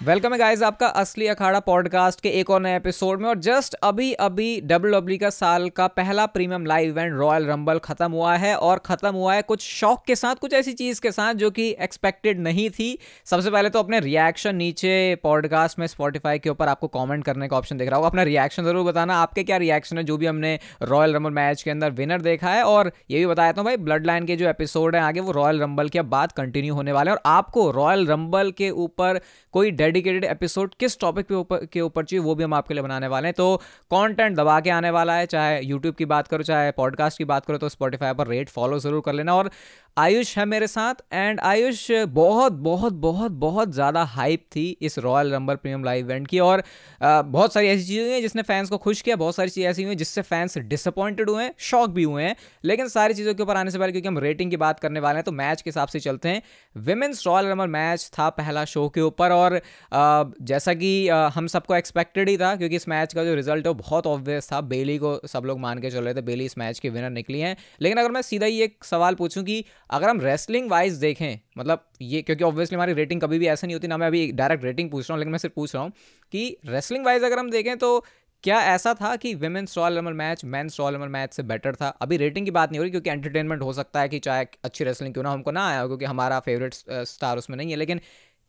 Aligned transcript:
Welcome 0.00 0.32
है 0.32 0.38
guys 0.38 0.62
आपका 0.62 0.86
असली 0.96 1.26
अखाड़ा 1.26 1.58
पॉडकास्ट 1.60 2.20
के 2.20 2.28
एक 2.40 2.50
और 2.50 2.60
नए 2.60 2.76
एपिसोड 2.76 3.20
में 3.20 3.28
और 3.28 3.38
जस्ट 3.38 3.74
अभी 3.82 4.12
अभी 4.26 4.60
डब्ल्यू 4.60 4.92
डब्ल्यू 4.92 5.18
का 5.18 5.30
साल 5.30 5.68
का 5.68 5.86
पहला 5.86 6.24
premium 6.26 6.64
live 6.66 6.88
event 6.88 7.18
royal 7.18 7.46
rumble 7.46 7.78
खत्म 7.78 8.10
हुआ 8.12 8.36
है 8.36 8.54
और 8.56 8.78
खत्म 8.78 9.08
हुआ 9.14 9.34
है 9.34 9.42
कुछ 9.42 9.62
शौक 9.62 10.04
के 10.06 10.14
साथ, 10.16 10.34
कुछ 10.34 10.52
ऐसी 10.52 10.72
चीज़ 10.72 11.00
के 11.00 11.10
साथ 11.12 11.34
जो 11.34 11.50
कि 11.50 11.68
एक्सपेक्टेड 11.80 12.40
नहीं 12.40 12.68
थी। 12.70 12.98
सबसे 13.26 13.50
पहले 13.50 13.70
तो 13.70 13.78
अपने 13.78 14.00
रिएक्शन 14.00 14.56
नीचे 14.56 14.94
पॉडकास्ट 15.22 15.78
में 15.78 15.86
स्पॉटिफाई 15.86 16.38
के 16.38 16.50
ऊपर 16.50 16.68
आपको 16.68 16.88
कॉमेंट 16.88 17.24
करने 17.24 17.48
का 17.48 17.56
ऑप्शन 17.56 17.76
दिख 17.76 17.88
रहा 17.88 17.96
होगा। 17.96 18.08
अपना 18.08 18.22
रिएक्शन 18.22 18.64
ज़रूर 18.64 18.86
बताना, 18.86 19.16
आपके 19.16 19.44
क्या 19.44 19.56
रिएक्शन 19.56 19.98
है 19.98 20.04
जो 20.04 20.16
भी 20.16 20.26
हमने 20.26 20.58
रॉयल 20.82 21.14
रंबल 21.14 21.30
मैच 21.32 21.62
के 21.62 21.70
अंदर 21.70 21.90
विनर 21.90 22.20
देखा 22.20 22.50
है 22.50 22.62
और 22.62 22.92
ये 23.10 23.18
भी 23.18 23.26
बताया 23.26 23.52
था 23.52 23.62
भाई 23.62 23.76
ब्लड 23.76 24.06
लाइन 24.06 24.26
के 24.26 24.36
जो 24.36 24.48
एपिसोड 24.48 24.96
है 24.96 25.02
आगे 25.02 25.20
वो 25.20 25.32
रॉयल 25.32 25.60
रंबल 25.60 25.88
के 25.88 26.02
बाद 26.16 26.32
कंटिन्यू 26.32 26.74
होने 26.74 26.92
वाले 26.92 27.10
हैं 27.10 27.16
और 27.16 27.22
आपको 27.32 27.70
रॉयल 27.72 28.06
रंबल 28.06 28.50
के 28.56 28.70
ऊपर 28.86 29.20
कोई 29.52 29.70
डेडिकेटेड 29.90 30.24
एपिसोड 30.24 30.74
किस 30.80 30.98
टॉपिक 31.00 31.26
पे 31.26 31.34
ऊपर, 31.34 31.64
के 31.66 31.80
ऊपर 31.80 32.04
चाहिए, 32.04 32.24
वो 32.24 32.34
भी 32.34 32.44
हम 32.44 32.54
आपके 32.54 32.74
लिए 32.74 32.82
बनाने 32.82 33.06
वाले 33.08 33.28
हैं। 33.28 33.34
तो 33.34 33.56
कंटेंट 33.90 34.36
दबा 34.36 34.58
के 34.60 34.70
आने 34.70 34.90
वाला 34.90 35.14
है, 35.14 35.26
चाहे 35.26 35.60
यूट्यूब 35.62 35.94
की 35.94 36.04
बात 36.06 36.28
करो, 36.28 36.42
चाहे 36.44 36.70
पॉडकास्ट 36.72 37.18
की 37.18 37.24
बात 37.26 37.46
करो 37.46 37.58
तो 37.58 37.68
स्पॉटिफाई 37.68 38.14
पर 38.14 38.26
रेट 38.28 38.48
फॉलो 38.50 38.78
ज़रूर 38.78 39.02
कर 39.06 39.12
लेना। 39.12 39.34
और 39.34 39.50
आयुष 39.96 40.36
है 40.38 40.44
मेरे 40.46 40.66
साथ 40.68 40.94
एंड 41.12 41.40
आयुष 41.42 41.90
बहुत 42.10 42.52
बहुत 42.64 42.92
बहुत 43.00 43.32
बहुत 43.40 43.72
ज़्यादा 43.74 44.02
हाइप 44.10 44.44
थी 44.56 44.64
इस 44.82 44.98
royal 44.98 45.32
rumble 45.32 45.54
premium 45.54 45.84
live 45.84 46.06
event 46.06 46.26
की। 46.28 46.38
और 46.40 46.62
बहुत 47.00 47.54
सारी 47.54 47.68
ऐसी 47.68 47.84
चीज़ें 47.84 48.02
हुई 48.02 48.12
हैं 48.12 48.20
जिसने 48.22 48.42
फैंस 48.42 48.70
को 48.70 48.78
खुश 48.78 49.00
किया, 49.00 49.16
बहुत 49.16 49.36
सारी 49.36 49.50
चीज़ें 49.50 49.68
ऐसी 49.70 49.82
हुई 49.82 49.90
हैं 49.90 49.96
जिससे 49.98 50.22
फैंस 50.22 50.58
डिसअपॉइंटेड 50.60 51.30
हुए 51.30 51.42
हैं 51.44 51.54
शॉक 51.60 51.90
भी 51.90 52.02
हुए 52.04 52.22
हैं। 52.22 52.34
लेकिन 52.64 52.88
सारी 52.90 53.14
चीज़ों 53.14 53.34
के 53.34 53.42
ऊपर 53.42 53.56
आने 53.56 53.70
से 53.70 53.78
पहले, 53.78 53.92
क्योंकि 53.92 54.08
हम 54.08 54.18
रेटिंग 54.18 54.50
की 54.50 54.56
बात 54.58 54.80
करने 54.80 55.00
वाले 55.00 55.16
हैं 55.16 55.24
तो 55.24 55.32
मैच 55.32 55.62
के 55.62 55.70
हिसाब 55.70 55.88
से 55.88 56.00
चलते 56.00 56.28
हैं। 56.28 56.42
विमेंस 56.76 57.26
रॉयल 57.26 57.46
रंबल 57.46 57.66
मैच 57.68 58.10
था 58.12 58.28
पहला 58.30 58.64
शो 58.66 58.88
के 58.88 59.00
ऊपर, 59.02 59.32
और 59.32 59.60
जैसा 59.92 60.74
कि 60.74 61.08
हम 61.34 61.46
सबको 61.46 61.74
एक्सपेक्टेड 61.76 62.28
ही 62.28 62.36
था, 62.38 62.54
क्योंकि 62.56 62.76
इस 62.76 62.88
मैच 62.88 63.14
का 63.14 63.24
जो 63.24 63.34
रिज़ल्ट 63.34 63.66
है 63.66 63.72
वो 63.72 63.74
बहुत 63.76 64.06
ऑब्वियस 64.06 64.52
था। 64.52 64.60
बेली 64.62 64.96
को 64.98 65.18
सब 65.26 65.44
लोग 65.46 65.58
मान 65.60 65.78
के 65.78 65.90
चल 65.90 66.04
रहे 66.04 66.14
थे 66.14 66.22
बेली 66.22 66.44
इस 66.44 66.58
मैच 66.58 66.78
की 66.78 66.88
विनर 66.88 67.10
निकली 67.10 67.40
हैं। 67.40 67.56
लेकिन 67.80 67.98
अगर 67.98 68.10
मैं 68.10 68.22
सीधा 68.22 68.46
ही 68.46 68.60
एक 68.62 68.84
सवाल 68.84 69.14
पूछूँ 69.14 69.44
कि 69.44 69.64
अगर 69.90 70.08
हम 70.08 70.20
रेसलिंग 70.20 70.70
वाइज 70.70 70.94
देखें 70.98 71.38
मतलब 71.58 71.84
ये, 72.02 72.22
क्योंकि 72.22 72.44
ऑब्वियसली 72.44 72.76
हमारी 72.76 72.92
रेटिंग 72.92 73.20
कभी 73.20 73.38
भी 73.38 73.46
ऐसा 73.48 73.66
नहीं 73.66 73.74
होती, 73.74 73.88
ना 73.88 73.96
मैं 73.96 74.06
अभी 74.06 74.30
डायरेक्ट 74.32 74.64
रेटिंग 74.64 74.90
पूछ 74.90 75.08
रहा 75.08 75.14
हूँ, 75.14 75.20
लेकिन 75.20 75.32
मैं 75.32 75.38
सिर्फ़ 75.38 75.54
पूछ 75.54 75.74
रहा 75.74 75.84
हूँ 75.84 75.92
कि 76.32 76.56
रेसलिंग 76.66 77.04
वाइज 77.06 77.24
अगर 77.24 77.38
हम 77.38 77.50
देखें 77.50 77.76
तो 77.78 78.04
क्या 78.44 78.58
ऐसा 78.64 78.92
था 78.94 79.14
कि 79.16 79.34
women's 79.34 79.76
royal 79.78 79.98
rumble 79.98 80.12
match 80.12 80.44
men's 80.44 80.76
royal 80.80 80.94
rumble 80.94 81.08
match 81.08 81.32
से 81.34 81.42
बेटर 81.42 81.74
था? 81.74 81.88
अभी 82.02 82.16
रेटिंग 82.16 82.46
की 82.46 82.50
बात 82.50 82.70
नहीं 82.70 82.78
हो 82.78 82.82
रही, 82.82 82.90
क्योंकि 82.90 83.10
एंटरटेनमेंट 83.10 83.62
हो 83.62 83.72
सकता 83.72 84.00
है 84.00 84.08
कि 84.08 84.18
चाहे 84.18 84.46
अच्छी 84.64 84.84
रेसलिंग 84.84 85.12
क्यों 85.14 85.24
ना 85.24 85.30
हमको 85.30 85.50
ना 85.50 85.66
आया 85.68 85.80
हो, 85.80 85.86
क्योंकि 85.88 86.04
हमारा 86.04 86.38
फेवरेट 86.40 86.74
स्टार 86.74 87.38
उसमें 87.38 87.56
नहीं 87.56 87.70
है। 87.70 87.76
लेकिन 87.76 88.00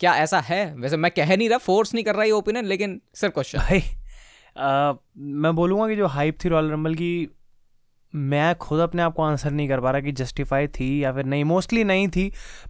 क्या 0.01 0.15
ऐसा 0.15 0.39
है? 0.39 0.75
वैसे 0.75 0.97
मैं 0.97 1.11
कह 1.11 1.37
नहीं 1.37 1.49
रहा 1.49 1.57
फोर्स 1.57 1.93
नहीं 1.93 2.03
कर 2.03 2.15
रहा 2.15 2.23
ये 2.23 2.31
ओपिनियन 2.31 2.65
लेकिन 2.65 3.01
सिर्फ़ 3.15 3.33
क्वेश्चन 3.33 3.59
भाई 3.59 3.79
आ, 4.57 4.93
मैं 5.17 5.55
बोलूँगा 5.55 5.87
कि 5.87 5.95
जो 5.95 6.07
हाइप 6.07 6.37
थी 6.45 6.49
रॉयल 6.49 6.71
रंबल 6.71 6.95
की 6.95 7.29
मैं 8.13 8.53
खुद 8.55 8.79
अपने 8.79 9.01
आप 9.01 9.13
को 9.13 9.23
आंसर 9.23 9.51
नहीं 9.51 9.67
कर 9.69 9.79
पा 9.81 9.91
रहा 9.91 10.01
कि 10.01 10.11
जस्टिफाई 10.11 10.67
थी 10.69 11.03
या 11.03 11.11
फिर 11.13 11.25
नहीं। 11.25 11.43
मोस्टली 11.43 11.83
नहीं 11.83 12.07
थी 12.07 12.23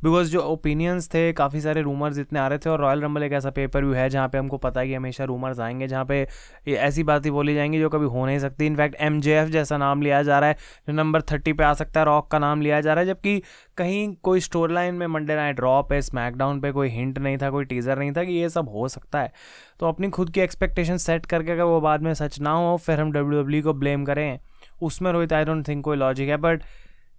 बिकॉज़ 0.04 0.32
जो 0.32 0.42
ओपिनियंस 0.42 1.08
थे, 1.08 1.32
काफ़ी 1.34 1.62
सारे 1.62 1.82
रूमर्स 1.82 2.18
इतने 2.20 2.40
आ 2.40 2.48
रहे 2.48 2.58
थे, 2.58 2.70
और 2.70 2.80
रॉयल 2.82 3.02
रंबल 3.02 3.24
एक 3.24 3.34
ऐसा 3.34 3.50
पेपर 3.50 3.84
व्यू 3.84 3.94
है 3.94 4.10
जहाँ 4.10 4.28
पे 4.30 4.38
हमको 4.38 4.58
पता 4.58 4.82
है 4.82 4.88
कि 4.88 4.94
हमेशा 4.94 5.24
रूमर्स 5.24 5.60
आएँगे, 5.60 5.88
जहाँ 5.88 6.06
पे 6.06 6.28
ऐसी 6.68 7.04
बातें 7.04 7.32
बोली 7.32 7.56
जाएँगी 7.56 7.80
जो 7.80 7.90
कभी 7.90 8.06
हो 8.06 8.26
नहीं 8.26 8.40
सकती। 8.40 8.66
इनफैक्ट 8.66 8.96
एमजेएफ 9.02 9.50
जैसा 9.50 9.78
नाम 9.78 10.02
लिया 10.02 10.22
जा 10.24 10.40
रहा 10.40 10.50
है, 10.50 10.58
जो 10.88 10.94
नंबर 10.94 11.22
थर्टी 11.22 11.54
पर 11.54 11.64
आ 11.64 11.74
सकता 11.74 12.00
है 12.00 12.06
रॉक 12.06 12.30
का 12.32 12.40
नाम 12.40 12.62
लिया 12.62 12.82
जा 12.82 12.94
रहा 12.94 13.02
है, 13.02 13.08
जबकि 13.08 13.42
कहीं 13.78 14.14
कोई 14.24 14.40
स्टोर 14.40 14.72
लाइन 14.72 14.96
में 14.96 15.08
मंडे 15.08 15.36
नाइट 15.36 15.60
रॉ 15.60 15.82
पे 15.82 16.02
स्मैकडाउन 16.02 16.60
पे 16.62 16.72
कोई 16.72 16.90
हिंट 16.90 17.20
नहीं 17.20 17.38
था, 17.38 17.50
कोई 17.50 17.66
टीज़र 17.66 18.00
नहीं 18.00 18.12
था 18.12 18.24
कि 18.24 18.32
ये 18.32 18.50
सब 18.50 18.70
हो 18.70 18.88
सकता 18.88 19.22
है। 19.22 19.32
तो 19.80 19.88
अपनी 19.88 20.10
खुद 20.10 20.30
की 20.30 20.42
एक्सपेक्टेशन 20.42 20.98
सेट 20.98 21.26
करके 21.26 21.52
अगर 21.52 21.64
वो 21.64 21.82
बाद 21.82 22.02
में 22.02 22.14
सच 22.14 22.40
ना 22.40 22.52
हो, 22.52 22.78
फिर 22.78 23.00
हम 23.00 23.12
डब्ल्यू 23.12 23.64
को 23.64 23.74
ब्लेम 23.74 24.06
करें। 24.06 24.40
उसमें 24.82 25.12
रोहित 25.12 25.34
आई 25.34 25.46
डोंट 25.46 25.68
थिंक 25.68 25.84
कोई 25.86 25.98
लॉजिक 25.98 26.30
है 26.30 26.38
बट 26.38 26.64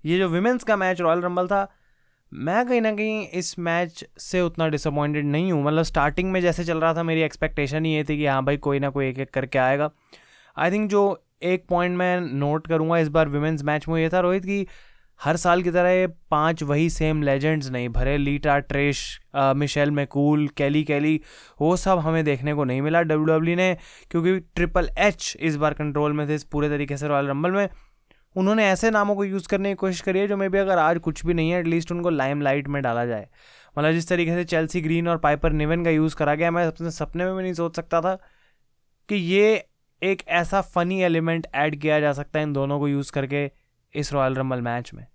ये 0.05 0.19
जो 0.19 0.29
विमेंस 0.29 0.65
का 0.65 0.77
मैच 0.77 1.01
रॉयल 1.01 1.21
रंबल 1.21 1.47
था, 1.47 1.67
मैं 2.33 2.67
कहीं 2.67 2.81
ना 2.81 2.91
कहीं 2.93 3.27
इस 3.29 3.59
मैच 3.59 4.05
से 4.19 4.41
उतना 4.41 4.69
डिसअपॉइंटेड 4.69 5.27
नहीं 5.27 5.51
हूँ। 5.53 5.63
मतलब 5.65 5.83
स्टार्टिंग 5.83 6.31
में 6.33 6.41
जैसे 6.41 6.65
चल 6.65 6.79
रहा 6.79 6.95
था, 6.95 7.03
मेरी 7.03 7.23
एक्सपेक्टेशन 7.23 7.85
ही 7.85 7.93
ये 7.95 8.05
थी 8.05 8.17
कि 8.17 8.27
हाँ 8.27 8.45
भाई, 8.45 8.57
कोई 8.57 8.79
ना 8.79 8.91
कोई 8.91 9.09
एक 9.09 9.19
एक 9.19 9.31
करके 9.31 9.59
आएगा। 9.59 9.91
आई 10.57 10.71
थिंक 10.71 10.89
जो 10.91 11.25
एक 11.43 11.67
पॉइंट 11.69 11.97
मैं 11.97 12.21
नोट 12.21 12.67
करूँगा 12.67 12.99
इस 12.99 13.09
बार 13.09 13.29
विमेंस 13.29 13.63
मैच 13.65 13.89
में 13.89 14.01
ये 14.01 14.09
था 14.09 14.21
रोहित 14.21 14.45
कि 14.45 14.67
हर 15.23 15.37
साल 15.37 15.63
की 15.63 15.71
तरह 15.71 15.91
ये 15.91 16.07
पाँच 16.31 16.63
वही 16.63 16.89
सेम 16.91 17.23
लेजेंड्स 17.23 17.71
नहीं 17.71 17.89
भरे 17.89 18.17
Lita 18.19 18.59
Trish 18.59 19.21
Michelle 19.37 19.91
McCool, 19.91 20.49
Kelly 20.49 20.83
Kelly, 20.85 21.21
वो 21.61 21.77
सब 21.77 21.99
हमें 21.99 22.25
देखने 22.25 22.55
को 22.55 22.65
नहीं 22.65 22.83
मिला 22.83 23.03
डब्ल्यू 23.03 23.57
ने, 23.57 23.77
क्योंकि 24.11 24.39
ट्रिपल 24.57 24.89
एच 24.99 25.37
इस 25.41 25.57
बार 25.57 25.75
कंट्रोल 25.75 26.13
में 26.13 26.29
थे, 26.29 26.35
इस 26.35 26.45
पूरे 26.45 26.69
तरीके 26.69 26.97
से 26.97 27.09
रॉयल 27.09 27.27
रंबल 27.27 27.51
में। 27.51 27.69
उन्होंने 28.37 28.67
ऐसे 28.67 28.91
नामों 28.91 29.15
को 29.17 29.25
यूज़ 29.25 29.49
करने 29.49 29.69
की 29.69 29.75
कोशिश 29.75 30.01
करी 30.01 30.19
है, 30.19 30.27
जो 30.29 30.37
मे 30.37 30.49
भी 30.49 30.59
अगर 30.59 30.79
आज 30.79 30.99
कुछ 30.99 31.25
भी 31.27 31.35
नहीं 31.35 31.51
है 31.51 31.61
एटलीस्ट 31.61 31.93
उनको 31.93 32.11
लाइम 32.11 32.43
लाइट 32.43 32.69
में 32.69 32.83
डाला 32.83 33.05
जाए। 33.07 33.29
मतलब 33.77 33.93
जिस 33.93 34.09
तरीके 34.09 34.35
से 34.35 34.45
चेल्सी 34.45 34.81
ग्रीन 34.81 35.09
और 35.09 35.19
पाइपर 35.19 35.53
निवन 35.53 35.85
का 35.85 35.91
यूज़ 35.91 36.17
करा 36.17 36.35
गया, 36.35 36.51
मैं 36.51 36.67
अपने 36.67 36.91
सपने 36.91 37.25
में 37.25 37.37
भी 37.37 37.43
नहीं 37.43 37.53
सोच 37.53 37.77
सकता 37.77 38.01
था 38.01 38.15
कि 39.09 39.15
ये 39.15 39.55
एक 40.03 40.23
ऐसा 40.29 40.61
फ़नी 40.61 41.03
एलिमेंट 41.03 41.47
ऐड 41.55 41.81
किया 41.81 42.01
जा 42.01 42.13
सकता 42.13 42.39
है 42.39 42.43
इन 42.43 42.53
दोनों 42.53 42.79
को 42.81 42.89
यूज़ 42.89 43.13
करके 43.13 43.51
इस 43.95 44.13
रॉयल 44.13 44.35
रंबल 44.35 44.61
मैच 44.61 44.93
में। 44.95 45.07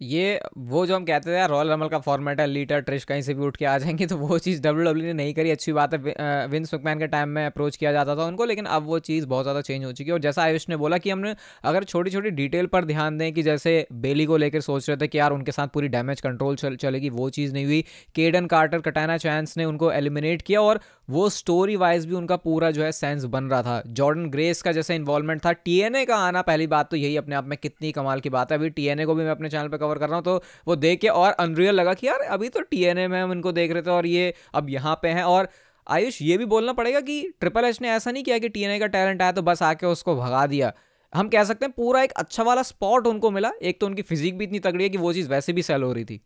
ये 0.00 0.40
वो 0.58 0.84
जो 0.86 0.94
हम 0.96 1.04
कहते 1.04 1.30
थे 1.30 1.46
रॉयल 1.48 1.68
रमल 1.70 1.88
का 1.88 1.98
फॉर्मेट 1.98 2.40
है 2.40 2.46
लीटर 2.46 2.80
ट्रिश 2.80 3.04
कहीं 3.04 3.22
से 3.22 3.34
भी 3.34 3.44
उठ 3.44 3.56
के 3.56 3.64
आ 3.64 3.76
जाएँगे 3.78 4.06
तो 4.06 4.16
वो 4.16 4.38
चीज़ 4.38 4.60
डब्ल्यू 4.62 4.84
डब्ल्यू 4.84 5.06
ने 5.06 5.12
नहीं 5.12 5.34
करी। 5.34 5.50
अच्छी 5.50 5.72
बात 5.72 5.94
है 5.94 6.46
विंस 6.48 6.72
मैकमैन 6.74 6.98
के 6.98 7.06
टाइम 7.06 7.28
में 7.28 7.44
अप्रोच 7.46 7.76
किया 7.76 7.92
जाता 7.92 8.16
था 8.16 8.24
उनको, 8.24 8.44
लेकिन 8.44 8.64
अब 8.66 8.86
वो 8.86 8.98
चीज़ 9.00 9.26
बहुत 9.26 9.44
ज़्यादा 9.44 9.60
चेंज 9.60 9.84
हो 9.84 9.92
चुकी 9.92 10.08
है। 10.10 10.12
और 10.12 10.20
जैसा 10.20 10.42
आयुष 10.42 10.68
ने 10.68 10.76
बोला 10.76 10.98
कि 10.98 11.10
हमने, 11.10 11.34
अगर 11.64 11.84
छोटी 11.84 12.10
छोटी 12.10 12.30
डिटेल 12.32 12.66
पर 12.66 12.84
ध्यान 12.84 13.18
दें 13.18 13.32
कि 13.32 13.42
जैसे 13.42 13.86
बेली 13.92 14.24
को 14.26 14.36
लेकर 14.36 14.60
सोच 14.60 14.88
रहे 14.88 14.96
थे 14.96 15.08
कि 15.08 15.18
यार, 15.18 15.32
उनके 15.32 15.52
साथ 15.52 15.68
पूरी 15.68 15.88
डैमेज 15.88 16.20
कंट्रोल 16.20 16.56
चल, 16.56 16.76
चलेगी, 16.76 17.08
वो 17.10 17.30
चीज़ 17.30 17.52
नहीं 17.54 17.64
हुई। 17.64 17.84
केडन 18.14 18.46
कार्टर 18.46 18.80
कटाना 18.80 19.16
चांस 19.18 19.56
ने 19.56 19.64
उनको 19.64 19.92
एलिमिनेट 19.92 20.42
किया 20.42 20.60
और 20.60 20.80
वो 21.08 21.28
स्टोरी 21.28 21.76
वाइज 21.76 22.06
भी 22.06 22.14
उनका 22.14 22.36
पूरा 22.36 22.70
जो 22.70 22.82
है 22.82 22.90
सेंस 22.92 23.24
बन 23.26 23.44
रहा 23.44 23.62
था। 23.62 23.82
जॉर्डन 23.88 24.26
ग्रेस 24.30 24.62
का 24.62 24.72
जैसे 24.72 24.94
इन्वॉल्वमेंट 24.96 25.44
था 25.44 25.52
टीएनए 25.54 26.04
का 26.04 26.16
आना, 26.18 26.42
पहली 26.42 26.66
बात 26.66 26.90
तो 26.90 26.96
यही 26.96 27.16
अपने 27.16 27.34
आप 27.34 27.44
में 27.44 27.56
कितनी 27.58 27.92
कमाल 27.92 28.20
की 28.20 28.30
बात 28.30 28.52
है। 28.52 28.58
अभी 28.58 28.70
टीएनए 28.70 29.04
को 29.06 29.14
भी 29.14 29.24
मैं 29.24 29.30
अपने 29.30 29.50
चैनल 29.50 29.68
पर 29.68 29.76
कवर 29.76 29.98
कर 29.98 30.08
रहा 30.08 30.16
हूँ 30.16 30.24
तो 30.24 30.42
वो 30.66 30.76
देख 30.76 31.00
के 31.00 31.08
और 31.08 31.32
अनरियल 31.32 31.74
लगा 31.74 31.94
कि 31.94 32.06
यार, 32.06 32.20
अभी 32.20 32.48
तो 32.48 32.60
टीएनए 32.62 33.06
में 33.08 33.20
हम 33.20 33.32
इनको 33.32 33.52
देख 33.52 33.72
रहे 33.72 33.82
थे 33.82 33.90
और 33.90 34.06
ये 34.06 34.32
अब 34.54 34.70
यहाँ 34.70 34.98
पे 35.02 35.08
हैं। 35.08 35.22
और 35.24 35.48
आयुष, 35.86 36.22
ये 36.22 36.38
भी 36.38 36.44
बोलना 36.46 36.72
पड़ेगा 36.72 37.00
कि 37.00 37.22
ट्रिपल 37.40 37.64
एच 37.64 37.80
ने 37.82 37.90
ऐसा 37.90 38.10
नहीं 38.10 38.24
किया 38.24 38.38
कि 38.38 38.48
टीएनए 38.48 38.78
का 38.78 38.86
टैलेंट 38.88 39.22
आया 39.22 39.32
तो 39.32 39.42
बस 39.42 39.62
आके 39.62 39.86
उसको 39.86 40.16
भगा 40.16 40.46
दिया। 40.46 40.72
हम 41.12 41.28
कह 41.28 41.44
सकते 41.44 41.66
हैं 41.66 41.72
पूरा 41.76 42.02
एक 42.02 42.12
अच्छा 42.12 42.42
वाला 42.42 42.62
स्पॉट 42.64 43.06
उनको 43.06 43.30
मिला। 43.30 43.50
एक 43.62 43.80
तो 43.80 43.86
उनकी 43.86 44.02
फिजिक 44.02 44.38
भी 44.38 44.44
इतनी 44.44 44.58
तगड़ी 44.60 44.84
है 44.84 44.90
कि 44.90 44.98
वो 44.98 45.12
चीज़ 45.12 45.28
वैसे 45.28 45.52
भी 45.52 45.62
सेल 45.62 45.82
हो 45.82 45.92
रही 45.92 46.04
थी। 46.04 46.20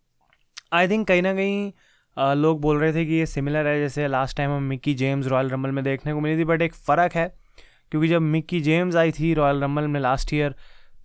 आई 0.73 0.89
थिंक 0.89 1.07
कहीं 1.09 1.23
ना 1.23 1.33
कहीं 1.35 1.73
लोग 2.19 2.61
बोल 2.61 2.79
रहे 2.79 2.93
थे 2.95 3.05
कि 3.07 3.15
ये 3.15 3.27
सिमिलर 3.27 3.67
है, 3.67 3.79
जैसे 3.81 4.07
लास्ट 4.09 4.37
टाइम 4.37 4.51
हम 4.51 4.63
मिक्की 4.65 4.95
जेम्स 4.95 5.27
रॉयल 5.27 5.51
रंबल 5.51 5.71
में 5.71 5.83
देखने 5.85 6.13
को 6.13 6.21
मिली 6.21 6.39
थी 6.39 6.45
बट 6.45 6.63
एक 6.63 6.75
फ़र्क 6.77 7.15
है, 7.15 7.29
क्योंकि 7.93 8.09
जब 8.09 8.23
मिक्की 8.23 8.61
जेम्स 8.61 8.97
आई 8.97 9.13
थी 9.13 9.33
रॉयल 9.35 9.63
रंबल 9.63 9.87
में 9.87 10.01
लास्ट 10.01 10.35
ईयर 10.35 10.55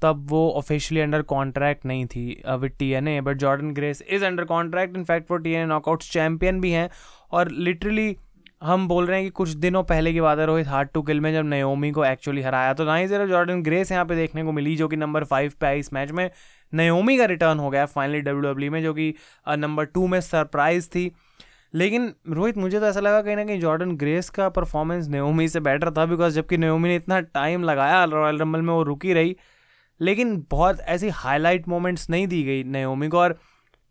तब 0.02 0.26
वो 0.30 0.50
ऑफिशियली 0.58 1.02
अंडर 1.02 1.22
कॉन्ट्रैक्ट 1.24 1.86
नहीं 1.86 2.06
थी 2.06 2.26
with 2.60 2.72
T 2.80 2.90
N 2.92 3.08
A 3.08 3.20
but 3.22 3.38
Jordan 3.38 3.74
Grace 3.74 4.02
is 4.04 4.26
under 4.26 4.46
contract 4.46 4.98
in fact 4.98 5.32
वो 5.32 5.38
T 5.38 5.52
N 5.52 5.62
A 5.62 5.66
knockouts 5.66 6.12
champion 6.12 6.62
भी 6.62 6.72
हैं, 6.72 6.90
और 7.32 7.52
लिटरली 7.52 8.16
हम 8.64 8.88
बोल 8.88 9.06
रहे 9.06 9.18
हैं 9.18 9.26
कि 9.26 9.32
कुछ 9.32 9.50
दिनों 9.50 9.84
पहले 9.84 10.12
की 10.14 10.22
बात 10.22 10.40
है, 10.40 10.46
रोहित 10.46 10.68
हार्ट 10.68 10.90
टू 10.94 11.02
किल 11.02 11.20
में 11.22 11.32
जब 11.34 11.46
नयोमी 11.46 11.92
को 11.92 12.04
एक्चुअली 12.06 12.42
हराया 12.42 12.74
तो 12.74 12.86
ना 12.86 12.96
ही 12.96 13.08
ज़रा 13.08 13.26
जॉर्डन 13.26 13.64
ग्रेस 13.64 13.92
यहाँ 13.92 14.06
पे 14.06 14.16
देखने 14.16 14.44
को 14.44 14.52
मिली, 14.52 14.76
जो 14.76 14.88
कि 14.88 14.96
नंबर 14.98 15.24
फाइव 15.24 15.52
पे 15.60 15.68
आई 15.68 15.80
इस 15.80 15.94
मैच 15.94 16.12
में 16.12 16.30
नयोमी 16.74 17.18
का 17.18 17.26
रिटर्न 17.26 17.60
हो 17.60 17.70
गया 17.70 17.86
फाइनली 17.88 18.22
डब्ल्यू 18.22 18.42
डब्ल्यू 18.44 18.72
में, 18.72 18.82
जो 18.84 18.94
कि 18.94 19.14
नंबर 19.50 19.86
टू 19.86 20.08
में 20.08 20.20
सरप्राइज़ 20.22 20.90
थी। 20.90 21.12
लेकिन 21.74 22.14
रोहित, 22.30 22.58
मुझे 22.58 22.80
तो 22.80 22.86
ऐसा 22.86 23.00
लगा 23.00 23.22
कहीं 23.22 23.36
ना 23.36 23.44
कहीं 23.46 23.60
जॉर्डन 23.60 23.96
ग्रेस 23.98 24.30
का 24.30 24.50
परफॉर्मेंस 24.52 25.08
नयोमी 25.08 25.48
से 25.50 25.60
बेटर 25.60 25.92
था 25.92 26.06
बिकॉज़ 26.06 26.36
जबकि 26.36 26.58
नयोमी 26.58 26.90
ने 26.90 26.96
इतना 26.96 27.20
टाइम 27.22 27.64
लगाया 27.64 28.04
रॉयल 28.06 28.38
रंबल 28.40 28.62
में, 28.62 28.74
वो 28.74 28.84
रुकी 28.84 29.14
रही। 29.14 29.36
लेकिन 30.00 30.36
बहुत 30.52 30.80
ऐसी 30.82 31.10
हाईलाइट 31.12 31.68
मोमेंट्स 31.68 32.10
नहीं 32.10 32.28
दी 32.28 32.44
गई 32.44 32.64
नयोमी 32.66 33.08
को, 33.08 33.18
और 33.18 33.38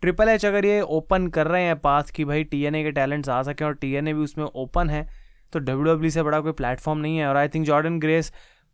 ट्रिपल 0.02 0.28
एच 0.28 0.44
अगर 0.46 0.64
ये 0.64 0.80
ओपन 0.80 1.26
कर 1.28 1.46
रहे 1.46 1.62
हैं 1.62 1.78
पास 1.80 2.10
कि 2.10 2.24
भाई 2.24 2.44
टीएनए 2.44 2.82
के 2.84 2.90
टैलेंट्स 2.92 3.28
आ 3.28 3.42
सकें 3.42 3.64
और 3.66 3.74
टीएनए 3.74 4.12
भी 4.12 4.20
उसमें 4.20 4.44
ओपन 4.44 4.90
है 4.90 5.06
तो 5.52 5.58
डब्ल्यू 5.58 6.10
से 6.10 6.22
बड़ा 6.22 6.40
कोई 6.40 6.52
प्लेटफॉर्म 6.52 6.98
नहीं 6.98 7.18
है। 7.18 7.26
और 7.26 7.36
आई 7.36 7.48
थिंक 7.48 7.66
जॉर्डन 7.66 7.98
ग्रेस 8.00 8.32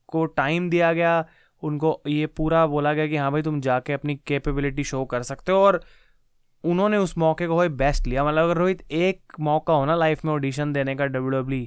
को 0.08 0.24
टाइम 0.26 0.68
दिया 0.70 0.92
गया 0.92 1.24
उनको 1.62 2.00
ये 2.06 2.26
पूरा 2.26 2.66
बोला 2.66 2.92
गया 2.94 3.06
कि 3.06 3.16
हाँ 3.16 3.30
भाई 3.32 3.42
तुम 3.42 3.60
जाके 3.60 3.92
अपनी 3.92 4.14
कैपेबिलिटी 4.26 4.84
शो 4.84 5.04
कर 5.04 5.22
सकते 5.22 5.52
हो 5.52 5.58
और 5.58 5.80
उन्होंने 6.64 6.96
उस 6.96 7.16
मौके 7.18 7.46
को 7.46 7.56
भाई 7.56 7.68
बेस्ट 7.68 8.06
लिया। 8.06 8.24
मतलब 8.24 8.44
अगर 8.44 8.56
रोहित 8.56 8.82
एक 8.92 9.32
मौका 9.40 9.74
हो 9.74 9.84
ना 9.84 9.96
लाइफ 9.96 10.24
में 10.24 10.32
ऑडिशन 10.32 10.72
देने 10.72 10.94
का 10.94 11.06
डब्ल्यू 11.06 11.66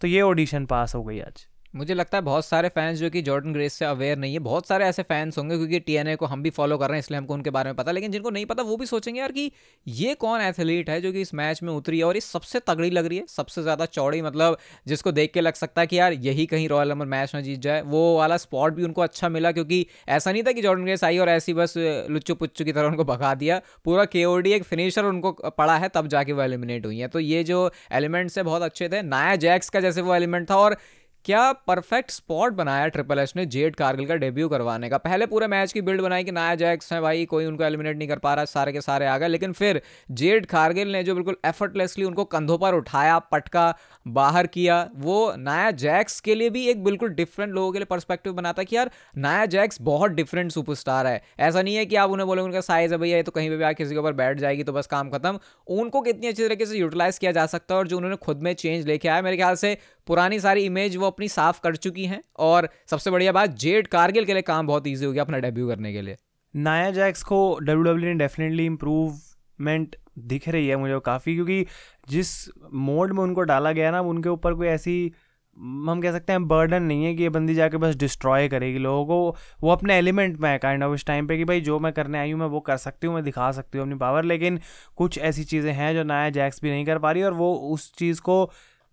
तो 0.00 0.06
ये 0.06 0.20
ऑडिशन 0.22 0.66
पास 0.66 0.94
हो 0.94 1.04
गई 1.04 1.20
आज। 1.20 1.46
मुझे 1.74 1.94
लगता 1.94 2.18
है 2.18 2.22
बहुत 2.22 2.44
सारे 2.44 2.68
फैंस 2.68 2.98
जो 2.98 3.08
कि 3.10 3.20
जॉर्डन 3.22 3.52
ग्रेस 3.52 3.72
से 3.72 3.84
अवेयर 3.84 4.16
नहीं 4.18 4.32
है, 4.32 4.38
बहुत 4.40 4.66
सारे 4.66 4.84
ऐसे 4.84 5.02
फैंस 5.02 5.36
होंगे 5.38 5.56
क्योंकि 5.56 5.78
टीएनए 5.80 6.14
को 6.16 6.26
हम 6.26 6.42
भी 6.42 6.50
फॉलो 6.50 6.78
कर 6.78 6.88
रहे 6.88 6.96
हैं, 6.96 7.00
इसलिए 7.00 7.18
हमको 7.18 7.34
उनके 7.34 7.50
बारे 7.50 7.70
में 7.70 7.76
पता 7.76 7.92
लेकिन 7.92 8.12
जिनको 8.12 8.30
नहीं 8.30 8.46
पता, 8.46 8.62
वो 8.62 8.76
भी 8.76 8.86
सोचेंगे 8.86 9.20
यार 9.20 9.32
कि 9.32 9.50
ये 9.86 10.14
कौन 10.16 10.40
एथलीट 10.40 10.90
है 10.90 11.00
जो 11.00 11.12
कि 11.12 11.20
इस 11.20 11.32
मैच 11.34 11.62
में 11.62 11.72
उतरी 11.72 11.98
है 11.98 12.04
और 12.04 12.14
ये 12.14 12.20
सबसे 12.20 12.60
तगड़ी 12.60 12.90
लग 12.90 13.06
रही 13.06 13.18
है, 13.18 13.24
सबसे 13.28 13.62
ज़्यादा 13.62 13.86
चौड़ी 13.86 14.22
मतलब 14.22 14.56
जिसको 14.86 15.12
देख 15.12 15.32
के 15.32 15.40
लग 15.40 15.54
सकता 15.54 15.80
है 15.80 15.86
कि 15.86 15.98
यार 15.98 16.12
यही 16.12 16.46
कहीं 16.46 16.68
रॉयल 16.68 16.88
नंबर 16.88 17.06
मैच 17.06 17.34
में 17.34 17.42
जीत 17.42 17.60
जाए। 17.60 17.82
वो 17.82 18.16
वाला 18.16 18.36
स्पॉट 18.38 18.74
भी 18.74 18.84
उनको 18.84 19.02
अच्छा 19.02 19.28
मिला 19.28 19.52
क्योंकि 19.52 19.84
ऐसा 20.10 20.32
नहीं 20.32 20.42
था 20.42 20.52
कि 20.52 20.62
जॉर्डन 20.62 20.84
ग्रेस 20.84 21.04
आई 21.04 21.18
और 21.18 21.28
ऐसी 21.28 21.54
बस 21.54 21.74
लुच्चू 21.78 22.34
पुच्चू 22.34 22.64
की 22.64 22.72
तरह 22.72 22.88
उनको 22.88 23.04
भगा 23.04 23.34
दिया। 23.36 23.60
पूरा 23.84 24.04
के 24.06 24.24
एक 24.50 24.64
फिनिशर 24.64 25.04
उनको 25.04 25.32
पड़ा 25.50 25.76
है, 25.76 25.88
तब 25.88 26.06
जाके 26.08 26.32
वो 26.32 26.42
एलिमिनेट 26.42 26.86
हुई 26.86 26.98
है। 26.98 27.08
तो 27.08 27.20
ये 27.20 27.42
जो 27.44 27.70
एलिमेंट्स 27.92 28.38
है, 28.38 28.44
बहुत 28.44 28.62
अच्छे 28.62 28.88
थे। 28.88 29.02
नाया 29.04 29.36
जैक्स 29.38 29.70
का 29.70 29.80
जैसे 29.80 30.00
वो 30.02 30.14
एलिमेंट 30.14 30.50
था 30.50 30.56
और 30.58 30.76
क्या 31.24 31.52
परफेक्ट 31.52 32.10
स्पॉट 32.10 32.52
बनाया 32.52 32.86
ट्रिपल 32.88 33.18
एच 33.18 33.32
ने 33.36 33.44
जेड 33.46 33.74
कारगिल 33.76 34.06
का 34.06 34.14
डेब्यू 34.14 34.48
करवाने 34.48 34.88
का? 34.88 34.98
पहले 34.98 35.26
पूरे 35.26 35.46
मैच 35.46 35.72
की 35.72 35.80
बिल्ड 35.80 36.00
बनाई 36.00 36.24
कि 36.24 36.32
नाया 36.32 36.54
जैक्स 36.54 36.92
है 36.92 37.00
भाई, 37.00 37.24
कोई 37.24 37.46
उनको 37.46 37.64
एलिमिनेट 37.64 37.96
नहीं 37.96 38.08
कर 38.08 38.18
पा 38.18 38.34
रहा, 38.34 38.44
सारे 38.44 38.72
के 38.72 38.80
सारे 38.80 39.06
आ 39.06 39.18
गए। 39.18 39.28
लेकिन 39.28 39.52
फिर 39.52 39.82
जेड 40.10 40.46
कारगिल 40.46 40.92
ने 40.92 41.02
जो 41.04 41.14
बिल्कुल 41.14 41.36
एफर्टलेसली 41.46 42.04
उनको 42.04 42.24
कंधों 42.24 42.58
पर 42.58 42.74
उठाया, 42.74 43.18
पटका, 43.18 43.74
बाहर 44.08 44.46
किया, 44.46 44.90
वो 44.96 45.34
नाया 45.38 45.70
जैक्स 45.70 46.20
के 46.20 46.34
लिए 46.34 46.50
भी 46.50 46.66
एक 46.66 46.84
बिल्कुल 46.84 47.08
डिफरेंट 47.08 47.52
लोगों 47.52 47.72
के 47.72 47.78
लिए 47.78 47.86
परस्पेक्टिव 47.86 48.32
बनाता 48.32 48.62
कि 48.62 48.76
यार, 48.76 48.90
नाया 49.16 49.46
जैक्स 49.46 49.78
बहुत 49.82 50.10
डिफरेंट 50.10 50.52
सुपरस्टार 50.52 51.06
है। 51.06 51.22
ऐसा 51.40 51.62
नहीं 51.62 51.76
है 51.76 51.86
कि 51.86 51.96
आप 51.96 52.10
उन्हें 52.10 52.26
बोलोगे, 52.26 52.46
उनका 52.46 52.60
साइज़ 52.60 52.94
है 52.94 52.98
भैया, 52.98 53.16
ये 53.16 53.22
तो 53.22 53.32
कहीं 53.32 53.50
पर 53.50 53.56
भी 53.56 53.64
आके 53.64 53.84
किसी 53.84 53.94
के 53.94 54.00
ऊपर 54.00 54.12
बैठ 54.12 54.38
जाएगी 54.38 54.64
तो 54.64 54.72
बस 54.72 54.86
काम 54.86 55.10
खत्म। 55.10 55.38
उनको 55.66 56.00
कितनी 56.00 56.26
अच्छी 56.26 56.42
तरीके 56.42 56.66
से 56.66 56.78
यूटिलाइज 56.78 57.18
किया 57.18 57.32
जा 57.32 57.46
सकता 57.46 57.74
है 57.74 57.78
और 57.78 57.88
जो 57.88 57.96
उन्होंने 57.96 58.16
खुद 58.16 58.42
में 58.42 58.52
चेंज 58.54 58.86
लेके 58.86 59.08
आया, 59.08 59.22
मेरे 59.22 59.36
ख्याल 59.36 59.54
से 59.54 59.76
पुरानी 60.10 60.38
सारी 60.40 60.62
इमेज 60.64 60.96
वो 60.96 61.06
अपनी 61.06 61.28
साफ़ 61.28 61.60
कर 61.62 61.76
चुकी 61.76 62.04
हैं 62.06 62.20
और 62.40 62.68
सबसे 62.90 63.10
बढ़िया 63.10 63.32
बात 63.32 63.50
जेड 63.58 63.86
कारगिल 63.88 64.24
के 64.24 64.32
लिए 64.32 64.42
काम 64.42 64.66
बहुत 64.66 64.86
ईजी 64.86 65.04
हो 65.04 65.12
गया 65.12 65.22
अपना 65.22 65.38
डेब्यू 65.38 65.68
करने 65.68 65.92
के 65.92 66.02
लिए। 66.02 66.16
नाया 66.54 66.90
जैक्स 66.90 67.22
को 67.22 67.38
डब्ल्यू 67.58 67.82
डब्ल्यू 67.84 68.08
ने 68.08 68.14
डेफिनेटली 68.18 68.64
इम्प्रूवमेंट 68.66 69.96
दिख 70.18 70.48
रही 70.48 70.68
है 70.68 70.76
मुझे 70.76 70.98
काफ़ी, 71.06 71.34
क्योंकि 71.34 71.66
जिस 72.08 72.28
मोड 72.74 73.12
में 73.12 73.22
उनको 73.22 73.42
डाला 73.42 73.72
गया 73.72 73.90
ना, 73.90 74.00
उनके 74.02 74.28
ऊपर 74.28 74.54
कोई 74.54 74.66
ऐसी, 74.68 75.12
हम 75.56 76.00
कह 76.02 76.12
सकते 76.12 76.32
हैं 76.32 76.46
बर्डन 76.48 76.82
नहीं 76.82 77.04
है 77.04 77.14
कि 77.14 77.22
ये 77.22 77.28
बंदी 77.28 77.54
जाके 77.54 77.76
बस 77.76 77.94
डिस्ट्रॉय 77.96 78.48
करेगी 78.48 78.78
लोगों 78.78 79.04
को। 79.06 79.36
वो 79.62 79.70
अपने 79.72 79.96
एलिमेंट 79.98 80.38
में 80.40 80.48
है 80.50 80.56
काइंड 80.58 80.82
ऑफ़ 80.82 80.94
इस 80.94 81.04
टाइम 81.06 81.26
पे 81.26 81.36
कि 81.36 81.44
भाई 81.44 81.60
जो 81.60 81.78
मैं 81.78 81.92
करने 81.92 82.18
आई 82.18 82.32
हूँ, 82.32 82.40
मैं 82.40 82.46
वो 82.46 82.60
कर 82.62 82.76
सकती 82.78 83.06
हूँ, 83.06 83.14
मैं 83.14 83.24
दिखा 83.24 83.50
सकती 83.52 83.78
हूँ 83.78 83.86
अपनी 83.86 83.98
पावर 83.98 84.24
लेकिन 84.24 84.60
कुछ 84.96 85.18
ऐसी 85.20 85.44
चीज़ें 85.44 85.72
हैं 85.72 85.94
जो 85.94 86.04
नया 86.04 86.30
जैक्स 86.30 86.62
भी 86.62 86.70
नहीं 86.70 86.84
कर 86.86 86.98
पा 86.98 87.12
रही 87.12 87.22
और 87.22 87.34
वो 87.34 87.54
उस 87.74 87.92
चीज़ 87.94 88.20
को 88.20 88.44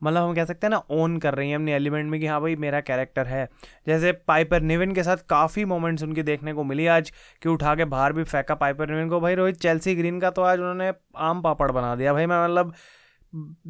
मतलब 0.02 0.24
हम 0.24 0.34
कह 0.36 0.46
सकते 0.46 0.68
हैं 0.68 0.72
ना 0.72 0.82
ओन 0.94 1.18
कर 1.18 1.36
रही 1.36 1.50
हैं 1.50 1.56
अपने 1.56 1.74
एलिमेंट 1.74 2.10
में 2.12 2.20
कि 2.20 2.28
हाँ 2.28 2.40
भाई 2.42 2.56
मेरा 2.58 2.80
कैरेक्टर 2.82 3.28
है। 3.28 3.48
जैसे 3.88 4.12
पाइपर 4.28 4.62
निविन 4.64 4.94
के 4.94 5.04
साथ 5.04 5.18
काफ़ी 5.30 5.66
मोमेंट्स 5.66 6.04
उनकी 6.04 6.24
देखने 6.24 6.54
को 6.54 6.64
मिली 6.64 6.86
आज, 6.88 7.12
कि 7.42 7.50
उठा 7.50 7.76
के 7.76 7.86
बाहर 7.88 8.14
भी 8.14 8.24
फेंका 8.26 8.56
पाइपर 8.56 8.90
निविन 8.90 9.10
को। 9.10 9.20
भाई 9.20 9.36
रोहित 9.36 9.58
चेल्सी 9.58 9.96
ग्रीन 9.96 10.20
का 10.20 10.30
तो 10.30 10.42
आज 10.44 10.60
उन्होंने 10.60 10.92
आम 11.20 11.42
पापड़ 11.42 11.72
बना 11.72 11.96
दिया। 11.96 12.14
भाई 12.14 12.26
मैं 12.26 12.44
मतलब 12.44 12.74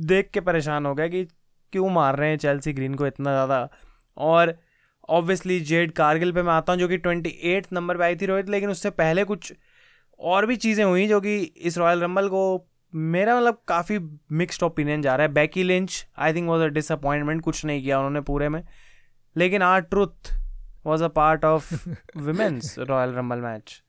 देख 0.08 0.30
के 0.34 0.40
परेशान 0.42 0.86
हो 0.86 0.94
गया 0.96 1.08
कि 1.08 1.24
क्यों 1.74 1.90
मार 1.90 2.16
रहे 2.16 2.30
हैं 2.30 2.38
चेल्सी 2.38 2.74
ग्रीन 2.74 2.96
को 2.96 3.08
इतना 3.08 3.32
ज़्यादा। 3.32 3.68
और 4.18 4.56
ऑब्वियसली 5.10 5.60
जेड 5.62 5.92
कारगिल 5.92 6.32
पे 6.32 6.42
मैं 6.44 6.54
आता 6.54 6.74
हूँ, 6.74 6.80
जो 6.80 6.88
कि 6.88 6.98
ट्वेंटी 6.98 7.30
एट 7.46 7.68
नंबर 7.74 7.98
पे 7.98 8.04
आई 8.04 8.16
थी 8.16 8.26
रोहित, 8.26 8.50
लेकिन 8.50 8.70
उससे 8.70 8.90
पहले 8.92 9.24
कुछ 9.24 9.54
और 10.20 10.46
भी 10.46 10.56
चीज़ें 10.58 10.84
हुई, 10.86 11.08
जो 11.08 11.20
कि 11.22 11.38
इस 11.38 11.78
रॉयल 11.78 12.02
रंबल 12.02 12.28
को 12.28 12.68
मेरा 12.98 13.36
मतलब 13.38 13.62
काफ़ी 13.68 14.00
मिक्सड 14.32 14.64
ओपिनियन 14.64 15.02
जा 15.02 15.16
रहा 15.16 15.28
है। 15.28 15.34
Becky 15.34 15.64
Lynch 15.64 16.06
I 16.18 16.34
think 16.34 16.48
was 16.50 16.62
a 16.64 16.68
disappointment 16.68 17.42
कुछ 17.42 17.64
नहीं 17.66 17.84
किया 17.84 17.98
उन्होंने 17.98 18.22
पूरे 18.22 18.50
में। 18.50 18.64
लेकिन 19.36 19.62
R 19.62 19.82
Truth 19.82 20.32
was 20.86 21.04
a 21.04 21.08
part 21.08 21.46
of 21.46 21.74
women's 22.18 22.76
royal 22.80 23.14
rumble 23.14 23.38
match 23.38 23.82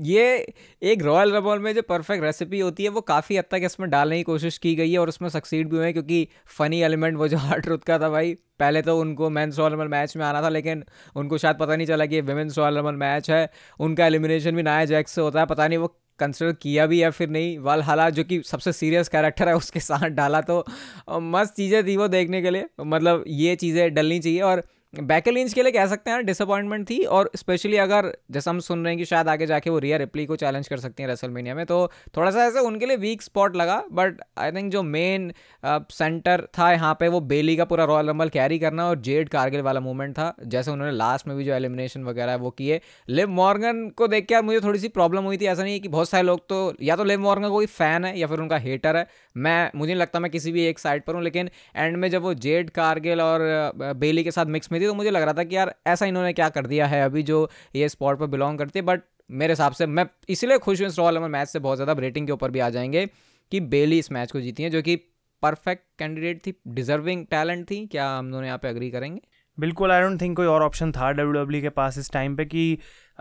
ये 0.00 0.54
एक 0.82 1.02
रॉयल 1.02 1.32
रबॉल 1.32 1.58
में 1.58 1.72
जो 1.74 1.82
परफेक्ट 1.82 2.22
रेसिपी 2.24 2.60
होती 2.60 2.82
है 2.82 2.88
वो 2.88 3.00
काफ़ी 3.00 3.36
हद 3.36 3.44
तक 3.50 3.60
इसमें 3.64 3.88
डालने 3.90 4.16
की 4.16 4.22
कोशिश 4.22 4.58
की 4.58 4.74
गई 4.74 4.92
है 4.92 4.98
और 4.98 5.08
उसमें 5.08 5.28
सक्सीड 5.28 5.68
भी 5.68 5.76
हुए 5.76 5.84
हैं 5.84 5.92
क्योंकि 5.92 6.28
फ़नी 6.58 6.80
एलिमेंट 6.82 7.16
वो 7.16 7.28
जो 7.28 7.38
हार्ट 7.38 7.66
रुत 7.68 7.84
का 7.84 7.98
था 7.98 8.08
भाई 8.08 8.34
पहले 8.58 8.82
तो 8.82 8.98
उनको 8.98 9.30
मेंस 9.30 9.58
रॉयल 9.58 9.72
रबल 9.72 9.88
मैच 9.88 10.16
में 10.16 10.24
आना 10.24 10.42
था 10.42 10.48
लेकिन 10.48 10.84
उनको 11.16 11.38
शायद 11.38 11.56
पता 11.56 11.76
नहीं 11.76 11.86
चला 11.86 12.06
कि 12.06 12.14
ये 12.14 12.20
वुमेंस 12.20 12.58
रॉयल 12.58 12.78
रबल 12.78 12.94
मैच 12.94 13.30
है। 13.30 13.48
उनका 13.80 14.06
एलिमिनेशन 14.06 14.56
भी 14.56 14.62
नाया 14.62 14.84
जैक 14.84 15.08
से 15.08 15.20
होता 15.20 15.40
है 15.40 15.46
पता 15.46 15.68
नहीं 15.68 15.78
वो 15.78 15.96
कंसिडर 16.18 16.52
किया 16.52 16.86
भी 16.86 17.02
या 17.02 17.10
फिर 17.10 17.28
नहीं 17.28 17.58
वाल 17.60 17.82
हाला 17.82 18.08
जो 18.10 18.24
कि 18.24 18.40
सबसे 18.42 18.72
सीरियस 18.72 19.08
कैरेक्टर 19.08 19.48
है, 19.48 19.54
उसके 19.56 19.80
साथ 19.80 20.08
डाला 20.10 20.40
तो 20.42 20.64
मस्त 21.10 21.54
चीज़ें 21.54 21.86
थी 21.86 21.96
वो 21.96 22.08
देखने 22.08 22.42
के 22.42 22.50
लिए। 22.50 22.66
मतलब 22.82 23.24
ये 23.28 23.56
चीज़ें 23.56 23.94
डलनी 23.94 24.18
चाहिए 24.20 24.40
और 24.42 24.62
बैकल 24.94 25.36
इंच 25.36 25.52
के 25.54 25.62
लिए 25.62 25.72
कह 25.72 25.86
सकते 25.86 26.10
हैं 26.10 26.24
डिसअपॉइंटमेंट 26.26 26.88
थी 26.90 26.98
और 27.08 27.30
स्पेशली 27.36 27.76
अगर 27.76 28.10
जैसा 28.30 28.50
हम 28.50 28.58
सुन 28.60 28.82
रहे 28.84 28.92
हैं 28.92 28.98
कि 28.98 29.04
शायद 29.04 29.28
आगे 29.28 29.46
जाके 29.46 29.70
वो 29.70 29.78
रिया 29.78 29.96
रिप्ली 29.96 30.24
को 30.26 30.36
चैलेंज 30.36 30.68
कर 30.68 30.78
सकती 30.78 31.02
हैं 31.02 31.08
रेसलमेनिया 31.10 31.54
में 31.54 31.64
तो 31.66 31.78
थोड़ा 32.16 32.30
सा 32.30 32.44
ऐसा 32.44 32.60
उनके 32.60 32.86
लिए 32.86 32.96
वीक 32.96 33.22
स्पॉट 33.22 33.56
लगा 33.56 33.82
बट 33.92 34.20
आई 34.38 34.52
थिंक 34.52 34.70
जो 34.72 34.82
मेन 34.82 35.32
सेंटर 35.64 36.46
था 36.58 36.70
यहाँ 36.72 36.92
पे 37.00 37.08
वो 37.08 37.20
बेली 37.22 37.56
का 37.56 37.64
पूरा 37.64 37.84
रॉयल 37.84 38.08
रंबल 38.08 38.28
कैरी 38.28 38.58
करना 38.58 38.88
और 38.88 38.98
जेड 39.00 39.28
कारगिल 39.28 39.60
वाला 39.60 39.80
मूवमेंट 39.80 40.12
था, 40.14 40.34
जैसे 40.44 40.70
उन्होंने 40.70 40.92
लास्ट 40.92 41.28
में 41.28 41.36
भी 41.36 41.44
जो 41.44 41.54
एलिमिनेशन 41.54 42.04
वगैरह 42.04 42.36
वो 42.36 42.50
किए। 42.50 42.80
लिव 43.08 43.28
मॉर्गन 43.30 43.88
को 43.96 44.08
देख 44.08 44.26
के 44.26 44.34
यार 44.34 44.42
मुझे 44.42 44.60
थोड़ी 44.60 44.78
सी 44.78 44.88
प्रॉब्लम 44.90 45.24
हुई 45.24 45.36
थी, 45.36 45.46
ऐसा 45.46 45.62
नहीं 45.62 45.72
है 45.72 45.80
कि 45.80 45.88
बहुत 45.88 46.08
सारे 46.08 46.22
लोग 46.22 46.46
तो 46.48 46.74
या 46.82 46.96
तो 46.96 47.04
लिव 47.04 47.20
मॉर्गन 47.20 47.48
कोई 47.48 47.66
फ़ैन 47.68 48.04
है 48.04 48.18
या 48.18 48.26
फिर 48.26 48.40
उनका 48.40 48.56
हेटर 48.58 48.96
है, 48.96 49.06
मैं, 49.36 49.70
मुझे 49.74 49.92
नहीं 49.92 50.00
लगता 50.00 50.20
मैं 50.20 50.30
किसी 50.30 50.52
भी 50.52 50.66
एक 50.66 50.78
साइड 50.78 51.04
पर 51.04 51.14
हूँ, 51.14 51.22
लेकिन 51.22 51.50
एंड 51.76 51.96
में 51.96 52.08
जब 52.10 52.22
वो 52.22 52.34
जेड 52.36 52.70
कारगिल 52.72 53.20
और 53.20 53.72
बेली 53.96 54.24
के 54.24 54.30
साथ 54.30 54.46
मिक्स 54.48 54.72
में 54.72 54.80
थी 54.82 54.86
तो 54.86 54.94
मुझे 54.94 55.10
लग 55.10 55.22
रहा 55.22 55.34
था 55.34 55.44
कि 55.44 55.56
यार 55.56 55.74
ऐसा 55.86 56.06
इन्होंने 56.06 56.32
क्या 56.32 56.48
कर 56.48 56.66
दिया 56.66 56.86
है 56.86 57.02
अभी 57.04 57.22
जो 57.22 57.48
ये 57.76 57.88
स्पॉट 57.88 58.18
पर 58.18 58.26
बिलोंग 58.26 58.58
करती 58.58 58.78
है 58.78 58.84
बट 58.84 59.02
मेरे 59.30 59.52
हिसाब 59.52 59.72
से 59.72 59.86
मैं 59.86 60.06
इसलिए 60.28 60.58
खुश 60.58 60.80
हूँ 60.80 60.88
इस 60.88 60.98
रॉयल 60.98 61.16
अमर 61.16 61.28
मैच 61.28 61.48
से 61.48 61.58
बहुत 61.58 61.76
ज़्यादा 61.76 61.92
रेटिंग 62.00 62.26
के 62.26 62.32
ऊपर 62.32 62.50
भी 62.50 62.58
आ 62.58 62.68
जाएँगे 62.70 63.06
कि 63.52 63.60
बेली 63.60 63.98
इस 63.98 64.12
मैच 64.12 64.30
को 64.32 64.40
जीती 64.40 64.62
है, 64.62 64.70
जो 64.70 64.82
कि 64.82 64.96
परफेक्ट 65.42 65.84
कैंडिडेट 65.98 66.46
थी 66.46 66.54
डिजर्विंग 66.68 67.24
टैलेंट 67.26 67.70
थी। 67.70 67.86
क्या 67.86 68.08
हम 68.10 68.30
दोनों 68.32 68.46
यहाँ 68.46 68.58
पे 68.58 68.68
अग्री 68.68 68.90
करेंगे? 68.90 69.20
बिल्कुल 69.58 69.92
आई 69.92 70.02
डोंट 70.02 70.20
थिंक 70.20 70.36
कोई 70.36 70.46
और 70.46 70.62
ऑप्शन 70.62 70.92
था 70.92 71.10
डब्ल्यू 71.12 71.60
के 71.62 71.68
पास 71.68 71.98
इस 71.98 72.10
टाइम 72.12 72.36
पे 72.36 72.44
कि 72.44 72.78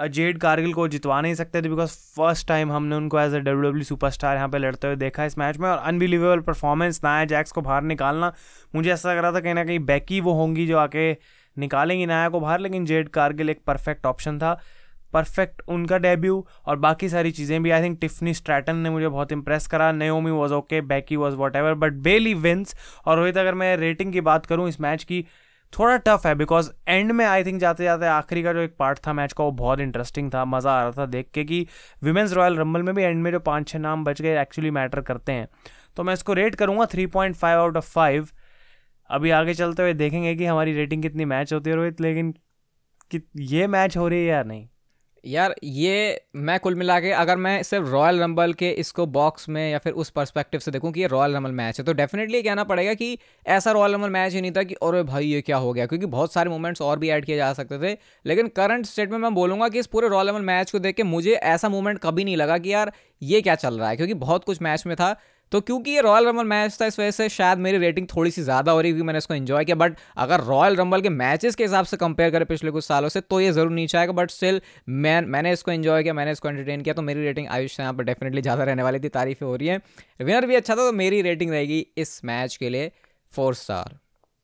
जेड 0.10 0.38
कारगिल 0.38 0.74
को 0.74 0.88
जितवा 0.88 1.20
नहीं 1.22 1.34
सकते 1.36 1.62
थे 1.62 1.70
बिकॉज़ 1.70 1.92
फ़र्स्ट 2.16 2.48
टाइम 2.48 2.72
हमने 2.72 2.96
उनको 2.96 3.20
as 3.20 3.34
a 3.34 3.38
W 3.40 3.62
W 3.62 3.84
superstar 4.10 4.36
यहाँ 4.36 4.50
पे 4.50 4.58
लड़ते 4.58 4.88
हुए 4.88 4.96
देखा 4.96 5.26
इस 5.26 5.38
मैच 5.38 5.58
में 5.58 5.70
और 5.70 5.78
अनबिलीवेबल 5.78 6.40
परफॉर्मेंस 6.42 7.00
नाया 7.04 7.26
जैक्स 7.26 7.52
को 7.52 7.62
बाहर 7.62 7.82
निकालना। 7.84 8.32
मुझे 8.76 8.92
ऐसा 8.94 9.12
लग 9.12 9.18
रहा 9.18 9.32
था 9.32 9.40
कहीं 9.40 9.54
ना 9.54 9.64
कहीं 9.64 9.80
बैकी 9.86 10.22
वो 10.22 10.34
होंगी 10.34 10.68
जो 10.68 10.78
आके 10.78 11.12
निकालेंगी 11.58 12.06
नाया 12.06 12.30
को 12.30 12.40
बाहर, 12.40 12.60
लेकिन 12.60 12.86
जेड 12.86 13.10
कारगिल 13.10 13.50
एक 13.50 13.62
परफेक्ट 13.68 14.06
ऑप्शन 14.06 14.40
था। 14.40 14.60
परफेक्ट 15.14 15.62
उनका 15.70 15.98
डेब्यू 16.00 16.46
और 16.66 16.78
बाकी 16.78 17.10
सारी 17.10 17.32
चीज़ें 17.32 17.62
भी। 17.64 17.72
आई 17.72 17.84
थिंक 17.84 18.00
टिफनी 18.02 18.34
स्ट्रैटन 18.34 18.76
ने 18.78 18.90
मुझे 18.90 19.08
बहुत 19.08 19.32
इंप्रेस 19.32 19.68
करा। 19.68 19.92
Naomi 19.92 20.32
was 20.32 20.54
okay 20.54 20.82
Becky 20.84 21.16
was 21.18 21.36
whatever 21.56 21.74
but 21.76 21.94
Bayley 22.04 22.34
Vince 22.34 22.76
और 23.06 23.18
रोहित, 23.18 23.38
अगर 23.38 23.54
मैं 23.56 23.76
रेटिंग 23.78 24.14
की 24.14 24.22
बात 24.22 24.46
करूँ 24.46 24.70
इस 24.70 24.82
मैच 24.82 25.04
की 25.04 25.26
थोड़ा 25.74 25.96
टफ 25.98 26.26
है 26.26 26.34
बिकॉज़ 26.36 26.70
एंड 26.88 27.12
में 27.12 27.26
आई 27.26 27.44
थिंक 27.44 27.60
जाते 27.60 27.84
जाते 27.84 28.06
आखिरी 28.08 28.44
का 28.44 28.54
जो 28.54 28.60
एक 28.60 28.76
पार्ट 28.80 29.00
था 29.08 29.14
मैच 29.14 29.34
का, 29.34 29.44
वो 29.44 29.52
बहुत 29.52 29.80
इंटरेस्टिंग 29.80 30.32
था, 30.34 30.44
मज़ा 30.46 30.72
आ 30.72 30.82
रहा 30.84 30.92
था 30.92 31.06
देख 31.06 31.30
के 31.34 31.44
कि 31.44 31.66
विमेंस 32.04 32.34
रॉयल 32.34 32.58
रंबल 32.58 32.84
में 32.84 32.94
भी 32.96 33.04
एंड 33.04 33.22
में 33.24 33.32
जो 33.32 33.40
पाँच 33.42 33.68
छः 33.68 33.80
नाम 33.80 34.04
बच 34.04 34.22
गए 34.22 34.42
एक्चुअली 34.42 34.72
मैटर 34.72 35.02
करते 35.02 35.32
हैं। 35.32 35.48
तो 35.98 36.04
मैं 36.04 36.14
इसको 36.14 36.34
रेट 36.34 36.56
करूँगा 36.56 36.86
three 36.86 37.06
point 37.08 37.36
five 37.36 37.60
out 37.60 37.78
of 37.78 37.90
five 37.90 38.28
अभी 39.10 39.30
आगे 39.32 39.54
चलते 39.54 39.84
हुए 39.84 39.94
देखेंगे 39.94 40.36
कि 40.36 40.46
हमारी 40.46 40.74
रेटिंग 40.74 41.02
कितनी 41.04 41.26
मैच 41.26 41.54
होती 41.54 41.70
है 41.70 41.76
रोहित, 41.76 42.02
लेकिन 42.02 42.34
कि 43.12 43.22
ये 43.38 43.68
मैच 43.68 43.98
हो 43.98 44.08
रही 44.08 44.20
है 44.20 44.26
या 44.26 44.44
नहीं। 44.44 44.68
यार, 45.24 45.54
ये 45.64 46.22
मैं 46.36 46.60
कुल 46.60 46.76
मिला 46.76 47.00
के 47.00 47.12
अगर 47.12 47.38
मैं 47.38 47.62
सिर्फ़ 47.64 47.88
रॉयल 47.88 48.20
रंबल 48.20 48.54
के 48.54 48.70
इसको 48.74 49.06
बॉक्स 49.08 49.48
में 49.50 49.72
या 49.72 49.78
फिर 49.78 49.94
उस 49.94 50.10
पर्सपेक्टिव 50.10 50.60
से 50.60 50.72
देखूँ 50.72 50.92
कि 50.92 51.02
ये 51.02 51.08
रॉयल 51.08 51.34
रंबल 51.36 51.52
मैच 51.52 51.80
है 51.80 51.86
तो 51.86 51.94
डेफिनेटली 51.94 52.42
कहना 52.44 52.64
पड़ेगा 52.64 52.94
कि 52.94 53.18
ऐसा 53.48 53.72
रॉयल 53.72 53.94
रंबल 53.94 54.10
मैच 54.10 54.34
ही 54.34 54.42
नहीं 54.42 54.52
था 54.52 54.64
कि 54.64 54.74
अरे 54.74 55.04
भाई 55.04 55.26
ये 55.26 55.42
क्या 55.42 55.58
हो 55.58 55.74
गया, 55.74 55.86
क्योंकि 55.86 56.06
बहुत 56.08 56.34
सारे 56.34 56.50
मोमेंट्स 56.50 56.82
और 56.82 57.00
भी 57.00 57.10
ऐड 57.10 57.26
किए 57.26 57.38
जा 57.38 57.52
सकते 57.54 57.80
थे, 57.80 57.98
लेकिन 58.26 58.48
करंट 58.48 58.86
स्टेट 58.86 59.12
में 59.12 59.18
मैं 59.18 59.34
बोलूँगा 59.34 59.70
कि 59.70 59.80
इस 59.80 59.88
पूरे 59.88 60.08
रॉयल 60.08 60.28
रंबल 60.28 60.42
मैच 60.42 60.72
को 60.72 60.80
देख 60.80 60.96
के 60.96 61.04
मुझे 61.04 61.34
ऐसा 61.34 61.70
मोमेंट 61.70 62.00
कभी 62.04 62.24
नहीं 62.26 62.38
लगा 62.38 62.58
कि 62.58 62.74
यार 62.74 62.92
ये 63.22 63.42
क्या 63.42 63.56
चल 63.56 63.80
रहा 63.80 63.90
है, 63.90 63.96
क्योंकि 63.96 64.14
बहुत 64.16 64.44
कुछ 64.44 64.62
मैच 64.62 64.84
में 64.88 64.96
था। 64.96 65.16
तो 65.52 65.60
क्योंकि 65.62 65.92
ये 65.92 66.02
रॉयल 66.02 66.26
रंबल 66.28 66.46
मैच 66.46 66.78
था, 66.82 66.86
इस 66.86 67.00
वजह 67.00 67.12
से 67.12 67.28
शायद 67.30 67.60
मेरी 67.60 67.78
रेटिंग 67.78 68.08
थोड़ी 68.08 68.32
सी 68.32 68.42
ज़्यादा 68.44 68.72
हो 68.72 68.82
रही 68.82 68.92
क्योंकि 68.92 69.06
मैंने 69.06 69.18
इसको 69.18 69.34
इन्जॉय 69.34 69.66
किया। 69.66 69.76
बट 69.76 69.96
अगर 70.18 70.42
रॉयल 70.42 70.76
रंबल 70.76 71.02
के 71.02 71.10
मैचेस 71.12 71.56
के 71.56 71.64
हिसाब 71.64 71.86
से 71.86 71.98
कंपेयर 71.98 72.32
करें 72.32 72.46
पिछले 72.46 72.72
कुछ 72.72 72.86
सालों 72.86 73.10
से 73.10 73.22
तो 73.22 73.40
ये 73.40 73.52
ज़रूर 73.52 73.72
नीचे 73.72 73.98
आएगा। 73.98 74.14
बट 74.14 74.32
स्टिल 74.32 74.62
मैं, 74.90 75.22
मैंने 75.24 75.52
इसको 75.54 75.72
इन्जॉय 75.72 76.04
किया, 76.04 76.14
मैंने 76.14 76.32
इसको 76.32 76.50
एंटरटेन 76.50 76.82
किया 76.82 76.94
तो 76.94 77.02
मेरी 77.02 77.24
रेटिंग 77.24 77.48
आयुष 77.50 77.80
यहाँ 77.80 77.94
पर 77.94 78.04
डेफिनेटली 78.04 78.42
ज़्यादा 78.42 78.64
रहने 78.64 78.84
वाली 78.84 79.00
थी, 79.00 79.10
तारीफें 79.10 79.46
हो 79.46 79.56
रही 79.56 79.68
है। 79.68 79.80
विनर 80.22 80.46
भी 80.46 80.56
अच्छा 80.56 80.74
था 80.74 80.78
तो 80.80 80.92
मेरी 80.94 81.22
रेटिंग 81.22 81.52
रहेगी 81.52 81.86
इस 81.98 82.20
मैच 82.26 82.56
के 82.56 82.70
लिए 82.70 82.92
फोर 83.34 83.56
स्टार 83.56 83.98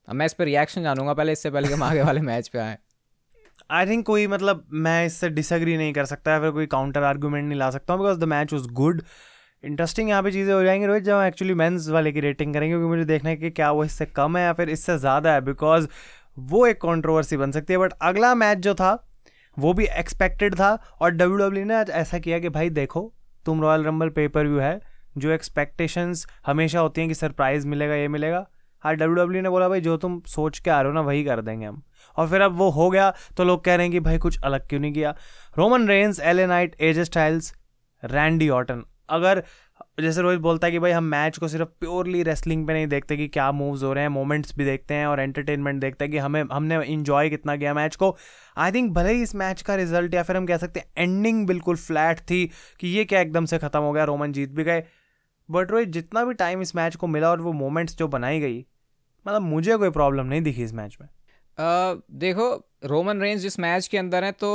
अब 0.08 0.14
मैं 0.14 0.26
इस 0.26 0.32
पर 0.32 0.44
रिएक्शन 0.44 0.82
जानूँगा, 0.82 1.14
पहले 1.14 1.32
इससे 1.32 1.50
पहले 1.50 1.68
हम 1.68 1.82
आगे 1.82 2.02
वाले 2.02 2.20
मैच 2.22 2.48
पे 2.48 2.58
आए। 2.58 2.76
आई 3.70 3.86
थिंक 3.86 4.04
कोई 4.06 4.26
मतलब 4.26 4.66
मैं 4.74 5.04
इससे 5.06 5.28
डिसएग्री 5.30 5.76
नहीं 5.76 5.92
कर 5.92 6.04
सकता, 6.06 6.32
या 6.32 6.40
फिर 6.40 6.50
कोई 6.50 6.66
काउंटर 6.68 7.02
आर्गूमेंट 7.04 7.44
नहीं 7.44 7.58
ला 7.58 7.70
सकता 7.70 7.92
हूँ 7.92 8.02
because 8.02 8.18
the 8.18 8.24
match 8.26 8.52
was 8.52 8.68
good 8.74 9.02
interesting 9.64 10.08
यहाँ 10.08 10.22
पे 10.22 10.30
चीज़ें 10.32 10.52
हो 10.54 10.62
जाएँगी 10.64 10.86
रोहित 10.86 11.02
जब 11.04 11.14
हम 11.14 11.26
एक्चुअली 11.26 11.54
मेंस 11.54 11.88
वाले 11.88 12.12
की 12.12 12.20
रेटिंग 12.20 12.54
करेंगे, 12.54 12.68
क्योंकि 12.68 12.88
मुझे 12.88 13.04
देखना 13.04 13.30
है 13.30 13.36
कि 13.36 13.50
क्या 13.50 13.70
वो 13.70 13.84
इससे 13.84 14.06
कम 14.06 14.36
है 14.36 14.42
या 14.44 14.52
फिर 14.52 14.70
इससे 14.70 14.98
ज़्यादा 14.98 15.32
है 15.32 15.40
बिकॉज़ 15.40 15.88
वो 16.40 16.66
एक 16.66 16.80
कंट्रोवर्सी 16.82 17.36
बन 17.36 17.52
सकती 17.52 17.72
है। 17.72 17.78
बट 17.78 17.92
अगला 18.02 18.34
मैच 18.34 18.58
जो 18.58 18.74
था, 18.74 18.92
वो 19.56 19.72
भी 19.72 19.86
एक्सपेक्टेड 19.98 20.54
था, 20.54 20.70
और 21.00 21.10
डब्ल्यू 21.10 21.36
डब्ल्यू 21.38 21.64
ने 21.64 21.74
आज 21.74 21.90
ऐसा 21.92 22.18
किया 22.18 22.38
कि 22.38 22.48
भाई 22.48 22.70
देखो, 22.70 23.12
तुम 23.46 23.62
रॉयल 23.62 23.84
रंबल 23.84 24.08
पेपर 24.10 24.46
व्यू 24.46 24.58
है, 24.58 24.80
जो 25.18 25.30
एक्सपेक्टेशंस 25.30 26.26
हमेशा 26.46 26.80
होती 26.80 27.00
हैं 27.00 27.08
कि 27.08 27.14
सरप्राइज़ 27.14 27.66
मिलेगा, 27.66 27.94
ये 27.94 28.08
मिलेगा। 28.08 28.46
हाँ 28.82 28.94
डब्ल्यू 28.94 29.14
डब्ल्यू 29.14 29.42
ने 29.42 29.48
बोला, 29.48 29.68
भाई, 29.68 29.80
जो 29.80 29.96
तुम 29.96 30.20
सोच 30.26 30.58
के 30.58 30.70
आ 30.70 30.80
रहे 30.80 30.90
हो 30.90 30.94
ना, 30.94 31.00
वही 31.00 31.24
कर 31.24 31.40
देंगे 31.40 31.66
हम। 31.66 31.82
और 32.16 32.28
फिर 32.28 32.40
अब 32.40 32.56
वो 32.56 32.68
हो 32.70 32.88
गया 32.90 33.12
तो 33.36 33.44
लोग 33.44 33.64
कह 33.64 33.74
रहे 33.74 33.86
हैं 33.86 33.92
कि 33.92 34.00
भाई 34.00 34.18
कुछ 34.18 34.38
अलग 34.40 34.66
क्यों 34.68 34.80
नहीं 34.80 34.92
किया। 34.92 35.14
Roman 35.56 35.88
Reigns 35.88 36.20
L 36.20 36.40
Knight 36.40 36.76
AJ 36.80 36.98
Styles 37.00 37.52
Randy 38.02 38.48
Orton 38.50 38.84
अगर 39.10 39.42
जैसे 40.00 40.22
रोहित 40.22 40.40
बोलता 40.40 40.66
है 40.66 40.70
कि 40.70 40.78
भाई 40.78 40.90
हम 40.90 41.04
मैच 41.04 41.38
को 41.38 41.48
सिर्फ़ 41.48 41.68
प्योरली 41.80 42.22
रेसलिंग 42.22 42.66
पे 42.66 42.72
नहीं 42.72 42.86
देखते 42.86 43.16
कि 43.16 43.26
क्या 43.28 43.50
मूव्स 43.52 43.82
हो 43.82 43.92
रहे 43.92 44.04
हैं 44.04 44.08
मोमेंट्स 44.08 44.54
भी 44.56 44.64
देखते 44.64 44.94
हैं 44.94 45.06
और 45.06 45.20
एंटरटेनमेंट 45.20 45.80
देखते 45.80 46.04
हैं 46.04 46.12
कि 46.12 46.18
हमें 46.18 46.42
हमने 46.52 46.84
इन्जॉय 46.84 47.30
कितना 47.30 47.56
किया 47.56 47.74
मैच 47.74 47.96
को। 47.96 48.16
आई 48.56 48.72
थिंक 48.72 48.92
भले 48.94 49.12
ही 49.12 49.22
इस 49.22 49.34
मैच 49.34 49.62
का 49.62 49.74
रिज़ल्ट 49.74 50.14
या 50.14 50.22
फिर 50.22 50.36
हम 50.36 50.46
कह 50.46 50.56
सकते 50.56 50.80
हैं 50.80 50.92
एंडिंग 50.98 51.46
बिल्कुल 51.46 51.76
फ्लैट 51.76 52.20
थी 52.20 52.46
कि 52.80 52.88
ये 52.88 53.04
क्या 53.04 53.20
एकदम 53.20 53.44
से 53.44 53.58
ख़त्म 53.58 53.80
हो 53.80 53.92
गया 53.92 54.04
रोमन 54.04 54.32
जीत 54.32 54.50
भी 54.50 54.64
गए। 54.64 54.84
बट 55.48 55.70
रोहित 55.70 55.88
जितना 55.88 56.24
भी 56.24 56.34
टाइम 56.34 56.62
इस 56.62 56.74
मैच 56.76 56.96
को 56.96 57.06
मिला 57.06 57.30
और 57.30 57.40
वो 57.40 57.52
मोमेंट्स 57.52 57.96
जो 57.96 58.08
बनाई 58.08 58.40
गई 58.40 58.58
मतलब 59.26 59.42
मुझे 59.42 59.76
कोई 59.76 59.90
प्रॉब्लम 59.90 60.26
नहीं 60.26 60.42
दिखी 60.42 60.62
इस 60.62 60.72
मैच 60.74 60.96
में। 61.00 61.08
uh, 61.08 62.02
देखो 62.10 62.52
रोमन 62.84 63.20
रेंज 63.20 63.40
जिस 63.40 63.58
मैच 63.60 63.86
के 63.86 63.98
अंदर 63.98 64.24
है 64.24 64.32
तो 64.32 64.50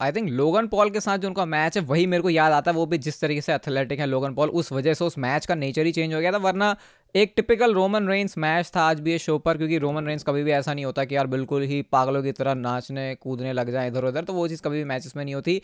आई 0.00 0.12
थिंक 0.12 0.28
लोगन 0.30 0.66
पॉल 0.66 0.90
के 0.90 1.00
साथ 1.00 1.18
जो 1.18 1.28
उनका 1.28 1.44
मैच 1.44 1.76
है, 1.78 1.82
वही 1.84 2.06
मेरे 2.06 2.22
को 2.22 2.30
याद 2.30 2.52
आता 2.52 2.70
है, 2.70 2.76
वो 2.76 2.86
भी 2.86 2.98
जिस 2.98 3.20
तरीके 3.20 3.40
से 3.40 3.54
एथलेटिक 3.54 4.00
है 4.00 4.06
लोगन 4.06 4.34
पॉल 4.34 4.48
उस 4.50 4.72
वजह 4.72 4.94
से 4.94 5.04
उस 5.04 5.18
मैच 5.18 5.46
का 5.46 5.54
नेचर 5.54 5.86
ही 5.86 5.92
चेंज 5.92 6.14
हो 6.14 6.20
गया 6.20 6.32
था, 6.32 6.36
वरना 6.38 6.76
एक 7.14 7.32
टिपिकल 7.36 7.74
रोमन 7.74 8.08
रेंस 8.08 8.34
मैच 8.38 8.70
था 8.76 8.82
आज 8.82 9.00
भी 9.00 9.10
ये 9.10 9.18
शो 9.18 9.36
पर, 9.38 9.56
क्योंकि 9.56 9.76
रोमन 9.78 10.06
रेंस 10.06 10.22
कभी 10.22 10.42
भी 10.44 10.50
ऐसा 10.52 10.72
नहीं 10.74 10.84
होता 10.84 11.02
कि 11.04 11.14
यार 11.16 11.26
बिल्कुल 11.26 11.62
ही 11.62 11.80
पागलों 11.92 12.22
की 12.22 12.30
तरह 12.32 12.54
नाचने, 12.54 13.14
कूदने 13.14 13.52
लग 13.52 13.70
जाए 13.72 13.88
इधर 13.88 14.04
उधर 14.04 14.24
तो 14.24 14.32
वो 14.32 14.46
चीज़ 14.48 14.62
कभी 14.62 14.78
भी 14.78 14.84
मैचेस 14.84 15.12
में 15.16 15.24
नहीं 15.24 15.34
होती। 15.34 15.54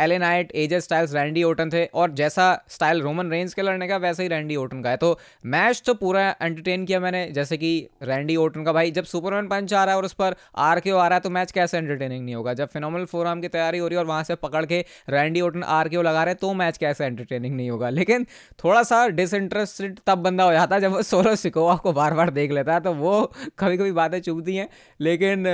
LA 0.00 0.18
Knight 0.18 0.52
AJ 0.54 0.80
Styles 0.80 1.14
Randy 1.14 1.42
Orton 1.44 1.70
थे, 1.70 1.84
और 1.86 2.10
जैसा 2.12 2.46
स्टाइल 2.68 3.00
रोमन 3.02 3.30
रेंस 3.30 3.54
के 3.54 3.62
लड़ने 3.62 3.88
का, 3.88 3.96
वैसे 3.96 4.22
ही 4.22 4.28
रैंडी 4.28 4.56
ओटन 4.56 4.82
का 4.82 4.90
है। 4.90 4.96
तो 4.96 5.18
मैच 5.46 5.82
तो 5.86 5.94
पूरा 5.94 6.28
एंटरटेन 6.42 6.84
किया 6.86 7.00
मैंने, 7.00 7.26
जैसे 7.30 7.56
कि 7.56 7.88
रैंडी 8.02 8.36
ओटन 8.36 8.64
का 8.64 8.72
भाई, 8.72 8.90
जब 8.90 9.04
सुपरमैन 9.06 9.48
पंच 9.48 9.74
आ 9.74 9.84
रहा 9.84 9.92
है 9.92 9.96
और 9.96 10.04
उस 10.04 10.12
पर 10.12 10.36
आर 10.58 10.80
के 10.80 10.92
ओ 10.92 10.96
आ 10.96 11.08
रहा 11.08 11.16
है 11.16 11.20
तो 11.20 11.30
मैच 11.30 11.52
कैसे 11.52 11.78
एंटरटेनिंग 11.78 12.24
नहीं 12.24 12.34
होगा? 12.34 12.54
जब 12.54 12.68
फिनोमल 12.68 13.04
फोराम 13.06 13.40
की 13.40 13.48
तैयारी 13.48 13.78
हो 13.78 13.88
रही 13.88 13.96
है 13.96 14.00
और 14.00 14.06
वहाँ 14.06 14.22
से 14.24 14.34
पकड़ 14.36 14.64
के 14.66 14.84
रैंडी 15.08 15.40
ओटन 15.40 15.62
आर 15.72 15.88
के 15.88 15.96
ओ 15.96 16.02
लगा 16.02 16.24
रहे 16.24 16.34
तो 16.36 16.52
मैच 16.54 16.78
कैसे 16.78 17.04
एंटरटेनिंग 17.04 17.56
नहीं 17.56 17.70
होगा? 17.70 17.90
लेकिन 17.90 18.26
थोड़ा 18.64 18.82
सा 18.84 19.06
डिसइंटरेस्टेड 19.10 19.98
तब 20.06 20.18
बंदा 20.20 20.44
हो 20.44 20.52
जाता 20.52 20.75
है 20.76 20.80
जब 20.80 20.92
वो 20.92 21.02
सोलो 21.04 21.34
सिकोवा 21.36 21.74
को 21.76 21.92
बार 21.92 22.14
बार 22.14 22.30
देख 22.32 22.52
लेता 22.52 22.74
है 22.74 22.80
तो 22.80 22.92
वो 22.94 23.20
कभी 23.58 23.76
कभी 23.76 23.92
बातें 23.92 24.20
चुभती 24.20 24.56
हैं। 24.56 24.68
लेकिन 25.00 25.46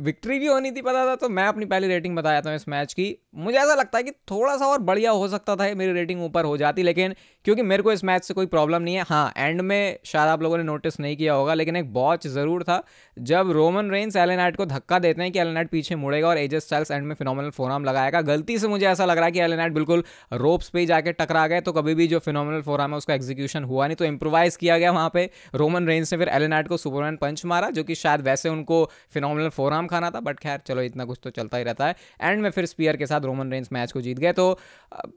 विक्ट्री 0.00 0.38
भी 0.38 0.46
होनी 0.46 0.70
थी, 0.70 0.82
पता 0.82 1.06
था 1.06 1.14
तो 1.16 1.28
मैं 1.30 1.46
अपनी 1.46 1.64
पहली 1.66 1.88
रेटिंग 1.88 2.16
बताया 2.16 2.40
था 2.40 2.54
इस 2.54 2.68
मैच 2.68 2.92
की। 2.92 3.14
मुझे 3.36 3.58
ऐसा 3.58 3.74
लगता 3.74 3.98
है 3.98 4.04
कि 4.04 4.10
थोड़ा 4.30 4.56
सा 4.56 4.66
और 4.66 4.78
बढ़िया 4.80 5.10
हो 5.12 5.28
सकता 5.28 5.56
था, 5.56 5.74
मेरी 5.74 5.92
रेटिंग 5.92 6.22
ऊपर 6.24 6.44
हो 6.44 6.56
जाती, 6.56 6.82
लेकिन 6.82 7.14
क्योंकि 7.44 7.62
मेरे 7.64 7.82
को 7.82 7.92
इस 7.92 8.04
मैच 8.04 8.24
से 8.24 8.34
कोई 8.34 8.46
प्रॉब्लम 8.48 8.82
नहीं 8.82 8.94
है। 8.94 9.04
हाँ 9.08 9.32
एंड 9.36 9.60
में 9.62 9.98
शायद 10.04 10.28
आप 10.28 10.42
लोगों 10.42 10.58
ने 10.58 10.64
नोटिस 10.64 10.98
नहीं 11.00 11.16
किया 11.16 11.34
होगा, 11.34 11.54
लेकिन 11.54 11.76
एक 11.76 11.92
बॉच 11.92 12.26
ज़रूर 12.28 12.62
था। 12.62 12.82
जब 13.16 13.50
रोमन 13.52 13.90
रेंस 13.90 14.16
एलेनाइट 14.16 14.56
को 14.56 14.66
धक्का 14.66 14.98
देते 14.98 15.22
हैं 15.22 15.30
कि 15.32 15.38
एलेनाइट 15.38 15.70
पीछे 15.70 15.96
मुड़ेगा 15.96 16.28
और 16.28 16.38
एजेस 16.38 16.64
स्टाइल्स 16.66 16.90
एंड 16.90 17.06
में 17.06 17.14
फिनोमिनल 17.14 17.50
फोराम 17.50 17.84
लगाएगा, 17.84 18.20
गलती 18.22 18.58
से 18.58 18.68
मुझे 18.68 18.86
ऐसा 18.86 19.04
लग 19.04 19.16
रहा 19.16 19.26
है 19.26 19.32
कि 19.32 19.40
एलेनाइट 19.40 19.72
बिल्कुल 19.72 20.04
रोप्स 20.34 20.68
पे 20.68 20.80
ही 20.80 20.86
जाके 20.86 21.12
टकरा 21.14 21.46
गए 21.46 21.60
तो 21.60 21.72
कभी 21.72 21.94
भी 21.94 22.06
जो 22.06 22.18
फिनोमिनल 22.20 22.62
फोराम 22.62 22.90
है 22.90 22.96
उसका 22.96 23.14
एग्जीक्यूशन 23.14 23.64
हुआ 23.64 23.86
नहीं 23.86 23.96
तो 23.96 24.04
इम्प्रोवाइज 24.04 24.45
किया 24.50 24.76
गया 24.78 24.90
वहाँ 24.92 25.10
पे। 25.14 25.28
रोमन 25.54 25.86
रेंज 25.86 26.12
ने 26.12 26.18
फिर 26.18 26.28
एलेनाइट 26.30 26.68
को 26.68 26.76
सुपरमैन 26.76 27.16
पंच 27.16 27.44
मारा, 27.44 27.70
जो 27.70 27.84
कि 27.84 27.94
शायद 27.94 28.20
वैसे 28.20 28.48
उनको 28.48 28.84
फिनोमिनल 29.10 29.48
फोराम 29.50 29.86
खाना 29.86 30.10
था 30.10 30.20
बट 30.20 30.38
खैर, 30.38 30.60
चलो 30.66 30.82
इतना 30.82 31.04
कुछ 31.04 31.18
तो 31.22 31.30
चलता 31.32 31.58
ही 31.58 31.64
रहता 31.64 31.86
है। 31.86 31.96
एंड 32.20 32.42
में 32.42 32.50
फिर 32.50 32.66
स्पीयर 32.66 32.96
के 32.96 33.06
साथ 33.06 33.20
रोमन 33.22 33.52
रेंस 33.52 33.68
मैच 33.72 33.92
को 33.92 34.00
जीत 34.00 34.18
गए 34.18 34.32
तो 34.32 34.52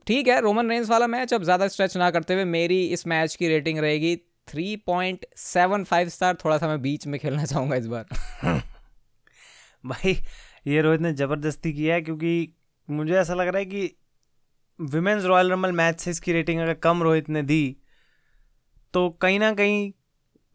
ठीक 0.08 0.28
है 0.28 0.40
रोमन 0.42 0.70
रेंस 0.70 0.90
वाला 0.90 1.08
मैच 1.08 1.34
अब 1.34 1.44
ज़्यादा 1.44 1.68
स्ट्रेच 1.68 1.98
ना 1.98 2.10
करते 2.12 2.34
हुए 2.34 2.44
मेरी 2.46 2.84
इस 2.88 3.08
मैच 3.08 3.36
की 3.36 3.48
रेटिंग 3.48 3.80
रहेगी 3.80 4.16
three 4.48 4.76
point 4.86 5.26
seven 5.38 5.84
five 5.84 6.10
star 6.10 6.38
थोड़ा 6.46 6.58
सा 6.58 6.68
मैं 6.68 6.82
बीच 6.82 7.08
में 7.08 7.20
खेलना 7.20 7.46
चाहूँगा 7.46 7.76
इस 7.76 7.88
बार। 7.88 8.06
भाई, 9.86 10.14
ये 10.68 10.82
रोहित 10.82 11.02
ने 11.02 11.14
ज़बरदस्ती 11.14 11.74
किया 11.74 11.96
है, 11.96 12.02
क्योंकि 12.02 12.54
मुझे 12.90 13.14
ऐसा 13.16 13.34
लग 13.34 13.48
रहा 13.48 13.58
है 13.58 13.66
कि 13.66 13.96
विमेंस 14.80 15.24
रॉयल 15.24 15.52
रंबल 15.52 15.72
मैच 15.72 16.00
से 16.00 16.12
इसकी 16.12 16.34
रेटिंग 16.34 16.60
अगर 16.62 16.74
कम 16.74 17.04
रोहित 17.04 17.30
ने 17.30 17.42
दी 17.44 17.78
तो 18.94 19.10
कहीं 19.22 19.40
ना 19.40 19.52
कहीं 19.54 19.92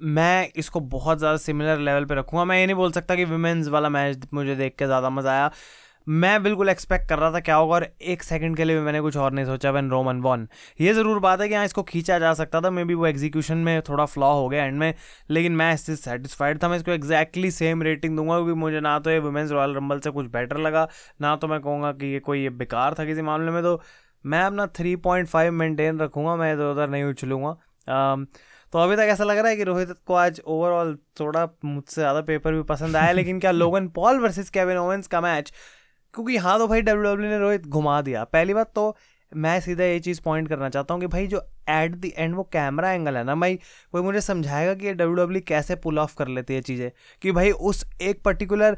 मैं 0.01 0.49
इसको 0.57 0.81
बहुत 0.93 1.19
ज़्यादा 1.19 1.37
सिमिलर 1.39 1.79
लेवल 1.81 2.05
पे 2.05 2.15
रखूँगा। 2.15 2.45
मैं 2.45 2.59
ये 2.59 2.67
नहीं 2.67 2.77
बोल 2.77 2.93
सकता 2.93 3.15
कि 3.15 3.25
विमेंस 3.27 3.69
वाला 3.69 3.89
मैच 3.91 4.27
मुझे 4.35 4.55
देख 4.57 4.75
के 4.79 4.87
ज़्यादा 4.87 5.11
मज़ा 5.11 5.33
आया। 5.33 5.51
मैं 6.07 6.43
बिल्कुल 6.43 6.69
एक्सपेक्ट 6.69 7.09
कर 7.09 7.19
रहा 7.19 7.31
था 7.33 7.41
क्या 7.41 7.55
होगा 7.57 7.75
और 7.75 7.87
एक 8.03 8.23
सेकंड 8.23 8.57
के 8.57 8.65
लिए 8.65 8.77
भी 8.77 8.83
मैंने 8.85 9.01
कुछ 9.01 9.17
और 9.17 9.33
नहीं 9.33 9.45
सोचा 9.47 9.71
वैन 9.71 9.89
रोमन 9.91 10.21
वन 10.23 10.47
ये 10.81 10.93
ज़रूर 10.95 11.19
बात 11.21 11.41
है 11.41 11.49
कि 11.49 11.55
हाँ 11.55 11.65
इसको 11.65 11.83
खींचा 11.83 12.19
जा 12.19 12.33
सकता 12.35 12.61
था। 12.61 12.71
मे 12.71 12.85
बी 12.85 12.95
वो 12.95 13.07
एग्जीक्यूशन 13.07 13.59
में 13.59 13.81
थोड़ा 13.83 14.05
फ्लॉ 14.07 14.33
हो 14.33 14.49
गया 14.49 14.65
एंड 14.65 14.79
में, 14.79 14.95
लेकिन 15.31 15.53
मैं 15.53 15.73
इससे 15.75 15.97
सेटिस्फाइड 15.97 16.63
था। 16.63 16.69
मैं 16.69 16.77
इसको 16.77 16.91
एक्जैक्टली 16.93 17.51
सेम 17.51 17.83
रेटिंग 17.83 18.17
दूँगा 18.17 18.35
क्योंकि 18.35 18.61
मुझे 18.61 18.81
ना 18.81 18.99
तो 18.99 19.11
ये 19.11 19.19
वुमेंस 19.21 19.51
रॉयल 19.51 19.75
रंबल 19.75 20.01
से 20.01 20.11
कुछ 20.11 20.27
बेटर 20.29 20.59
लगा, 20.59 20.89
ना 21.21 21.35
तो 21.37 21.49
मैं 21.49 21.61
कहूँगा 21.61 21.93
कि 21.93 22.13
ये 22.13 22.21
कोई 22.21 22.43
ये 22.43 22.51
बेकार 22.53 22.95
था 22.99 23.05
किसी 23.05 23.23
मामले 23.23 23.53
में। 23.53 23.63
तो 23.63 23.81
मैं 24.25 24.43
अपना 24.43 24.67
थ्री 24.69 24.97
पॉइंट 24.99 25.29
फाइव 25.29 25.53
मेनटेन 25.55 26.01
रखूँगा। 26.01 26.37
मैं 26.37 26.53
इधर 26.55 26.65
उधर 26.65 26.89
नहीं 26.89 27.05
उछलूँगा। 27.05 27.57
तो 27.89 28.79
अभी 28.79 28.97
तक 28.97 29.09
ऐसा 29.11 29.25
लग 29.25 29.39
रहा 29.39 29.49
है 29.49 29.57
कि 29.57 29.65
रोहित 29.65 29.91
को 30.07 30.15
आज 30.17 30.41
ओवरऑल 30.47 30.97
थोड़ा 31.21 31.47
मुझसे 31.65 32.01
ज़्यादा 32.01 32.21
पेपर 32.23 32.53
भी 32.55 32.63
पसंद 32.65 32.97
आया, 32.97 33.13
लेकिन 33.13 33.41
क्या 33.41 33.51
Logan 33.51 33.89
Paul 33.91 34.19
versus 34.21 34.51
Kevin 34.51 34.77
Owens 34.79 35.07
का 35.07 35.21
मैच 35.21 35.53
क्योंकि 36.15 36.37
हाँ 36.37 36.59
तो 36.59 36.67
भाई 36.69 36.83
डब्ल्यू 36.83 37.13
डब्ल्यू 37.13 37.31
ने 37.31 37.39
रोहित 37.39 37.67
घुमा 37.67 38.01
दिया। 38.03 38.25
पहली 38.27 38.55
बात 38.55 38.73
तो 38.75 38.97
मैं 39.33 39.59
सीधा 39.61 39.85
ये 39.85 39.99
चीज़ 40.01 40.21
पॉइंट 40.25 40.49
करना 40.49 40.69
चाहता 40.69 40.95
हूँ 40.95 41.01
कि 41.01 41.07
भाई 41.07 41.27
जो 41.27 41.39
एट 41.71 41.95
द 41.97 42.11
एंड 42.17 42.35
वो 42.35 42.43
कैमरा 42.53 42.93
एंगल 42.93 43.17
है 43.17 43.25
ना, 43.25 43.35
भाई 43.35 43.59
कोई 43.93 44.03
मुझे 44.03 44.21
समझाएगा 44.21 44.75
कि 44.75 44.87
ये 44.87 44.93
डब्ल्यू 44.95 45.15
डब्ल्यू 45.17 45.43
कैसे 45.49 45.77
पुल 45.77 45.99
ऑफ़ 45.99 46.15
कर 46.19 46.29
लेती 46.29 46.55
है 46.55 46.61
चीज़ें? 46.63 46.91
कि 47.23 47.33
भाई 47.33 47.51
उस 47.51 47.85
एक 48.03 48.23
पर्टिकुलर 48.25 48.77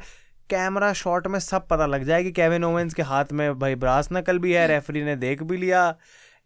कैमरा 0.49 0.91
शॉट 0.93 1.27
में 1.27 1.39
सब 1.39 1.67
पता 1.67 1.85
लग 1.85 2.03
जाए 2.03 2.23
कि 2.23 2.31
केविन 2.31 2.63
ओवेंस 2.63 2.93
के 2.93 3.01
हाथ 3.03 3.31
में 3.33 3.59
भाई 3.59 3.75
ब्रास 3.75 4.09
नकल 4.13 4.39
भी 4.39 4.53
है 4.53 4.67
रेफरी 4.67 5.03
ने 5.03 5.15
देख 5.17 5.43
भी 5.43 5.57
लिया। 5.57 5.95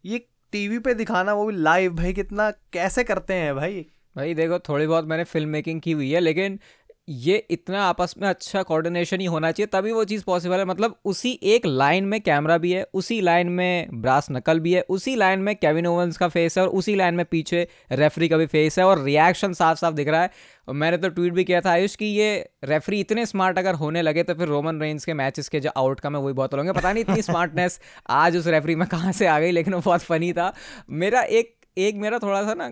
ये 0.06 0.20
टीवी 0.52 0.80
पे 0.80 0.94
दिखाना 0.94 1.34
वो 1.34 1.46
भी 1.46 1.56
लाइव 1.56 1.96
भाई, 1.96 2.14
कितना, 2.14 2.52
कैसे 2.52 3.04
करते 3.04 3.34
हैं, 3.34 3.56
भाई? 3.56 3.86
भाई, 4.16 4.34
देखो, 4.34 4.60
थोड़ी 4.60 4.88
बहुत 4.88 5.06
मैंने 5.06 5.24
फ़िल्म 5.24 5.50
मेकिंग 5.50 5.82
की 5.82 5.92
हुई 5.92 6.12
है, 6.12 6.20
लेकिन 6.20 6.60
ये 7.12 7.36
इतना 7.52 7.84
आपस 7.84 8.14
में 8.18 8.28
अच्छा 8.30 8.62
कोऑर्डिनेशन 8.64 9.20
ही 9.20 9.26
होना 9.26 9.52
चाहिए 9.52 9.68
तभी 9.74 9.92
वो 9.92 10.04
चीज़ 10.06 10.24
पॉसिबल 10.24 10.58
है। 10.58 10.66
मतलब 10.66 10.96
उसी 11.06 11.32
एक 11.44 11.66
लाइन 11.66 12.06
में 12.06 12.20
कैमरा 12.22 12.58
भी 12.58 12.72
है 12.72 12.86
उसी 12.94 13.20
लाइन 13.22 13.50
में 13.50 14.02
ब्रास 14.02 14.28
नकल 14.32 14.60
भी 14.60 14.74
है 14.74 14.82
उसी 14.90 15.16
लाइन 15.16 15.40
में 15.40 15.56
केविन 15.56 15.88
ओवंस 15.88 16.18
का 16.18 16.28
फेस 16.28 16.58
है 16.58 16.64
और 16.64 16.70
उसी 16.72 16.96
लाइन 16.96 17.16
में 17.16 17.26
पीछे 17.26 17.68
रेफरी 17.92 18.30
का 18.30 18.38
भी 18.38 18.46
फेस 18.46 18.80
है 18.80 18.86
और 18.86 19.04
रिएक्शन 19.04 19.54
साफ़ 19.54 19.80
साफ़ 19.80 19.96
दिख 19.96 20.08
रहा 20.08 20.22
है। 20.22 20.30
और 20.68 20.74
मैंने 20.74 20.98
तो 20.98 21.10
ट्वीट 21.10 21.34
भी 21.34 21.44
किया 21.44 21.62
था 21.62 21.72
आयुष 21.72 21.96
कि 21.96 22.06
ये 22.08 22.34
रेफरी 22.64 23.00
इतने 23.00 23.26
स्मार्ट 23.26 23.58
अगर 23.60 23.76
होने 23.76 24.02
लगे 24.02 24.24
तो 24.24 24.34
फिर 24.34 24.48
रोमन 24.48 24.82
रेंज 24.82 25.06
के 25.06 25.14
मैचेस 25.14 25.50
के 25.50 25.60
जो 25.60 25.70
आउटकम 25.78 26.16
है 26.16 26.22
वही 26.22 26.34
बहुत 26.34 26.54
होंगे। 26.54 26.72
पता 26.72 26.92
नहीं 26.94 27.04
इतनी 27.04 27.22
स्मार्टनेस 27.22 27.80
आज 28.10 28.38
उस 28.38 28.48
रेफरी 28.48 28.76
में 28.76 28.88
कहाँ 28.88 29.12
से 29.12 29.28
आ 29.28 29.40
गई 29.40 29.52
लेकिन 29.52 29.74
वो 29.74 29.82
बहुत 29.82 30.02
फनी 30.02 30.32
था। 30.34 30.54
मेरा 30.90 31.22
एक 31.22 31.56
एक 31.78 31.96
मेरा 31.96 32.18
थोड़ा 32.20 32.42
सा 32.44 32.54
ना 32.54 32.72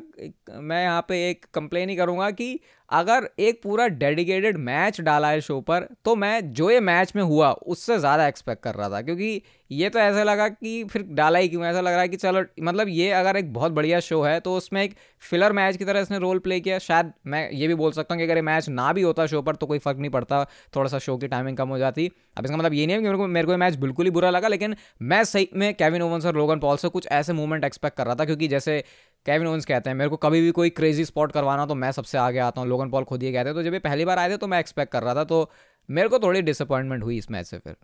मैं 0.62 0.82
यहाँ 0.84 1.06
पे 1.10 1.18
एक 1.30 1.46
कंप्लेन 1.54 1.90
ही 1.90 1.96
करूँगा 1.96 2.30
कि 2.32 2.60
अगर 2.90 3.28
एक 3.40 3.62
पूरा 3.64 3.88
डेडिकेटेड 3.90 4.58
मैच 4.60 5.00
डाला 5.02 5.30
है 5.30 5.42
शो 5.42 5.60
पर 5.62 5.88
तो 6.06 6.16
मैं 6.16 6.52
जो 6.54 6.70
ये 6.72 6.80
मैच 6.82 7.12
में 7.16 7.24
हुआ, 7.24 7.52
उससे 7.52 7.98
ज़्यादा 8.00 8.28
एक्सपेक्ट 8.28 8.64
कर 8.64 8.76
रहा 8.76 8.90
था। 8.90 9.02
क्योंकि 9.02 9.42
ये 9.72 9.90
तो 9.90 10.00
ऐसा 10.00 10.24
लगा 10.24 10.48
कि 10.50 10.84
फिर 10.84 11.02
डाला 11.10 11.40
ही 11.40 11.50
क्यों? 11.50 11.64
ऐसा 11.66 11.82
लग 11.82 11.92
रहा 11.92 12.02
है 12.02 12.08
कि 12.10 12.18
चलो 12.18 12.44
मतलब 12.62 12.88
ये 12.90 13.10
अगर 13.12 13.38
एक 13.38 13.52
बहुत 13.54 13.72
बढ़िया 13.72 14.00
शो 14.00 14.22
है 14.22 14.40
तो 14.40 14.56
उसमें 14.58 14.82
एक 14.84 14.96
फिलर 15.24 15.54
मैच 15.54 15.78
की 15.78 15.86
तरह 15.86 16.00
इसने 16.00 16.18
रोल 16.20 16.40
प्ले 16.40 16.60
किया। 16.60 16.80
शायद 16.80 17.12
मैं 17.28 17.50
ये 17.52 17.68
भी 17.68 17.76
बोल 17.76 17.92
सकता 17.92 18.14
हूँ 18.14 18.20
कि 18.20 18.26
अगर 18.26 18.36
ये 18.36 18.42
मैच 18.42 18.70
ना 18.70 18.92
भी 18.94 19.02
होता 19.02 19.26
शो 19.28 19.42
पर 19.42 19.56
तो 19.56 19.66
कोई 19.68 19.80
फ़र्क 19.80 19.98
नहीं 19.98 20.12
पड़ता 20.12 20.44
थोड़ा 20.76 20.90
सा 20.90 21.00
शो 21.00 21.18
की 21.18 21.28
टाइमिंग 21.28 21.58
कम 21.58 21.70
हो 21.70 21.78
जाती। 21.78 22.10
अब 22.38 22.46
इसका 22.46 22.58
मतलब 22.58 22.74
ये 22.74 22.86
नहीं 22.86 22.96
है 22.96 23.02
कि 23.02 23.06
मेरे 23.06 23.18
को 23.18 23.28
मेरे 23.30 23.48
को 23.48 23.58
मैच 23.58 23.76
बिल्कुल 23.78 24.06
ही 24.06 24.12
बुरा 24.12 24.30
लगा, 24.30 24.48
लेकिन 24.48 24.76
मैं 25.04 25.24
सही 25.26 25.50
में 25.56 25.74
केविन 25.74 26.02
ओवंस 26.02 26.26
और 26.26 26.36
लोगन 26.38 26.60
पॉल 26.60 26.78
से 26.78 26.90
कुछ 26.90 27.08
ऐसे 27.10 27.34
मूवमेंट 27.34 27.64
एक्सपेक्ट 27.66 27.98
कर 27.98 28.06
रहा 28.06 28.16
था, 28.16 28.26
क्योंकि 28.26 28.48
जैसे 28.48 28.84
केविन 29.26 29.48
ओवंस 29.48 29.66
कहते 29.66 29.90
हैं, 29.90 29.98
मेरे 29.98 30.10
को 30.10 30.18
कभी 30.18 30.42
भी 30.42 30.52
कोई 30.52 30.70
क्रेजी 30.72 31.06
स्पॉट 31.06 31.32
करवाना 31.32 31.66
तो 31.66 31.76
मैं 31.76 31.92
सबसे 31.92 32.18
आगे 32.18 32.40
आता 32.42 32.62
हूँ 32.62 32.70
लोगन 32.80 32.92
पॉल 32.92 33.04
खुद 33.04 33.24
ही 33.24 33.32
कहते 33.34 33.50
हैं 33.50 33.56
तो 33.56 33.64
जब 33.64 33.74
ये 33.74 33.80
पहली 33.80 34.06
बार 34.06 34.20
आए 34.20 34.30
थे 34.30 34.38
तो 34.38 34.48
मैं 34.48 34.60
एक्सपेक्ट 34.60 34.92
कर 34.92 35.04
रहा 35.04 35.16
था 35.16 35.24
तो 35.24 35.50
मेरे 35.90 36.10
को 36.10 36.20
थोड़ी 36.20 36.42
डिसअपॉइंटमेंट 36.42 37.04
हुई 37.04 37.18
इस 37.18 37.30
मैच 37.32 37.46
से 37.46 37.58
फिर। 37.58 37.76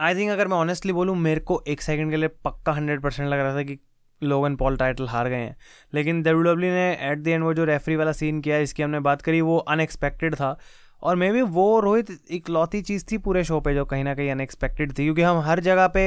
आई 0.00 0.14
थिंक 0.14 0.30
अगर 0.30 0.48
मैं 0.48 0.56
ऑनेस्टली 0.56 0.92
बोलूँ, 0.92 1.16
मेरे 1.18 1.40
को 1.40 1.62
एक 1.68 1.82
सेकंड 1.82 2.10
के 2.10 2.16
लिए 2.16 2.28
पक्का 2.44 2.72
हंड्रेड 2.72 3.00
परसेंट 3.02 3.28
लग 3.28 3.38
रहा 3.38 3.54
था 3.54 3.62
कि 3.62 3.78
लोगन 4.22 4.56
पॉल 4.56 4.76
टाइटल 4.76 5.06
हार 5.08 5.28
गए 5.28 5.36
हैं। 5.36 5.56
लेकिन 5.94 6.22
डब्ल्यू 6.22 6.42
डब्ल्यू 6.42 6.70
ने 6.70 6.90
एट 7.02 7.18
द 7.18 7.28
एंड 7.28 7.44
वो 7.44 7.52
जो 7.54 7.64
रेफरी 7.64 7.96
वाला 7.96 8.12
सीन 8.12 8.40
किया, 8.40 8.58
इसकी 8.58 8.82
हमने 8.82 9.00
बात 9.00 9.22
करी, 9.22 9.40
वो 9.40 9.56
अनएक्सपेक्टेड 9.58 10.34
था। 10.34 10.56
और 11.02 11.16
मे 11.16 11.30
बी 11.32 11.42
वो 11.42 11.80
रोहित 11.80 12.10
इकलौती 12.30 12.80
चीज़ 12.82 13.04
थी 13.12 13.18
पूरे 13.18 13.44
शो 13.44 13.60
पे 13.60 13.74
जो 13.74 13.84
कहीं 13.84 14.04
ना 14.04 14.14
कहीं 14.14 14.30
अनएक्सपेक्टेड 14.30 14.90
थी, 14.90 15.04
क्योंकि 15.04 15.22
हम 15.22 15.38
हर 15.40 15.60
जगह 15.60 15.86
पे 15.88 16.02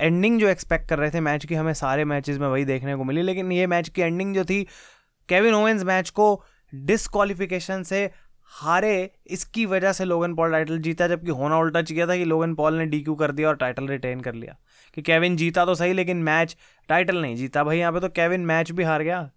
एंडिंग 0.00 0.38
जो 0.40 0.48
एक्सपेक्ट 0.48 0.88
कर 0.88 0.98
रहे 0.98 1.10
थे 1.10 1.20
मैच 1.20 1.44
की, 1.46 1.54
हमें 1.54 1.72
सारे 1.74 2.04
मैचेस 2.04 2.38
में 2.38 2.46
वही 2.48 2.64
देखने 2.64 2.96
को 2.96 3.04
मिली। 3.04 3.22
लेकिन 3.22 3.52
ये 3.52 3.66
मैच 3.66 3.88
की 3.88 4.02
एंडिंग 4.02 4.34
जो 4.34 4.44
थी 4.44 4.62
केविन 5.28 5.54
ओवेंस 5.54 5.82
मैच 5.84 6.10
को 6.10 6.34
डिसक्वालिफिकेशन 6.72 7.82
से 7.82 8.10
हारे, 8.52 9.10
इसकी 9.26 9.64
वजह 9.66 9.92
से 9.92 10.04
लोगन 10.04 10.34
पॉल 10.34 10.52
टाइटल 10.52 10.78
जीता, 10.78 11.06
जबकि 11.08 11.30
होना 11.30 11.58
उल्टा 11.58 11.82
चाहिए 11.82 12.06
था 12.06 12.16
कि 12.16 12.24
लोगन 12.24 12.54
पॉल 12.54 12.74
ने 12.74 12.86
डीक्यू 12.86 13.14
कर 13.14 13.32
दिया 13.32 13.48
और 13.48 13.56
टाइटल 13.56 13.88
रिटेन 13.88 14.20
कर 14.20 14.34
लिया। 14.34 14.56
कि 14.96 15.02
केविन 15.02 15.36
जीता 15.36 15.64
तो 15.64 15.74
सही, 15.74 15.92
लेकिन 15.92 16.22
मैच 16.22 16.56
टाइटल 16.88 17.20
नहीं 17.22 17.36
जीता। 17.36 17.64
भाई, 17.64 17.78
यहाँ 17.78 17.92
पे 17.92 18.00
तो 18.00 18.08
केविन 18.10 18.44
मैच 18.46 18.70
भी 18.72 18.84
हार 18.84 19.02
गया। 19.02 19.28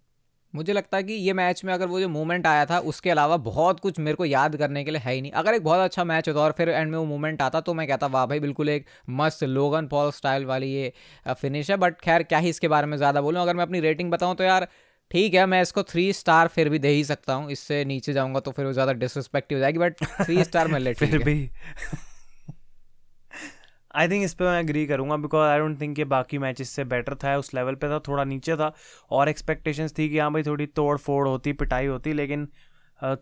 मुझे 0.54 0.72
लगता 0.72 0.96
है 0.96 1.02
कि 1.02 1.12
ये 1.12 1.32
मैच 1.32 1.62
में 1.64 1.72
अगर 1.74 1.86
वो 1.86 2.00
जो 2.00 2.08
मूवमेंट 2.08 2.46
आया 2.46 2.64
था, 2.66 2.78
उसके 2.80 3.10
अलावा 3.10 3.36
बहुत 3.38 3.80
कुछ 3.80 3.98
मेरे 3.98 4.16
को 4.16 4.24
याद 4.24 4.56
करने 4.56 4.84
के 4.84 4.90
लिए 4.90 5.00
है 5.00 5.14
ही 5.14 5.20
नहीं। 5.22 5.32
अगर 5.32 5.54
एक 5.54 5.64
बहुत 5.64 5.80
अच्छा 5.80 6.04
मैच 6.04 6.28
होता 6.28 6.40
और 6.40 6.52
फिर 6.52 6.68
एंड 6.68 6.90
में 6.90 6.98
वो 6.98 7.04
मूवमेंट 7.04 7.42
आता 7.42 7.60
तो 7.60 7.74
मैं 7.74 7.86
कहता, 7.88 8.06
वाह 8.08 8.26
भाई, 8.26 8.40
बिल्कुल 8.40 8.68
एक 8.68 8.86
मस्त 9.10 9.44
लोगन 9.44 9.86
पॉल 9.86 10.10
स्टाइल 10.12 10.44
वाली 10.44 10.72
ये 10.72 10.92
फिनिश 11.26 11.70
है। 11.70 11.76
बट 11.76 12.00
खैर, 12.00 12.22
क्या 12.22 12.38
ही 12.38 12.48
इसके 12.48 12.68
बारे 12.68 12.86
में 12.86 12.96
ज़्यादा 12.96 13.20
बोलूँ? 13.20 13.42
अगर 13.42 13.56
मैं 13.56 13.62
अपनी 13.62 13.80
रेटिंग 13.80 14.10
बताऊँ 14.10 14.36
तो 14.36 14.44
यार 14.44 14.68
ठीक 15.12 15.34
है 15.34 15.44
मैं 15.46 15.60
इसको 15.62 15.82
थ्री 15.84 16.12
स्टार 16.12 16.48
फिर 16.48 16.68
भी 16.68 16.78
दे 16.78 16.88
ही 16.88 17.04
सकता 17.04 17.34
हूँ। 17.34 17.50
इससे 17.50 17.84
नीचे 17.84 18.12
जाऊँगा 18.12 18.40
तो 18.40 18.50
फिर 18.50 18.66
वो 18.66 18.72
ज़्यादा 18.72 18.92
डिसरिस्पेक्टिव 18.94 19.58
हो 19.58 19.60
जाएगी 19.60 19.78
बट 19.78 20.02
थ्री 20.20 20.44
स्टार 20.44 20.68
मैं 20.68 20.78
ले 20.80 20.94
फिर 20.94 21.18
भी। 21.24 21.50
आई 23.94 24.08
थिंक 24.08 24.24
इस 24.24 24.34
पर 24.34 24.44
मैं 24.44 24.60
एग्री 24.60 24.86
करूँगा 24.86 25.16
बिकॉज़ 25.18 25.48
आई 25.48 25.58
डोंट 25.58 25.80
थिंक 25.80 25.98
ये 25.98 26.04
बाकी 26.06 26.38
मैचेस 26.38 26.70
से 26.70 26.84
बेटर 26.86 27.14
था 27.14 27.36
उस 27.38 27.52
लेवल 27.54 27.74
पे 27.74 27.88
था 27.88 27.98
थोड़ा 28.08 28.24
नीचे 28.24 28.56
था। 28.56 28.72
और 29.10 29.28
एक्सपेक्टेशंस 29.28 29.98
थी 29.98 30.08
कि 30.08 30.18
हाँ 30.18 30.32
भाई 30.32 30.42
थोड़ी 30.42 30.66
तोड़ 30.68 30.96
फोड़ 30.98 31.26
होती 31.28 31.52
पिटाई 31.54 31.86
होती 31.86 32.12
लेकिन 32.12 32.46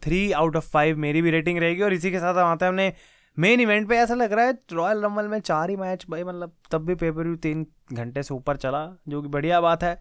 थ्री 0.02 0.30
आउट 0.32 0.56
ऑफ़ 0.56 0.68
फाइव 0.70 0.98
मेरी 0.98 1.22
भी 1.22 1.30
रेटिंग 1.30 1.58
रहेगी 1.58 1.82
और 1.82 1.92
इसी 1.92 2.10
के 2.10 2.18
साथ 2.18 2.34
हम 2.34 2.46
आते 2.46 2.64
हैं 2.64 2.70
हमने 2.70 2.92
मेन 3.36 3.60
इवेंट 3.60 3.88
पे 3.88 3.96
ऐसा 3.96 4.14
लग 4.14 4.32
रहा 4.32 4.44
है 4.46 4.58
रॉयल 4.72 5.02
रमल 5.04 5.28
में 5.28 5.38
चार 5.40 5.70
ही 5.70 5.76
मैच 5.76 6.06
भाई 6.10 6.24
मतलब 6.24 6.52
तब 6.72 6.84
भी 6.86 6.94
पेपर 6.94 7.22
व्यू 7.22 7.36
तीन 7.38 7.66
घंटे 7.92 8.22
से 8.22 8.34
ऊपर 8.34 8.56
चला 8.58 8.86
जो 9.08 9.22
कि 9.22 9.28
बढ़िया 9.28 9.60
बात 9.60 9.82
है। 9.82 10.00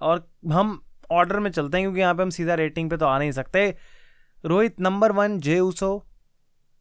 और 0.00 0.26
हम 0.52 0.80
ऑर्डर 1.10 1.40
में 1.40 1.50
चलते 1.50 1.76
हैं 1.76 1.84
क्योंकि 1.84 2.00
यहाँ 2.00 2.14
पे 2.14 2.22
हम 2.22 2.30
सीधा 2.30 2.54
रेटिंग 2.54 2.90
पे 2.90 2.96
तो 2.96 3.06
आ 3.06 3.18
नहीं 3.18 3.32
सकते। 3.32 3.74
Rohit 4.44 4.80
number 4.80 5.12
one 5.12 5.38
J 5.40 5.58
Uso 5.60 5.92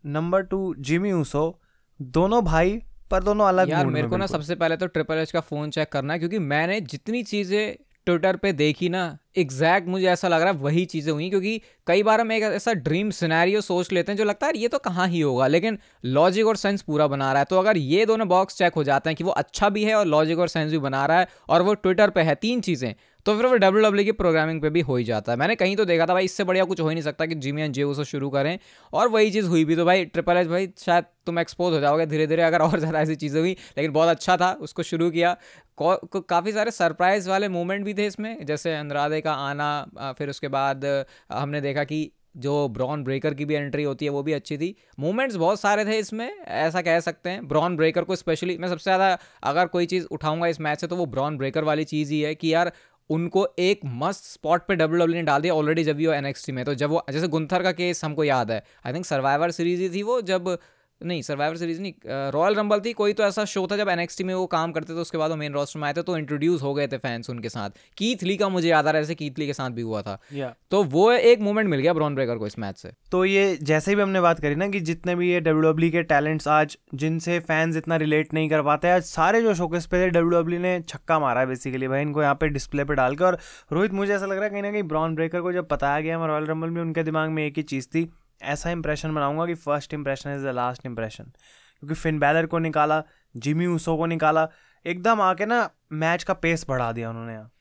number 0.03 0.41
two 0.43 0.75
Jimmy 0.79 1.11
Uso 1.11 1.59
दोनों 1.99 2.43
भाई 2.45 2.81
पर 3.11 3.23
दोनों 3.23 3.47
अलग 3.47 3.69
यार 3.69 3.85
मेरे 3.85 4.07
को 4.07 4.17
ना 4.17 4.25
सबसे 4.27 4.55
पहले 4.55 4.77
तो 4.77 4.87
ट्रिपल 4.87 5.17
एच 5.17 5.31
का 5.31 5.39
फ़ोन 5.41 5.69
चेक 5.69 5.91
करना 5.91 6.13
है 6.13 6.19
क्योंकि 6.19 6.39
मैंने 6.39 6.81
जितनी 6.81 7.23
चीज़ें 7.23 7.75
ट्विटर 8.05 8.35
पे 8.35 8.51
देखी 8.53 8.87
ना 8.89 9.01
एग्जैक्ट 9.37 9.87
मुझे 9.87 10.05
ऐसा 10.07 10.27
लग 10.27 10.41
रहा 10.41 10.51
है 10.51 10.57
वही 10.59 10.85
चीज़ें 10.85 11.11
हुई 11.13 11.29
क्योंकि 11.29 11.61
कई 11.87 12.03
बार 12.03 12.21
हम 12.21 12.31
एक 12.31 12.43
ऐसा 12.43 12.73
ड्रीम 12.73 13.09
सिनेरियो 13.09 13.61
सोच 13.61 13.91
लेते 13.91 14.11
हैं 14.11 14.17
जो 14.17 14.23
लगता 14.23 14.47
है 14.47 14.57
ये 14.57 14.67
तो 14.67 14.77
कहाँ 14.77 15.07
ही 15.07 15.21
होगा? 15.21 15.47
लेकिन 15.47 15.77
लॉजिक 16.05 16.47
और 16.47 16.55
सेंस 16.55 16.81
पूरा 16.81 17.07
बना 17.07 17.31
रहा 17.31 17.39
है। 17.39 17.45
तो 17.45 17.59
अगर 17.59 17.77
ये 17.77 18.05
दोनों 18.05 18.27
बॉक्स 18.27 18.57
चेक 18.57 18.73
हो 18.73 18.83
जाते 18.83 19.09
हैं 19.09 19.17
कि 19.17 19.23
वो 19.23 19.31
अच्छा 19.31 19.69
भी 19.69 19.83
है 19.83 19.95
और 19.95 20.05
लॉजिक 20.05 20.39
और 20.39 20.47
सेंस 20.47 20.71
भी 20.71 20.77
बना 20.77 21.05
रहा 21.05 21.19
है 21.19 21.27
और 21.49 21.61
वो 21.61 21.73
ट्विटर 21.73 22.09
पर 22.09 22.21
है 22.21 22.35
तीन 22.35 22.61
चीज़ें 22.61 22.93
तो 23.29 23.35
फिर 23.37 23.45
वो 23.45 23.55
डब्ल्यू 23.55 23.83
डब्ल्यू 23.83 24.03
की 24.05 24.11
प्रोग्रामिंग 24.13 24.61
पे 24.61 24.69
भी 24.69 24.81
हो 24.81 24.95
ही 24.95 25.03
जाता 25.03 25.31
है। 25.31 25.37
मैंने 25.37 25.55
कहीं 25.55 25.75
तो 25.75 25.85
देखा 25.85 26.05
था 26.05 26.13
भाई, 26.13 26.25
इससे 26.25 26.43
बढ़िया 26.43 26.63
कुछ 26.65 26.79
हो 26.81 26.87
ही 26.89 26.95
नहीं 26.95 27.03
सकता 27.03 27.25
कि 27.25 27.35
जिमी 27.37 27.61
एंड 27.61 27.73
जे 27.73 27.83
उसे 27.85 28.05
शुरू 28.05 28.29
करें। 28.29 28.57
और 28.93 29.07
वही 29.09 29.31
चीज़ 29.31 29.47
हुई 29.47 29.63
भी 29.65 29.75
तो 29.75 29.85
भाई 29.85 30.05
ट्रिपल 30.07 30.37
एच 30.37 30.47
भाई, 30.47 30.69
शायद 30.79 31.05
तुम 31.25 31.39
एक्सपोज 31.39 31.73
हो 31.73 31.79
जाओगे 31.79 32.05
धीरे 32.07 32.27
धीरे 32.27 32.43
अगर 32.43 32.61
और 32.61 32.79
ज़्यादा 32.79 33.01
ऐसी 33.01 33.15
चीज़ें 33.17 33.39
हुई, 33.39 33.55
लेकिन 33.77 33.91
बहुत 33.93 34.09
अच्छा 34.09 34.37
था, 34.37 34.51
उसको 34.61 34.83
शुरू 34.83 35.09
किया। 35.11 35.37
काफ़ी 35.79 36.51
सारे 36.51 36.71
सरप्राइज़ 36.73 37.29
वाले 37.29 37.49
मोमेंट 37.49 37.85
भी 37.85 37.93
थे 37.93 38.05
इसमें, 38.07 38.45
जैसे 38.45 38.75
अंद्रादे 38.75 39.21
का 39.21 39.33
आना 39.33 40.13
फिर 40.17 40.29
उसके 40.29 40.47
बाद 40.49 40.85
हमने 41.31 41.61
देखा 41.61 41.83
कि 41.83 42.09
जो 42.37 42.67
ब्रॉन 42.69 43.03
ब्रेकर 43.03 43.33
की 43.33 43.45
भी 43.45 43.53
एंट्री 43.55 43.83
होती 43.83 44.05
है, 44.05 44.11
वो 44.11 44.21
भी 44.23 44.33
अच्छी 44.33 44.57
थी। 44.57 44.75
मूवमेंट्स 44.99 45.35
बहुत 45.35 45.59
सारे 45.59 45.85
थे 45.85 45.97
इसमें, 45.99 46.29
ऐसा 46.39 46.81
कह 46.81 46.99
सकते 46.99 47.29
हैं। 47.29 47.47
ब्रॉन 47.47 47.75
ब्रेकर 47.77 48.03
को 48.03 48.15
स्पेशली 48.15 48.57
मैं 48.57 48.67
सबसे 48.69 48.83
ज़्यादा 48.83 49.17
अगर 49.43 49.67
कोई 49.67 49.85
चीज़ 49.85 50.05
उठाऊँगा 50.11 50.47
इस 50.47 50.59
मैच 50.61 50.81
से 50.81 50.87
तो 50.87 50.95
वो 50.95 51.05
ब्रॉन 51.07 51.37
ब्रेकर 51.37 51.63
वाली 51.63 51.83
चीज़ 51.85 52.11
ही 52.13 52.21
है 52.21 52.33
कि 52.35 52.53
यार 52.53 52.71
उनको 53.09 53.47
एक 53.59 53.81
मस्त 53.85 54.23
स्पॉट 54.23 54.65
पे 54.67 54.75
डब्ल्यू 54.75 54.99
डब्ल्यू 54.99 55.15
ने 55.15 55.23
डाल 55.23 55.41
दिया 55.41 55.53
ऑलरेडी 55.53 55.83
जब 55.83 56.01
वो 56.05 56.13
एनएक्सटी 56.13 56.51
में। 56.51 56.63
तो 56.65 56.73
जब 56.73 56.89
वो, 56.89 57.03
जैसे 57.11 57.27
गुंथर 57.27 57.63
का 57.63 57.71
केस 57.71 58.03
हमको 58.05 58.23
याद 58.23 58.51
है 58.51 58.63
आई 58.85 58.93
थिंक 58.93 59.05
सर्वाइवर 59.05 59.51
सीरीज़ 59.51 59.81
ही 59.81 59.89
थी 59.89 60.03
वो, 60.03 60.21
जब 60.21 60.57
नहीं 61.01 61.21
सर्वाइवर 61.21 61.57
सीरीज़ 61.57 61.81
नहीं 61.81 61.93
रॉयल 62.31 62.55
रंबल 62.55 62.79
थी 62.79 62.93
कोई 62.93 63.13
तो 63.13 63.23
ऐसा 63.23 63.45
शो 63.45 63.65
था 63.67 63.77
जब 63.77 63.89
एनएक्सटी 63.89 64.23
में 64.23 64.33
वो 64.33 64.45
काम 64.47 64.71
करते 64.71 64.93
थे 64.93 64.97
उसके 64.99 65.17
बाद 65.17 65.31
वो 65.31 65.37
मेन 65.37 65.53
रोस्टर 65.53 65.79
में 65.79 65.87
आए 65.87 65.93
थे 65.93 66.01
तो 66.01 66.17
इंट्रोड्यूस 66.17 66.61
हो 66.61 66.73
गए 66.73 66.87
थे 66.87 66.97
फैंस 66.97 67.29
उनके 67.29 67.49
साथ। 67.49 67.69
कीथ 67.97 68.23
ली 68.23 68.35
का 68.37 68.49
मुझे 68.49 68.67
याद 68.69 68.87
आ 68.87 68.91
रहा 68.91 68.97
है 68.97 69.03
जैसे 69.03 69.15
कीथ 69.15 69.39
ली 69.39 69.47
के 69.47 69.53
साथ 69.53 69.69
भी 69.69 69.81
हुआ 69.81 70.01
था। 70.01 70.17
Yeah. 70.35 70.49
तो 70.71 70.83
वो 70.85 71.11
एक 71.11 71.41
मोमेंट 71.41 71.69
मिल 71.69 71.79
गया 71.79 71.93
ब्रॉन 71.93 72.15
ब्रेकर 72.15 72.37
को 72.37 72.47
इस 72.47 72.59
मैच 72.59 72.77
से। 72.77 72.91
तो 73.11 73.23
ये 73.25 73.57
जैसे 73.61 73.95
भी 73.95 74.01
हमने 74.01 74.21
बात 74.21 74.39
करी 74.39 74.55
ना 74.55 74.67
कि 74.67 74.79
जितने 74.81 75.15
भी 75.15 75.31
ये 75.31 75.39
डब्ल्यू 75.39 75.71
डब्ल्यू 75.71 75.91
के 75.91 76.03
टैलेंट्स 76.03 76.47
आज 76.47 76.77
जिनसे 76.95 77.39
फैंस 77.41 77.77
इतना 77.77 77.95
रिलेट 77.97 78.33
नहीं 78.33 78.49
कर 78.49 78.61
पाते 78.63 78.89
आज 78.89 79.03
सारे 79.05 79.41
जो 79.41 79.53
शोकेस 79.55 79.85
पे 79.85 80.05
थे 80.05 80.09
डब्ल्यू 80.09 80.39
डब्ल्यू 80.39 80.59
ने 80.59 80.79
छक्का 80.89 81.19
मारा 81.19 81.41
है 81.41 81.47
बेसिकली 81.47 81.87
भाई 81.87 82.01
इनको 82.01 82.21
यहाँ 82.21 82.35
पे 82.35 82.49
डिस्प्ले 82.49 82.83
पे 82.83 82.95
डाल 82.95 83.15
के। 83.15 83.23
और 83.23 83.39
रोहित 83.71 83.93
मुझे 83.93 84.13
ऐसा 84.13 84.25
लग 84.25 84.35
रहा 84.35 84.43
है 84.43 84.49
कहीं 84.49 84.61
ना 84.61 84.71
कहीं 84.71 84.83
ब्रॉन 84.85 85.15
ब्रेकर 85.15 85.41
को 85.41 85.53
जब 85.53 85.67
बताया 85.71 85.99
गया 86.01 86.25
रॉयल 86.25 86.45
रंबल 86.45 86.69
में 86.69 86.81
उनके 86.81 87.03
दिमाग 87.03 87.29
में 87.29 87.45
एक 87.45 87.57
ही 87.57 87.63
चीज़ 87.65 87.87
थी 87.87 88.09
ऐसा 88.41 88.71
इंप्रेशन 88.71 89.15
बनाऊँगा 89.15 89.45
कि 89.45 89.53
first 89.53 89.93
impression 89.93 90.35
is 90.35 90.45
the 90.45 90.53
last 90.55 90.85
impression 90.85 91.23
क्योंकि 91.23 91.95
फिन 91.95 92.19
बैलर 92.19 92.45
को 92.45 92.59
निकाला 92.59 93.03
जिमी 93.35 93.65
ऊसो 93.67 93.95
को 93.97 94.05
निकाला, 94.05 94.47
एकदम 94.85 95.21
आके 95.21 95.45
ना 95.45 95.69
मैच 95.91 96.23
का 96.23 96.33
पेस 96.33 96.65
बढ़ा 96.69 96.91
दिया 96.91 97.09
उन्होंने 97.09 97.33
यहाँ। 97.33 97.51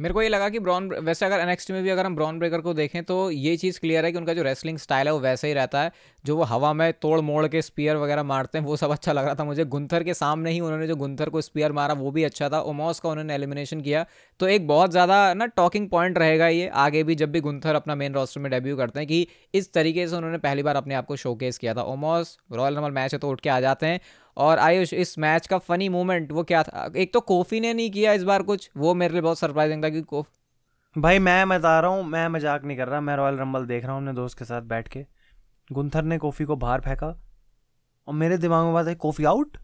मेरे 0.00 0.14
को 0.14 0.22
ये 0.22 0.28
लगा 0.28 0.48
कि 0.48 0.58
ब्रॉन 0.58 0.88
वैसे 0.98 1.24
अगर 1.26 1.40
एनएक्सटी 1.40 1.72
में 1.72 1.82
भी 1.82 1.90
अगर 1.90 2.06
हम 2.06 2.14
ब्रॉन 2.16 2.38
ब्रेकर 2.38 2.60
को 2.60 2.72
देखें 2.74 3.02
तो 3.04 3.30
ये 3.30 3.56
चीज़ 3.56 3.80
क्लियर 3.80 4.04
है 4.04 4.12
कि 4.12 4.18
उनका 4.18 4.34
जो 4.34 4.42
रेसलिंग 4.42 4.78
स्टाइल 4.78 5.06
है 5.06 5.12
वो 5.12 5.18
वैसे 5.20 5.48
ही 5.48 5.54
रहता 5.54 5.82
है। 5.82 5.92
जो 6.24 6.36
वो 6.36 6.42
हवा 6.42 6.72
में 6.72 6.92
तोड़ 6.92 7.20
मोड़ 7.20 7.46
के 7.48 7.62
स्पीयर 7.62 7.96
वगैरह 7.96 8.22
मारते 8.22 8.58
हैं, 8.58 8.64
वो 8.64 8.76
सब 8.76 8.90
अच्छा 8.90 9.12
लग 9.12 9.24
रहा 9.24 9.34
था 9.34 9.44
मुझे। 9.44 9.64
गुंथर 9.64 10.02
के 10.02 10.14
सामने 10.14 10.50
ही 10.50 10.60
उन्होंने 10.60 10.86
जो 10.86 10.96
गुंथर 10.96 11.28
को 11.28 11.40
स्पीयर 11.40 11.72
मारा, 11.72 11.94
वो 11.94 12.10
भी 12.10 12.24
अच्छा 12.24 12.48
था। 12.48 12.60
ओमोस 12.62 13.00
का 13.00 13.08
उन्होंने 13.08 13.34
एलिमिनेशन 13.34 13.80
किया। 13.80 14.04
तो 14.40 14.48
एक 14.48 14.66
बहुत 14.68 14.90
ज़्यादा 14.90 15.34
ना 15.34 15.46
टॉकिंग 15.46 15.88
पॉइंट 15.88 16.18
रहेगा 16.18 16.48
ये। 16.48 16.68
आगे 16.68 17.02
भी 17.04 17.14
जब 17.14 17.32
भी 17.32 17.40
गुंथर 17.40 17.74
अपना 17.74 17.94
मेन 17.94 18.14
रोस्टर 18.14 18.40
में 18.40 18.50
डेब्यू 18.50 18.76
करते 18.76 19.00
हैं 19.00 19.08
कि 19.08 19.26
इस 19.54 19.72
तरीके 19.72 20.06
से 20.08 20.16
उन्होंने 20.16 20.38
पहली 20.38 20.62
बार 20.62 20.76
अपने 20.76 20.94
आप 20.94 21.06
को 21.06 21.16
शोकेस 21.16 21.58
किया 21.58 21.74
था। 21.74 21.82
ओमोस 21.84 22.36
रॉयल 22.52 22.74
नंबर 22.74 22.90
मैच 22.90 23.12
है 23.12 23.18
तो 23.18 23.30
उठ 23.30 23.40
के 23.40 23.48
आ 23.48 23.60
जाते 23.60 23.86
हैं। 23.86 24.00
और 24.40 24.58
आयुष, 24.58 24.92
इस 24.94 25.18
मैच 25.18 25.46
का 25.46 25.58
फनी 25.60 25.88
मोमेंट 25.88 26.32
वो 26.32 26.42
क्या 26.44 26.62
था? 26.62 26.90
एक 26.96 27.12
तो 27.12 27.20
कोफी 27.22 27.60
ने 27.60 27.72
नहीं 27.74 27.90
किया 27.90 28.12
इस 28.12 28.22
बार 28.24 28.42
कुछ, 28.44 28.70
वो 28.76 28.94
मेरे 28.94 29.12
लिए 29.12 29.22
बहुत 29.22 29.38
सरप्राइजिंग 29.38 29.84
था 29.84 29.88
कि 29.88 30.02
कोफ 30.02 30.26
भाई 30.96 31.18
मैं 31.20 31.48
बता 31.48 31.78
रहा 31.80 31.90
हूँ, 31.90 32.04
मैं 32.04 32.26
मज़ाक 32.28 32.64
नहीं 32.64 32.76
कर 32.76 32.88
रहा, 32.88 33.00
मैं 33.00 33.16
रॉयल 33.16 33.36
रंबल 33.36 33.66
देख 33.66 33.84
रहा 33.84 33.92
हूँ 33.92 34.02
अपने 34.02 34.12
दोस्त 34.14 34.38
के 34.38 34.44
साथ 34.44 34.62
बैठ 34.64 34.88
के। 34.88 35.04
गुंथर 35.70 36.02
ने 36.04 36.18
कॉफ़ी 36.18 36.44
को 36.44 36.56
बाहर 36.58 36.80
फेंका 36.80 37.14
और 38.08 38.14
मेरे 38.14 38.38
दिमाग 38.38 38.64
में 38.64 38.72
बात 38.74 38.86
है 38.86 38.94
कॉफ़ी 38.96 39.24
आउट 39.24 39.56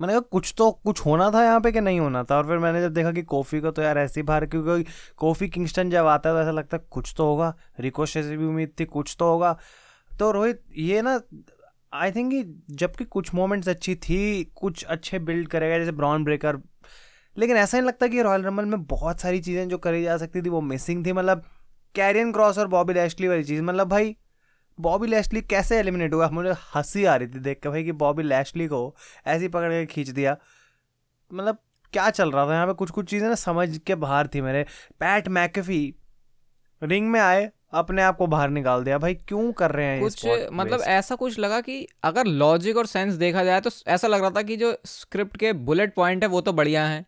मैंने 0.00 0.12
कहा, 0.12 0.20
कुछ 0.22 0.54
तो 0.58 0.70
कुछ 0.84 1.04
होना 1.06 1.30
था 1.30 1.42
यहाँ 1.44 1.60
पे 1.60 1.70
कि 1.72 1.80
नहीं 1.80 1.98
होना 2.00 2.22
था? 2.24 2.36
और 2.36 2.46
फिर 2.46 2.58
मैंने 2.58 2.80
जब 2.80 2.92
देखा 2.92 3.10
कि 3.12 3.22
कॉफ़ी 3.24 3.60
को 3.60 3.70
तो 3.70 3.82
यार 3.82 3.98
ऐसे 3.98 4.20
ही 4.20 4.24
बाहर, 4.26 4.46
क्योंकि 4.46 4.84
कॉफ़ी 5.18 5.48
किंगस्टन 5.48 5.90
जब 5.90 6.06
आता 6.06 6.28
है 6.28 6.34
तो 6.34 6.40
ऐसा 6.40 6.50
लगता 6.50 6.76
है, 6.76 6.82
कुछ 6.90 7.12
तो 7.16 7.24
होगा, 7.24 7.54
रिकोशे 7.80 8.22
से 8.22 8.36
भी 8.36 8.44
उम्मीद 8.44 8.72
थी, 8.80 8.84
कुछ 8.86 9.14
तो 9.18 9.24
होगा। 9.24 9.56
तो 10.10 10.30
रोहित, 10.30 10.62
ये 10.76 11.02
ना 11.02 11.20
आई 11.92 12.12
थिंक 12.12 12.32
जबकि 12.70 13.04
कुछ 13.04 13.34
मोमेंट्स 13.34 13.68
अच्छी 13.68 13.94
थी, 13.94 14.44
कुछ 14.44 14.84
अच्छे 14.84 15.18
बिल्ड 15.18 15.48
करेगा 15.48 15.78
जैसे 15.78 15.92
ब्राउन 15.92 16.24
ब्रेकर 16.24 16.60
लेकिन 17.36 17.56
ऐसा 17.56 17.78
नहीं 17.78 17.88
लगता 17.88 18.06
कि 18.06 18.22
रॉयल 18.22 18.42
रंबल 18.42 18.64
में 18.64 18.84
बहुत 18.84 19.20
सारी 19.20 19.40
चीज़ें 19.40 19.68
जो 19.68 19.78
करी 19.78 20.02
जा 20.02 20.16
सकती 20.18 20.42
थी, 20.42 20.48
वो 20.48 20.60
मिसिंग 20.60 21.06
थी। 21.06 21.12
मतलब 21.12 21.44
कैरियन 21.94 22.32
क्रॉस 22.32 22.58
और 22.58 22.66
बॉबी 22.68 22.92
लैशली 22.92 23.28
वाली 23.28 23.44
चीज़। 23.44 23.62
मतलब 23.62 23.88
भाई 23.88 24.16
बॉबी 24.78 25.06
लैशली 25.06 25.40
कैसे 25.42 25.78
एलिमिनेट 25.78 26.14
हुआ? 26.14 26.28
मुझे 26.30 26.52
हँसी 26.74 27.04
आ 27.04 27.16
रही 27.16 27.28
थी 27.28 27.38
देख 27.38 27.60
के 27.62 27.68
भाई 27.68 27.84
कि 27.84 27.92
बॉबी 27.92 28.22
लैशली 28.22 28.66
को 28.66 28.94
ऐसी 29.26 29.48
पकड़ 29.48 29.70
के 29.70 29.86
खींच 29.86 30.08
दिया। 30.08 30.36
मतलब 31.32 31.58
क्या 31.92 32.10
चल 32.10 32.30
रहा 32.30 32.46
था 32.46 32.54
यहाँ 32.54 32.66
पे? 32.66 32.72
कुछ 32.72 32.90
कुछ 32.90 33.10
चीज़ें 33.10 33.28
ना 33.28 33.34
समझ 33.34 33.78
के 33.78 33.94
बाहर 33.94 34.26
थी 34.26 34.40
मेरे। 34.40 34.64
पैट 35.00 35.28
मैकफी 35.28 35.94
रिंग 36.82 37.10
में 37.10 37.20
आए 37.20 37.50
अपने 37.72 38.02
आप 38.02 38.16
को 38.16 38.26
बाहर 38.26 38.50
निकाल 38.50 38.82
दिया 38.84 38.98
भाई 38.98 39.14
क्यों 39.14 39.52
कर 39.52 39.70
रहे 39.70 39.86
हैं 39.86 40.00
कुछ 40.00 40.26
मतलब 40.52 40.80
ऐसा 40.80 41.14
कुछ 41.14 41.38
लगा 41.38 41.60
कि 41.60 41.86
अगर 42.04 42.26
लॉजिक 42.26 42.76
और 42.76 42.86
सेंस 42.86 43.14
देखा 43.14 43.44
जाए 43.44 43.60
तो 43.60 43.70
ऐसा 43.86 44.08
लग 44.08 44.20
रहा 44.20 44.30
था 44.30 44.42
कि 44.42 44.56
जो 44.56 44.76
स्क्रिप्ट 44.86 45.36
के 45.36 45.52
बुलेट 45.62 45.94
पॉइंट 45.94 46.22
है 46.22 46.28
वो 46.28 46.40
तो 46.40 46.52
बढ़िया 46.52 46.86
है 46.86 47.04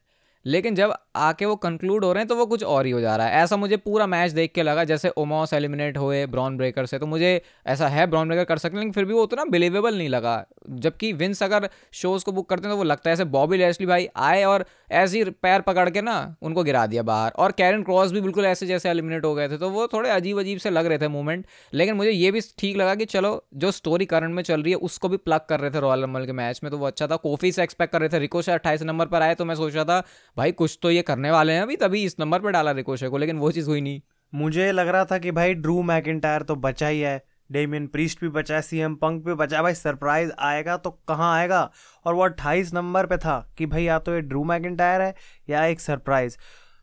लेकिन 0.46 0.74
जब 0.74 0.94
आके 1.16 1.46
वो 1.46 1.57
कंक्लूड 1.57 2.05
हो 2.05 2.12
रहे 2.12 2.20
हैं 2.20 2.29
तो 2.29 2.37
वो 2.37 2.46
कुछ 2.46 2.62
और 2.64 2.87
ही 2.87 2.90
हो 2.92 3.00
जा 3.00 3.16
रहा 3.16 3.27
है। 3.27 3.42
ऐसा 3.42 3.57
मुझे 3.57 3.77
पूरा 3.77 4.07
मैच 4.07 4.33
देख 4.33 4.53
के 4.55 4.62
लगा, 4.62 4.85
जैसे 4.85 5.09
ओमॉस 5.09 5.53
एलिमिनेट 5.53 5.98
हुए 5.98 6.24
ब्रॉन 6.27 6.57
ब्रेकर 6.57 6.87
से 6.87 6.98
तो 6.98 7.07
मुझे 7.07 7.40
ऐसा 7.66 7.88
है 7.88 8.07
ब्रॉन 8.07 8.29
ब्रेकर 8.29 8.44
कर 8.44 8.59
सकते 8.59 8.77
लेकिन 8.77 8.92
फिर 8.92 9.05
भी 9.05 9.14
वो 9.14 9.22
उतना 9.22 9.44
बिलीवेबल 9.46 9.96
नहीं 9.98 10.09
लगा। 10.09 10.44
जबकि 10.70 11.12
विंस 11.14 11.42
अगर 11.42 11.68
शोज़ 11.92 12.24
को 12.24 12.33
बुक 12.33 12.48
करते 12.48 12.66
हैं 12.66 12.72
तो 12.72 12.77
वो 12.77 12.85
लगता 12.85 13.11
है 13.11 13.14
ऐसे 13.14 13.24
बॉबी 13.27 13.57
लेस्ली 13.57 13.87
भाई 13.87 14.09
आए 14.18 14.42
और 14.44 14.64
ऐसे 14.92 15.18
ही 15.18 15.31
पैर 15.42 15.61
पकड़ 15.61 15.88
के 15.90 16.03
ना 16.03 16.14
उनको 16.42 16.62
गिरा 16.62 16.87
दिया 16.87 17.03
बाहर। 17.05 17.33
और 17.33 17.53
कैरन 17.53 17.83
क्रॉस 17.83 18.12
भी 18.12 18.20
बिल्कुल 18.20 18.44
ऐसे 18.44 18.66
जैसे 18.66 18.90
एलिमिनेट 18.90 19.24
हो 19.24 19.35
गए 19.35 19.48
थे 19.48 19.57
तो 19.57 19.70
वो 19.70 19.87
थोड़े 19.87 20.11
अजीब 20.11 20.38
अजीब 20.40 20.59
से 20.59 20.70
लग 20.70 20.87
रहे 20.87 20.98
थे 20.98 21.09
मूवमेंट 21.09 21.46
लेकिन 21.72 21.94
मुझे 21.94 22.11
ये 22.11 22.31
भी 22.31 22.40
ठीक 22.59 22.77
लगा 22.77 22.94
कि 22.94 23.05
चलो, 23.07 23.44
जो 23.55 23.70
स्टोरी 23.70 24.05
करंट 24.07 24.35
में 24.35 24.42
चल 24.42 24.62
रही 24.62 24.72
है, 24.72 24.77
उसको 24.79 25.09
भी 25.09 25.16
प्लग 25.18 25.40
कर 25.48 25.61
रहे 25.61 25.70
थे 25.70 25.81
रॉयल 25.81 26.03
रंबल 26.03 26.27
के 26.27 26.33
मैच 26.35 26.61
में 26.64 26.70
तो 26.70 26.79
वो 26.79 26.87
अच्छा 26.87 27.07
था। 27.07 27.16
कोफी 27.18 27.53
से 27.53 27.62
एक्सपेक्ट 27.62 27.92
कर 27.92 28.00
रहे 28.00 28.09
थे 28.09 28.18
रिको 28.18 28.42
से 28.42 28.53
अट्ठाईस 28.53 28.83
नंबर 28.83 29.07
पर 29.07 29.22
आए 29.22 29.35
तो 29.35 29.44
मैं 29.44 29.55
सोच 29.55 29.74
रहा 29.74 29.85
था, 29.85 30.03
भाई 30.37 30.53
कुछ 30.55 30.79
तो 30.83 30.90
ये 30.90 31.03
करने 31.07 31.31
वाले 31.31 31.53
हैं 31.53 31.62
अभी, 31.62 31.77
तभी 31.77 32.05
इस 32.05 32.17
नंबर 32.21 32.40
पर 32.40 32.51
डाला 32.51 32.71
रिकोशे 32.71 33.09
को, 33.09 33.19
लेकिन 33.19 33.38
वो 33.38 33.51
चीज़ 33.53 33.69
हुई 33.69 33.81
नहीं। 33.81 34.01
मुझे 34.33 34.71
लग 34.73 34.88
रहा 34.88 35.05
था 35.05 35.19
कि 35.19 35.31
भाई 35.31 35.55
ड्रू 35.55 35.83
मैकिटायर 35.83 36.43
तो 36.43 36.57
बचा 36.57 36.88
ही 36.88 37.01
है, 37.01 37.23
डेमियन 37.53 37.87
प्रीस्ट 37.87 38.21
भी 38.21 38.29
बचा 38.29 38.55
है 38.55 38.62
सीएम 38.62 38.95
पंक 38.95 39.25
भी 39.25 39.35
बचा। 39.35 39.62
भाई 39.62 39.75
सरप्राइज़ 39.75 40.31
आएगा 40.38 40.77
तो 40.77 40.90
कहाँ 41.09 41.35
आएगा? 41.37 41.71
और 42.05 42.14
वो 42.14 42.23
अट्ठाईस 42.25 42.73
नंबर 42.75 43.07
पे 43.07 43.17
था 43.17 43.38
कि 43.59 43.67
भाई 43.67 43.85
या 43.85 43.99
तो 43.99 44.14
ये 44.14 44.21
ड्रू 44.21 44.45
मैकिन 44.45 44.81
है 44.81 45.14
या 45.51 45.64
एक 45.64 45.81
सरप्राइज़। 45.81 46.37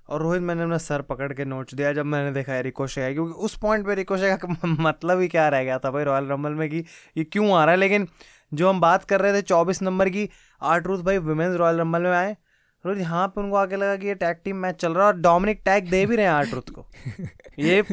और 0.10 0.22
रोहित, 0.22 0.42
मैंने 0.42 0.64
अपना 0.64 0.78
सर 0.78 1.02
पकड़ 1.02 1.32
के 1.34 1.46
नोट 1.46 1.74
दिया 1.74 1.92
जब 1.94 2.06
मैंने 2.06 2.32
देखा 2.32 2.54
है 2.54 2.62
रिकोशे 2.62 3.02
है, 3.02 3.14
क्योंकि 3.14 3.34
उस 3.34 3.56
पॉइंट 3.58 3.86
पे 3.86 3.96
रिकोशे 3.96 4.36
का 4.36 4.48
मतलब 4.66 5.20
ही 5.20 5.28
क्या 5.28 5.48
रह 5.50 5.64
गया 5.64 5.78
था 5.80 5.92
भाई 5.92 6.04
रॉयल 6.04 6.26
रंबल 6.26 6.52
में 6.52 6.70
कि 6.70 6.84
ये 7.18 7.24
क्यों 7.24 7.52
आ 7.54 7.64
रहा 7.66 7.72
है? 7.72 7.80
लेकिन 7.80 8.08
जो 8.54 8.70
हम 8.70 8.80
बात 8.82 9.04
कर 9.04 9.22
रहे 9.22 9.34
थे 9.34 9.42
चौबीस 9.42 9.82
नंबर 9.82 10.10
की 10.10 10.30
आर्ट्रूथ 10.62 11.04
भाई 11.04 11.18
वुमेन्स 11.18 11.56
रॉयल 11.58 11.78
रंबल 11.78 12.02
में 12.02 12.12
आए 12.12 12.36
रोज 12.86 13.00
यहाँ 13.00 13.28
पे 13.28 13.42
उनको 13.42 13.56
आगे 13.56 13.76
लगा 13.76 13.96
कि 13.96 14.08
ये 14.08 14.16
टैग 14.16 14.38
टीम 14.46 14.56
मैच 14.56 14.76
चल 14.76 14.94
रहा 14.94 15.08
है 15.08 15.14
और 15.14 15.20
डोमिनिक 15.20 15.62
टैग 15.66 15.90
दे 15.90 16.06
भी 16.06 16.16
रहे 16.16 16.26
हैं 16.26 16.34
आर्ट्रुथ 16.34 16.70
को। 16.70 16.86
ये 17.60 17.84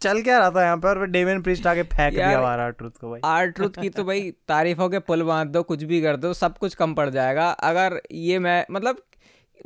चल 0.00 0.22
क्या 0.22 0.38
रहा 0.38 0.50
था 0.50 0.64
यहाँ 0.64 0.76
पे 0.76 0.88
और 0.88 1.06
डेविन 1.06 1.42
प्रिस्ट 1.42 1.66
आके 1.66 1.82
फेंक 1.82 2.14
दिया 2.14 2.38
हमारा 2.38 2.64
आर्ट्रुथ 2.64 2.90
को 2.90 3.10
भाई। 3.10 3.20
आर्ट्रुथ 3.24 3.80
की 3.80 3.90
तो 3.90 4.04
भाई 4.04 4.30
तारीफों 4.48 4.88
के 4.88 4.98
पुल 4.98 5.22
बाँध 5.22 5.48
दो 5.48 5.62
कुछ 5.62 5.82
भी 5.82 6.02
कर 6.02 6.16
दो 6.16 6.32
सब 6.32 6.58
कुछ 6.58 6.74
कम 6.74 6.94
पड़ 6.94 7.08
जाएगा। 7.10 7.50
अगर 7.50 8.00
ये 8.12 8.38
मैं 8.38 8.64
मतलब 8.70 9.02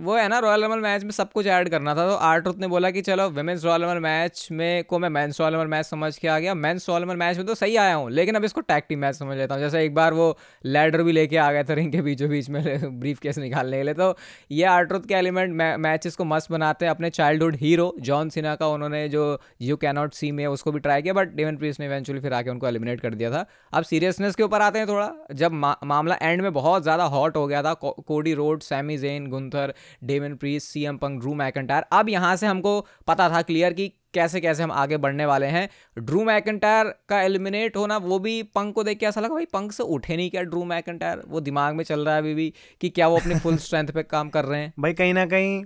वो 0.00 0.16
है 0.16 0.26
ना 0.28 0.38
रॉयल 0.38 0.64
रमल 0.64 0.81
मैच 0.81 1.02
में 1.05 1.11
सब 1.11 1.33
कुछ 1.33 1.46
ऐड 1.48 1.68
करना 1.68 1.94
था 1.94 2.07
तो 2.09 2.14
आर्ट्रुथ 2.24 2.55
ने 2.61 2.66
बोला 2.68 2.90
कि 2.90 3.00
चलो 3.02 3.28
वुमेंस 3.31 3.64
रॉयल 3.64 3.83
रमल 3.83 3.98
मैच 4.00 4.46
में 4.52 4.85
को 4.85 4.98
मैं 4.98 5.09
मेंस 5.11 5.40
रॉयल 5.40 5.55
रमल 5.55 5.66
मैच 5.66 5.87
समझ 5.87 6.16
के 6.18 6.28
आ 6.28 6.38
गया। 6.38 6.55
मेंस 6.57 6.88
रॉयल 6.88 7.02
रमल 7.02 7.16
मैच 7.16 7.37
में 7.37 7.46
तो 7.46 7.55
सही 7.55 7.76
आया 7.76 7.94
हूँ, 7.94 8.11
लेकिन 8.11 8.35
अब 8.35 8.44
इसको 8.44 8.61
टैग 8.62 8.83
टीम 8.88 8.98
मैच 8.98 9.14
समझ 9.14 9.37
लेता 9.38 9.55
हूँ। 9.55 9.62
जैसे 9.62 9.85
एक 9.85 9.94
बार 9.94 10.14
वो 10.14 10.37
लैडर 10.66 11.02
भी 11.02 11.12
लेके 11.12 11.37
आ 11.38 11.50
गए 11.52 11.64
थे 11.64 11.74
रिंग 11.74 11.92
के 11.92 12.00
बीचों 12.02 12.28
बीच 12.31 12.48
में 12.50 12.98
ब्रीफ 13.00 13.18
केस 13.20 13.38
निकालने 13.38 13.76
के 13.76 13.83
लिए। 13.83 13.94
तो 13.94 14.16
ये 14.52 14.64
आर्ट्रुथ 14.66 15.07
के 15.09 15.14
एलिमेंट 15.14 15.78
मैचेस 15.81 16.16
को 16.16 16.24
मस्त 16.24 16.50
बनाते 16.52 16.85
हैं 16.85 16.90
अपने 16.90 17.11
चाइल्डहुड 17.12 17.57
हीरो 17.57 17.94
जॉन 18.00 18.28
सिन्हा 18.31 18.55
का 18.55 18.68
उन्होंने 18.68 19.09
जो 19.09 19.26
यू 19.62 19.76
कैनॉट 19.78 20.14
सी 20.14 20.31
में 20.33 20.46
उसको 20.46 20.72
भी 20.72 20.81
ट्राई 20.81 21.02
किया 21.02 21.14
बट 21.14 21.35
डेवन 21.35 21.57
प्रीस 21.57 21.81
ने 21.81 21.87
इवेंचुअली 21.87 22.20
फिर 22.20 22.33
आके 22.33 22.50
उनको 22.50 22.68
एलिमिनेट 22.68 23.00
कर 23.00 23.14
दिया 23.14 23.31
था। 23.31 23.44
अब 23.72 23.85
सीरियसनेस 23.85 24.35
के 24.35 24.42
ऊपर 24.42 24.62
आते 24.62 24.78
हैं 24.78 24.88
थोड़ा। 24.88 25.11
जब 25.35 25.52
मामला 25.52 26.18
एंड 26.22 26.42
में 26.42 26.52
बहुत 26.52 26.83
ज़्यादा 26.83 27.05
हॉट 27.07 27.37
हो 27.37 27.46
गया 27.46 27.62
था 27.62 27.72
Cody 27.83 28.35
Rhodes 28.35 28.61
Sami 28.62 28.96
Zayn 28.98 29.26
Gunther 29.31 29.74
Damian 30.05 30.35
Priest 30.37 30.64
C 30.64 30.85
M 30.85 30.97
Punk 30.97 31.21
Drew 31.21 31.35
McIntyre 31.35 31.85
अब 31.92 32.09
यहाँ 32.09 32.37
से 32.37 32.47
हमको 32.47 32.81
पता 33.07 33.29
था 33.31 33.42
क्लियर 33.42 33.73
कि 33.73 33.92
कैसे 34.14 34.40
कैसे 34.40 34.62
हम 34.62 34.73
आगे 34.73 34.97
बढ़ने 34.97 35.27
वाले 35.27 35.47
हैं। 35.47 35.68
ड्रू 35.99 36.25
मैकेंटायर 36.25 36.92
का 37.09 37.21
एलिमिनेट 37.23 37.77
होना, 37.77 37.97
वो 37.97 38.18
भी 38.18 38.42
पंक 38.45 38.75
को 38.75 38.85
देख 38.85 38.99
के 38.99 39.07
ऐसा 39.07 39.21
लगा, 39.21 39.35
भाई, 39.35 39.45
पंक 39.45 39.73
से 39.73 39.83
उठे 39.85 40.16
नहीं 40.16 40.31
क्या 40.31 40.42
ड्रू 40.42 40.64
मैकेंटायर 40.64 41.23
वो 41.29 41.40
दिमाग 41.40 41.75
में 41.75 41.85
चल 41.85 42.05
रहा 42.05 42.14
है 42.14 42.21
अभी 42.21 42.35
भी 42.35 42.53
कि 42.81 42.88
क्या 42.90 43.09
वो 43.09 43.16
अपनी 43.18 43.38
फुल 43.40 43.57
स्ट्रेंथ 43.59 43.88
पे 43.88 44.03
काम 44.05 44.29
कर 44.29 44.45
रहे 44.45 44.61
हैं? 44.61 44.73
भाई, 44.81 44.92
कहीं 44.92 45.14
ना 45.14 45.25
कहीं 45.27 45.64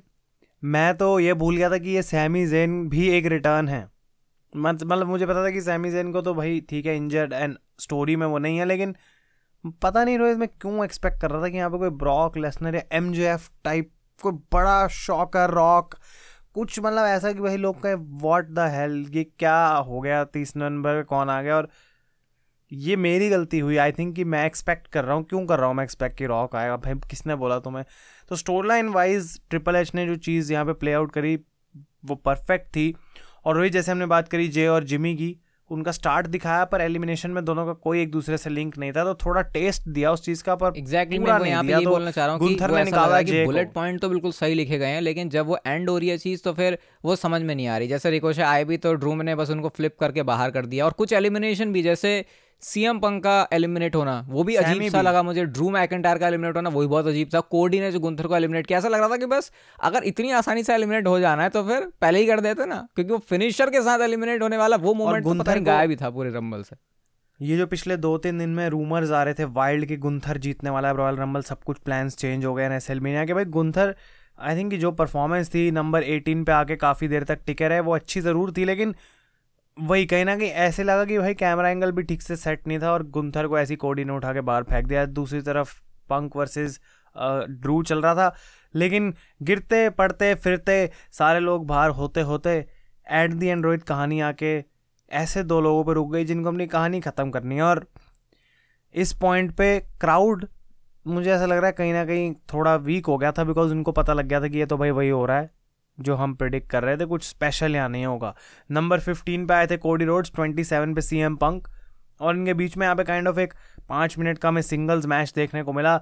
मैं 0.62 0.96
तो 0.96 1.18
ये 1.20 1.35
भूल 1.35 1.57
गया 1.57 1.70
था 1.70 1.79
कि 1.79 1.90
ये 1.90 2.02
सैमी 2.02 2.46
जेन 2.46 2.88
भी 2.88 3.09
एक 3.09 3.26
रिटर्न 3.26 3.68
है। 3.68 3.87
मतलब 4.52 5.07
मुझे 5.07 5.26
पता 5.26 5.44
था 5.44 5.50
कि 5.50 5.61
सैमी 5.61 5.90
जेन 5.90 6.12
को 6.12 6.20
तो 6.22 6.35
भाई 6.35 6.61
ठीक 6.61 6.87
है 6.87 6.96
इंजर्ड 6.96 7.33
एंड 7.33 7.57
स्टोरी 7.81 8.16
में 8.16 8.26
वो 8.26 8.38
नहीं 8.38 8.59
है, 8.59 8.64
लेकिन 8.64 8.94
पता 9.83 10.05
नहीं 10.05 10.18
रोहित 10.18 10.38
मैं 10.38 10.48
क्यों 10.50 10.85
एक्सपेक्ट 10.85 11.20
कर 11.20 11.31
रहा 11.31 11.42
था 11.42 11.48
कि 11.48 11.57
यहाँ 11.57 11.70
पे 11.70 11.79
कोई 11.79 11.90
ब्रॉक 11.98 12.37
लेसनर 12.38 12.74
या 12.74 12.83
एम 12.92 13.12
टाइप 13.64 13.90
कोई 14.22 14.33
बड़ा 14.33 14.88
शॉकर 14.88 15.50
रॉक 15.50 15.94
कुछ 16.55 16.79
मतलब 16.81 17.07
ऐसा 17.07 17.33
कि 17.33 17.40
भाई 17.40 17.57
लोग 17.57 17.83
कहें 17.83 17.94
वॉट 18.20 18.44
द 18.44 18.59
हेल 18.59 19.07
ये 19.14 19.24
क्या 19.24 19.66
हो 19.66 20.00
गया, 20.00 20.24
तीस 20.24 20.57
नंबर 20.57 21.02
कौन 21.02 21.31
आ 21.31 21.42
गया? 21.42 21.57
और 21.57 21.68
ये 22.72 22.96
मेरी 22.96 23.29
गलती 23.29 23.59
हुई। 23.59 23.76
आई 23.76 23.92
थिंक 23.92 24.14
कि 24.16 24.24
मैं 24.24 24.46
एक्सपेक्ट 24.46 24.87
कर 24.87 25.05
रहा 25.05 25.14
हूँ। 25.14 25.24
क्यों 25.24 25.46
कर 25.46 25.59
रहा 25.59 25.66
हूँ 25.66 25.74
मैं 25.74 25.85
एक्सपेक्ट 25.85 26.16
कि 26.16 26.26
रॉक 26.26 26.57
आएगा? 26.57 26.76
भाई 26.76 26.94
किसने 26.94 27.35
बोला 27.35 27.59
तुम्हें? 27.59 27.85
तो 28.29 28.37
store 28.37 28.66
line 28.66 28.88
wise 28.88 29.40
triple 29.50 29.76
H 29.76 29.94
ने 29.94 30.07
जो 30.07 30.16
चीज़ 30.16 30.52
यहाँ 30.52 30.64
पे 30.64 30.72
प्ले 30.72 30.92
आउट 30.92 31.12
करी, 31.12 31.37
वो 32.05 32.14
परफेक्ट 32.14 32.68
थी। 32.68 32.94
और 33.44 33.59
वही 33.59 33.70
जैसे 33.70 33.92
हमने 33.92 34.07
बात 34.07 34.29
करी 34.29 34.48
जे 34.48 34.68
और 34.68 34.85
जिमी 34.85 35.14
की 35.14 35.37
उनका 35.70 35.92
स्टार्ट 35.92 36.26
दिखाया 36.26 36.64
पर 36.64 36.81
एलिमिनेशन 36.81 37.31
में 37.31 37.44
दोनों 37.44 37.66
का 37.66 37.72
कोई 37.72 38.02
एक 38.02 38.11
दूसरे 38.11 38.38
से 38.38 38.50
लिंक 38.50 38.79
नहीं 38.79 38.92
था 38.92 39.05
तो 39.05 39.14
थोड़ा 39.14 39.42
टेस्ट 39.42 39.88
दिया 39.88 40.12
उस 40.12 40.24
चीज़ 40.24 40.44
का 40.44 40.55
पर 40.55 40.72
एग्जैक्टली 40.76 41.18
exactly, 41.18 41.42
मैं 41.42 41.50
यहाँ 41.50 41.64
पे 41.64 41.72
ये 41.72 41.85
तो 41.85 41.90
बोलना 41.90 42.11
चाह 42.11 42.26
रहा 42.26 42.37
हूँ 42.37 42.48
कि, 42.48 42.74
ने 42.74 42.85
निकाला 42.85 43.22
कि 43.22 43.44
बुलेट 43.44 43.72
पॉइंट 43.72 44.00
तो 44.00 44.09
बिल्कुल 44.09 44.33
सही 44.33 44.55
लिखे 44.55 44.79
गए 44.79 44.87
हैं 44.87 45.00
लेकिन 45.00 45.29
जब 45.29 45.46
वो 45.46 45.59
एंड 45.66 45.90
हो 45.90 45.98
रही 45.98 46.09
है 46.09 46.18
चीज़ 46.18 46.42
तो 46.42 46.52
फिर 46.52 46.79
वो 47.05 47.16
समझ 47.16 47.42
में 47.42 47.55
नहीं 47.55 47.68
आ 47.68 47.79
रही। 47.79 47.88
जैसे 47.88 48.11
रिकोशे 48.11 48.42
आए 48.42 48.64
भी 48.64 48.76
तो 48.76 48.94
ड्रूम 48.94 49.22
ने 49.22 49.35
बस 49.35 49.50
उनको 49.50 49.68
फ्लिप 49.68 49.96
करके 50.00 50.22
बाहर 50.22 50.50
कर 50.50 50.66
दिया 50.66 50.85
और 50.85 50.92
कुछ 50.92 51.12
एलिमिनेशन 51.12 51.72
भी 51.72 51.83
जैसे 51.83 52.24
सीएम 52.62 52.99
पंक 52.99 53.23
का 53.23 53.37
एलिमिनेट 53.53 53.97
होना 53.97 54.21
वो 54.29 54.42
भी 54.45 54.55
अजीब 54.57 54.83
सा 54.90 55.01
लगा 55.03 55.23
मुझे 55.23 55.45
ड्रू 55.47 55.69
मैकेंटायर 55.71 56.19
का 56.19 56.29
एलिमिनेट 56.29 56.57
होना 56.57 56.71
वो 56.71 56.81
भी 56.81 56.87
बहुत 56.87 57.07
अजीब 57.07 57.29
था। 57.35 57.40
कोडी 57.51 57.81
ने 57.81 57.90
जो 57.92 58.01
गुंथर 58.01 58.27
को 58.27 58.37
एलिमिनेट 58.37 58.66
किया 58.66 58.79
ऐसा 58.79 58.88
लग 58.88 59.01
रहा 59.01 59.09
था 59.09 59.16
कि 59.16 59.27
बस 59.27 59.51
अगर 59.79 60.05
इतनी 60.05 60.31
आसानी 60.33 60.62
से 60.62 60.75
एलिमिनेट 60.75 61.07
हो 61.07 61.19
जाना 61.21 61.42
है 61.42 61.49
तो 61.51 61.62
फिर 61.64 61.87
पहले 62.01 62.21
ही 62.21 62.27
कर 62.27 62.40
देते 62.40 62.66
ना 62.66 62.87
क्योंकि 62.97 63.12
वो 63.12 63.19
फिनिशर 63.29 63.71
के 63.71 63.83
साथ 63.83 64.01
एलिमिनेट 64.03 64.42
होने 64.42 64.57
वाला 64.57 64.77
वो 64.79 64.95
मोमेंट 64.95 65.25
तो 65.25 65.35
पता 65.35 65.55
नहीं 65.55 65.66
गायब 65.66 65.88
भी 65.88 65.97
था 65.97 66.11
पूरे 66.11 66.31
रंबल 66.33 66.62
से। 66.62 66.77
ये 67.40 67.57
जो 67.57 67.66
पिछले 67.66 67.97
दो 67.99 68.16
तीन 68.19 68.38
दिन 68.38 68.49
में 68.51 68.69
रूमर्स 68.71 69.11
आ 69.11 69.23
रहे 69.23 69.35
थे 69.35 69.45
वाइल्ड 69.55 69.87
की 69.87 69.97
गुंथर 69.99 70.38
जीतने 70.38 70.71
वाला 70.71 70.88
है 70.88 70.97
रॉयल 70.97 71.16
रंबल 71.16 71.42
सब 71.42 71.62
कुछ 71.62 71.79
प्लान्स 71.79 72.16
चेंज 72.16 72.45
हो 72.45 72.55
गए 72.55 72.69
रेसलमेनिया 72.69 73.25
के। 73.25 73.35
भाई 73.35 73.45
गुंथर 73.57 73.95
आई 74.38 74.57
थिंक 74.57 74.75
जो 74.77 74.92
परफॉर्मेंस 74.95 75.49
थी 75.51 75.71
नंबर 75.73 76.05
18 76.05 76.45
पे 76.47 76.53
आके 76.53 76.77
काफ़ी 76.79 77.09
देर 77.09 77.25
तक 77.25 77.40
टिके 77.47 77.69
रहे 77.69 77.81
वो 77.81 77.95
अच्छी 77.95 78.21
ज़रूर 78.21 78.53
थी 78.57 78.64
लेकिन 78.64 78.95
वही 79.76 80.04
कहीं 80.06 80.24
ना 80.24 80.34
कहीं 80.36 80.48
ऐसे 80.48 80.84
लगा 80.84 81.04
कि 81.04 81.18
भाई 81.18 81.34
कैमरा 81.34 81.68
एंगल 81.70 81.90
भी 81.92 82.02
ठीक 82.02 82.22
से 82.22 82.36
सेट 82.36 82.66
नहीं 82.68 82.78
था 82.80 82.92
और 82.92 83.02
गुंथर 83.10 83.46
को 83.46 83.58
ऐसी 83.58 83.76
कोडी 83.76 84.04
ने 84.04 84.12
उठा 84.12 84.32
के 84.32 84.40
बाहर 84.40 84.62
फेंक 84.64 84.86
दिया। 84.86 85.04
दूसरी 85.06 85.40
तरफ़ 85.42 85.74
पंक 86.10 86.36
वर्सेस 86.36 86.78
ड्रू 87.16 87.82
चल 87.82 88.00
रहा 88.02 88.14
था। 88.14 88.34
लेकिन 88.74 89.12
गिरते, 89.42 89.88
पड़ते, 89.90 90.34
फिरते 90.34 90.90
सारे 91.12 91.40
लोग 91.40 91.66
बाहर 91.66 91.90
होते 91.90 92.20
होते 92.20 92.50
एट 93.06 93.32
दी 93.32 93.46
एंड्रॉइड 93.46 93.82
कहानी 93.82 94.20
आके 94.20 94.56
ऐसे 95.10 95.42
दो 95.44 95.60
लोगों 95.60 95.84
पर 95.84 95.94
रुक 95.94 96.12
गई 96.12 96.24
जिनको 96.24 96.48
अपनी 96.48 96.66
कहानी 96.66 97.00
ख़त्म 97.00 97.30
करनी 97.30 97.56
है। 97.56 97.62
और 97.62 97.86
इस 98.94 99.12
पॉइंट 99.12 99.54
पे 99.56 99.78
क्राउड 100.00 100.46
मुझे 101.06 101.30
ऐसा 101.32 101.46
लग 101.46 101.56
रहा 101.56 101.66
है 101.66 101.72
कहीं 101.72 101.92
ना 101.92 102.04
कहीं 102.04 102.32
थोड़ा 102.52 102.74
वीक 102.76 103.06
हो 103.06 103.18
गया 103.18 103.32
था 103.32 103.44
बिकॉज़ 103.44 103.72
उनको 103.72 103.92
पता 103.92 104.12
लग 104.12 104.26
गया 104.26 104.40
था 104.40 104.48
कि 104.48 104.58
ये 104.58 104.66
तो 104.66 104.76
भाई 104.76 104.90
वही 104.90 105.08
हो 105.08 105.24
रहा 105.26 105.38
है। 105.38 105.50
जो 105.98 106.14
हम 106.16 106.35
प्रिडिक्ट 106.35 106.68
कर 106.70 106.82
रहे 106.85 106.96
थे, 106.96 107.04
कुछ 107.06 107.24
स्पेशल 107.24 107.74
यहाँ 107.74 107.88
नहीं 107.88 108.06
होगा। 108.06 108.35
नंबर 108.70 109.00
फिफ्टीन 109.00 109.46
पे 109.46 109.54
आए 109.54 109.66
थे 109.66 109.76
कोडी 109.78 110.04
रोड्स 110.04 110.32
ट्वेंटी 110.35 110.64
सेवन 110.64 110.94
पे 110.94 111.00
सी 111.00 111.18
एम 111.20 111.37
पंक 111.37 111.68
और 112.20 112.37
इनके 112.37 112.54
बीच 112.54 112.76
में 112.76 112.87
यहाँ 112.87 112.96
पे 112.96 113.04
काइंड 113.04 113.28
ऑफ़ 113.28 113.38
एक 113.40 113.54
पाँच 113.88 114.18
मिनट 114.18 114.38
का 114.38 114.48
हमें 114.48 114.62
सिंगल्स 114.62 115.06
मैच 115.06 115.32
देखने 115.37 115.62
को 115.62 115.72
मिला 115.72 116.00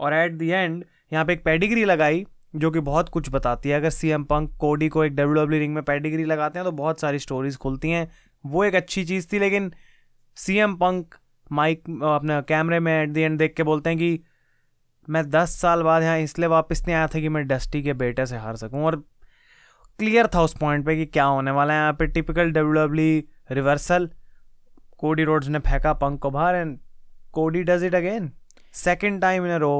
और 0.00 0.14
एट 0.14 0.32
दी 0.32 0.48
एंड 0.48 0.84
यहाँ 1.12 1.24
पे 1.24 1.32
एक 1.32 1.44
पेडिग्री 1.44 1.84
लगाई 1.84 2.24
जो 2.56 2.70
कि 2.70 2.80
बहुत 2.82 3.08
कुछ 3.08 3.28
बताती 3.30 3.68
है। 3.68 3.76
अगर 3.76 3.90
सी 3.90 4.08
एम 4.10 4.24
पंक 4.24 4.56
कोडी 4.60 4.88
को 4.88 5.04
एक 5.04 5.14
डब्ल्यू 5.16 5.34
डब्ल्यू 5.34 5.60
रिंग 5.60 5.74
में 5.74 5.82
पेडिग्री 5.84 6.24
लगाते 6.24 6.58
हैं 6.58 6.64
तो 6.64 6.72
बहुत 6.74 7.00
सारी 7.00 7.18
स्टोरीज 7.18 7.56
खुलती 7.56 7.90
हैं। 7.90 8.08
वो 8.44 8.64
एक 8.64 8.74
अच्छी 8.74 9.04
चीज़ 9.04 9.26
थी, 9.32 9.38
लेकिन 9.38 9.72
सी 10.36 10.56
एम 10.58 10.74
पंक 10.76 11.14
माइक 11.50 11.82
अपने 12.04 12.40
कैमरे 12.48 12.80
में 12.80 12.92
एट 12.92 13.08
दी 13.08 13.20
एंड 13.20 13.38
देख 13.38 13.54
के 13.54 13.62
बोलते 13.62 13.90
हैं 13.90 13.98
कि 13.98 14.18
मैं 15.08 15.28
दस 15.30 15.50
साल 15.60 15.82
बाद 15.82 16.02
यहाँ 16.02 16.18
इसलिए 16.18 16.48
वापस 16.48 16.82
नहीं 16.86 16.96
आया 16.96 17.06
था 17.06 17.20
कि 17.20 17.28
मैं 17.28 17.46
डस्टी 17.48 17.82
के 17.82 17.92
बेटे 17.94 18.26
से 18.26 18.36
हार 18.36 18.56
सकूँ 18.56 18.84
और 18.84 19.02
क्लियर 19.98 20.26
था 20.34 20.42
उस 20.42 20.56
पॉइंट 20.58 20.84
पे 20.86 20.96
कि 20.96 21.06
क्या 21.06 21.24
होने 21.24 21.50
वाला 21.50 21.74
है। 21.74 21.80
यहाँ 21.80 21.92
पे 21.92 22.06
typical 22.06 22.50
W 22.52 23.22
reversal 23.54 24.08
Cody 24.98 25.24
Rhodes 25.24 25.48
ने 25.48 25.58
फेंका 25.58 25.92
पंक 25.94 26.20
को 26.22 26.30
बाहर 26.30 26.54
and 26.54 26.78
Cody 27.34 27.62
does 27.62 27.84
it 27.84 27.94
again 27.94 28.30
second 28.74 29.20
time 29.20 29.46
in 29.46 29.52
row 29.58 29.72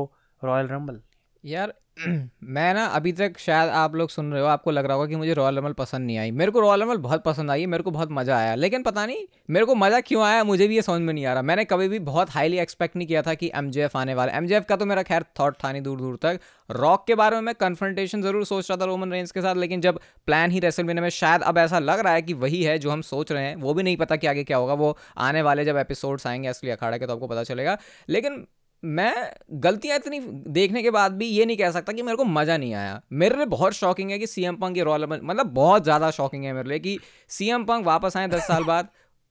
royal 0.42 0.66
rumble 0.68 1.00
यार 1.44 1.72
मैं 2.44 2.72
ना 2.74 2.84
अभी 2.86 3.12
तक 3.12 3.38
शायद 3.38 3.70
आप 3.70 3.94
लोग 3.94 4.08
सुन 4.10 4.32
रहे 4.32 4.40
हो, 4.42 4.46
आपको 4.46 4.70
लग 4.70 4.86
रहा 4.86 4.94
होगा 4.94 5.06
कि 5.06 5.16
मुझे 5.16 5.34
रॉयल 5.34 5.58
रमल 5.58 5.72
पसंद 5.72 6.06
नहीं 6.06 6.16
आई। 6.18 6.30
मेरे 6.30 6.50
को 6.50 6.60
रॉयल 6.60 6.82
रमल 6.82 6.96
बहुत 6.96 7.22
पसंद 7.24 7.50
आई, 7.50 7.64
मेरे 7.66 7.82
को 7.82 7.90
बहुत 7.90 8.08
मज़ा 8.10 8.36
आया, 8.38 8.54
लेकिन 8.54 8.82
पता 8.82 9.04
नहीं, 9.06 9.24
मेरे 9.50 9.66
को 9.66 9.74
मज़ा 9.74 10.00
क्यों 10.00 10.24
आया, 10.24 10.42
मुझे 10.44 10.66
भी 10.68 10.76
ये 10.76 10.82
समझ 10.82 11.00
में 11.00 11.12
नहीं 11.14 11.24
आ 11.26 11.32
रहा। 11.32 11.42
मैंने 11.42 11.64
कभी 11.64 11.88
भी 11.88 11.98
बहुत 11.98 12.30
हाईली 12.30 12.58
एक्सपेक्ट 12.58 12.96
नहीं 12.96 13.06
किया 13.08 13.22
था 13.22 13.34
कि 13.34 13.50
एमजेएफ 13.54 13.96
आने 13.96 14.14
वाला 14.14 14.32
एमजेएफ 14.32 14.64
का 14.64 14.76
तो 14.76 14.86
मेरा 14.86 15.02
खैर 15.02 15.24
थॉट 15.40 15.56
था 15.64 15.72
नहीं 15.72 15.82
दूर 15.82 15.98
दूर 15.98 16.18
तक। 16.22 16.40
रॉक 16.70 17.06
के 17.06 17.14
बारे 17.14 17.36
में 17.36 17.42
मैं 17.42 17.54
कन्फ्रंटेशन 17.54 18.22
ज़रूर 18.22 18.44
सोच 18.44 18.70
रहा 18.70 18.80
था 18.80 18.84
रोमन 18.84 19.12
रेंज 19.12 19.30
के 19.30 19.42
साथ, 19.42 19.54
लेकिन 19.54 19.80
जब 19.80 20.00
प्लान 20.26 20.50
ही 20.50 20.60
रेसल 20.60 20.84
में 20.84 21.08
शायद 21.10 21.42
अब 21.42 21.58
ऐसा 21.58 21.78
लग 21.78 22.00
रहा 22.00 22.12
है 22.12 22.22
कि 22.22 22.32
वही 22.34 22.62
है 22.62 22.78
जो 22.78 22.90
हम 22.90 23.02
सोच 23.02 23.32
रहे 23.32 23.44
हैं, 23.44 23.56
वो 23.56 23.74
भी 23.74 23.82
नहीं 23.82 23.96
पता 23.96 24.16
कि 24.16 24.26
आगे 24.26 24.44
क्या 24.44 24.56
होगा। 24.56 24.74
वो 24.74 24.96
आने 25.18 25.42
वाले 25.42 25.64
जब 25.64 25.76
एपिसोड्स 25.76 26.26
आएँगे 26.26 26.48
असली 26.48 26.70
अखाड़ा 26.70 26.98
के 26.98 27.06
तो 27.06 27.12
आपको 27.12 27.26
पता 27.26 27.42
चलेगा। 27.44 27.78
लेकिन 28.08 28.46
मैं 28.88 29.14
गलतियाँ 29.60 29.96
इतनी 29.96 30.18
देखने 30.52 30.82
के 30.82 30.90
बाद 30.90 31.12
भी 31.12 31.26
ये 31.26 31.44
नहीं 31.44 31.56
कह 31.56 31.70
सकता 31.70 31.92
कि 31.92 32.02
मेरे 32.02 32.16
को 32.16 32.24
मज़ा 32.24 32.56
नहीं 32.56 32.74
आया। 32.74 33.00
मेरे 33.12 33.36
लिए 33.36 33.46
बहुत 33.46 33.72
शॉकिंग 33.74 34.10
है 34.10 34.18
कि 34.18 34.26
सीएम 34.26 34.56
पंक 34.56 34.76
ये 34.76 34.82
रॉयल 34.84 35.06
मतलब 35.06 35.46
बहुत 35.54 35.82
ज़्यादा 35.84 36.10
शॉकिंग 36.10 36.44
है 36.44 36.52
मेरे 36.52 36.68
लिए 36.68 36.78
कि 36.78 36.98
सीएम 37.30 37.64
पंक 37.64 37.86
वापस 37.86 38.16
आए 38.16 38.28
दस 38.28 38.46
साल 38.48 38.64
बाद 38.64 38.88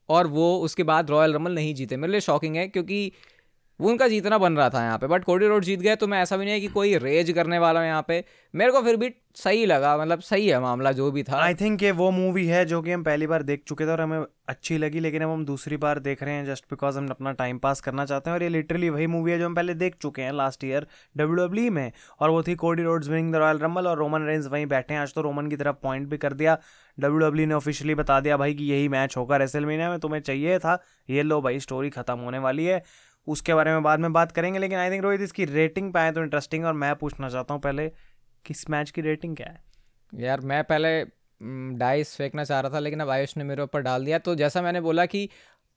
और 0.09 0.27
वो 0.27 0.55
उसके 0.59 0.83
बाद 0.83 1.09
रॉयल 1.09 1.33
रमल 1.33 1.51
नहीं 1.51 1.73
जीते। 1.75 1.97
मेरे 1.97 2.11
लिए 2.11 2.21
शॉकिंग 2.21 2.55
है 2.55 2.67
क्योंकि 2.67 3.11
वो 3.79 3.89
उनका 3.89 4.07
जीतना 4.07 4.37
बन 4.37 4.57
रहा 4.57 4.69
था 4.69 4.83
यहाँ 4.83 4.97
पे। 4.97 5.07
बट 5.07 5.23
कोडी 5.23 5.47
रोड 5.47 5.63
जीत 5.63 5.79
गए 5.79 5.95
तो 5.95 6.07
मैं 6.07 6.21
ऐसा 6.21 6.37
भी 6.37 6.45
नहीं 6.45 6.53
है 6.53 6.59
कि 6.61 6.67
कोई 6.69 6.97
रेज 6.97 7.31
करने 7.31 7.59
वाला 7.59 7.79
हूँ 7.79 7.87
यहाँ 7.87 8.05
पे। 8.07 8.23
मेरे 8.53 8.71
को 8.71 8.81
फिर 8.81 8.95
भी 8.95 9.13
सही 9.35 9.65
लगा 9.65 9.97
मतलब 9.97 10.19
सही 10.19 10.47
है 10.47 10.59
मामला 10.61 10.91
जो 10.91 11.11
भी 11.11 11.23
था। 11.23 11.37
आई 11.37 11.53
थिंक 11.55 11.83
ये 11.83 11.91
वो 11.91 12.09
मूवी 12.11 12.45
है 12.47 12.63
जो 12.65 12.81
कि 12.81 12.91
हम 12.91 13.03
पहली 13.03 13.27
बार 13.27 13.43
देख 13.43 13.63
चुके 13.67 13.85
थे 13.85 13.91
और 13.91 14.01
हमें 14.01 14.25
अच्छी 14.49 14.77
लगी, 14.77 14.99
लेकिन 14.99 15.21
अब 15.23 15.29
हम 15.29 15.43
दूसरी 15.45 15.77
बार 15.77 15.99
देख 15.99 16.23
रहे 16.23 16.33
हैं 16.33 16.45
जस्ट 16.45 16.65
बिकॉज़ 16.65 16.97
हम 16.97 17.07
अपना 17.09 17.31
टाइम 17.33 17.57
पास 17.57 17.81
करना 17.81 18.05
चाहते 18.05 18.29
हैं। 18.29 18.37
और 18.37 18.43
ये 18.43 18.49
लिटरली 18.49 18.89
वही 18.89 19.07
मूवी 19.07 19.31
है 19.31 19.39
जो 19.39 19.45
हम 19.45 19.55
पहले 19.55 19.73
देख 19.73 19.95
चुके 20.01 20.21
हैं 20.21 20.31
लास्ट 20.33 20.63
ईयर 20.63 20.87
डब्ल्यू 21.17 21.45
डब्ल्यू 21.45 21.71
में। 21.71 21.91
और 22.19 22.29
वो 22.29 22.43
थी 22.43 22.55
Cody 22.55 22.83
Rhodes 22.83 23.07
winning 23.09 23.33
the 23.33 23.35
royal 23.35 23.59
rumble 23.59 23.87
और 23.87 23.97
रोमन 23.97 24.25
रेंज 24.27 24.47
वहीं 24.47 24.65
बैठे 24.65 24.93
हैं। 24.93 25.01
आज 25.01 25.13
तो 25.13 25.21
रोमन 25.21 25.47
की 25.47 25.55
तरफ़ 25.55 25.75
पॉइंट 25.83 26.07
भी 26.09 26.17
कर 26.17 26.33
दिया। 26.33 26.57
डब्ल्यू 26.97 27.19
डब्ल्यू 27.19 27.45
ने 27.47 27.53
ऑफिशियली 27.53 27.95
बता 27.95 28.19
दिया 28.19 28.37
भाई 28.37 28.53
कि 28.53 28.63
यही 28.63 28.87
मैच 28.89 29.17
होगा 29.17 29.37
रेसल 29.37 29.65
में, 29.65 29.99
तुम्हें 29.99 30.21
चाहिए 30.21 30.59
था, 30.59 30.81
ये 31.09 31.23
लो 31.23 31.41
भाई 31.41 31.59
स्टोरी 31.59 31.89
खत्म 31.89 32.17
होने 32.19 32.39
वाली 32.39 32.65
है। 32.65 32.83
उसके 33.27 33.53
बारे 33.53 33.71
में 33.71 33.83
बाद 33.83 33.99
में 33.99 34.13
बात 34.13 34.31
करेंगे 34.31 34.59
लेकिन 34.59 34.77
आई 34.77 34.91
थिंक 34.91 35.03
रोहित 35.03 35.21
इसकी 35.21 35.45
रेटिंग 35.45 35.91
पाए 35.93 36.11
तो 36.11 36.23
इंटरेस्टिंग 36.23 36.65
और 36.65 36.73
मैं 36.73 36.95
पूछना 36.95 37.29
चाहता 37.29 37.53
हूँ 37.53 37.61
पहले 37.61 37.87
किस 38.45 38.69
मैच 38.69 38.91
की 38.91 39.01
रेटिंग 39.01 39.35
क्या 39.35 39.47
है? 39.47 39.61
यार 40.13 40.41
मैं 40.41 40.63
पहले 40.63 41.01
डाइस 41.77 42.15
फेंकना 42.15 42.43
चाह 42.43 42.59
रहा 42.59 42.73
था 42.73 42.79
लेकिन 42.79 42.99
अब 42.99 43.09
आयुष 43.09 43.35
ने 43.37 43.43
मेरे 43.43 43.63
ऊपर 43.63 43.81
डाल 43.81 44.05
दिया। 44.05 44.17
तो 44.17 44.35
जैसा 44.35 44.61
मैंने 44.61 44.81
बोला 44.81 45.05
कि 45.05 45.29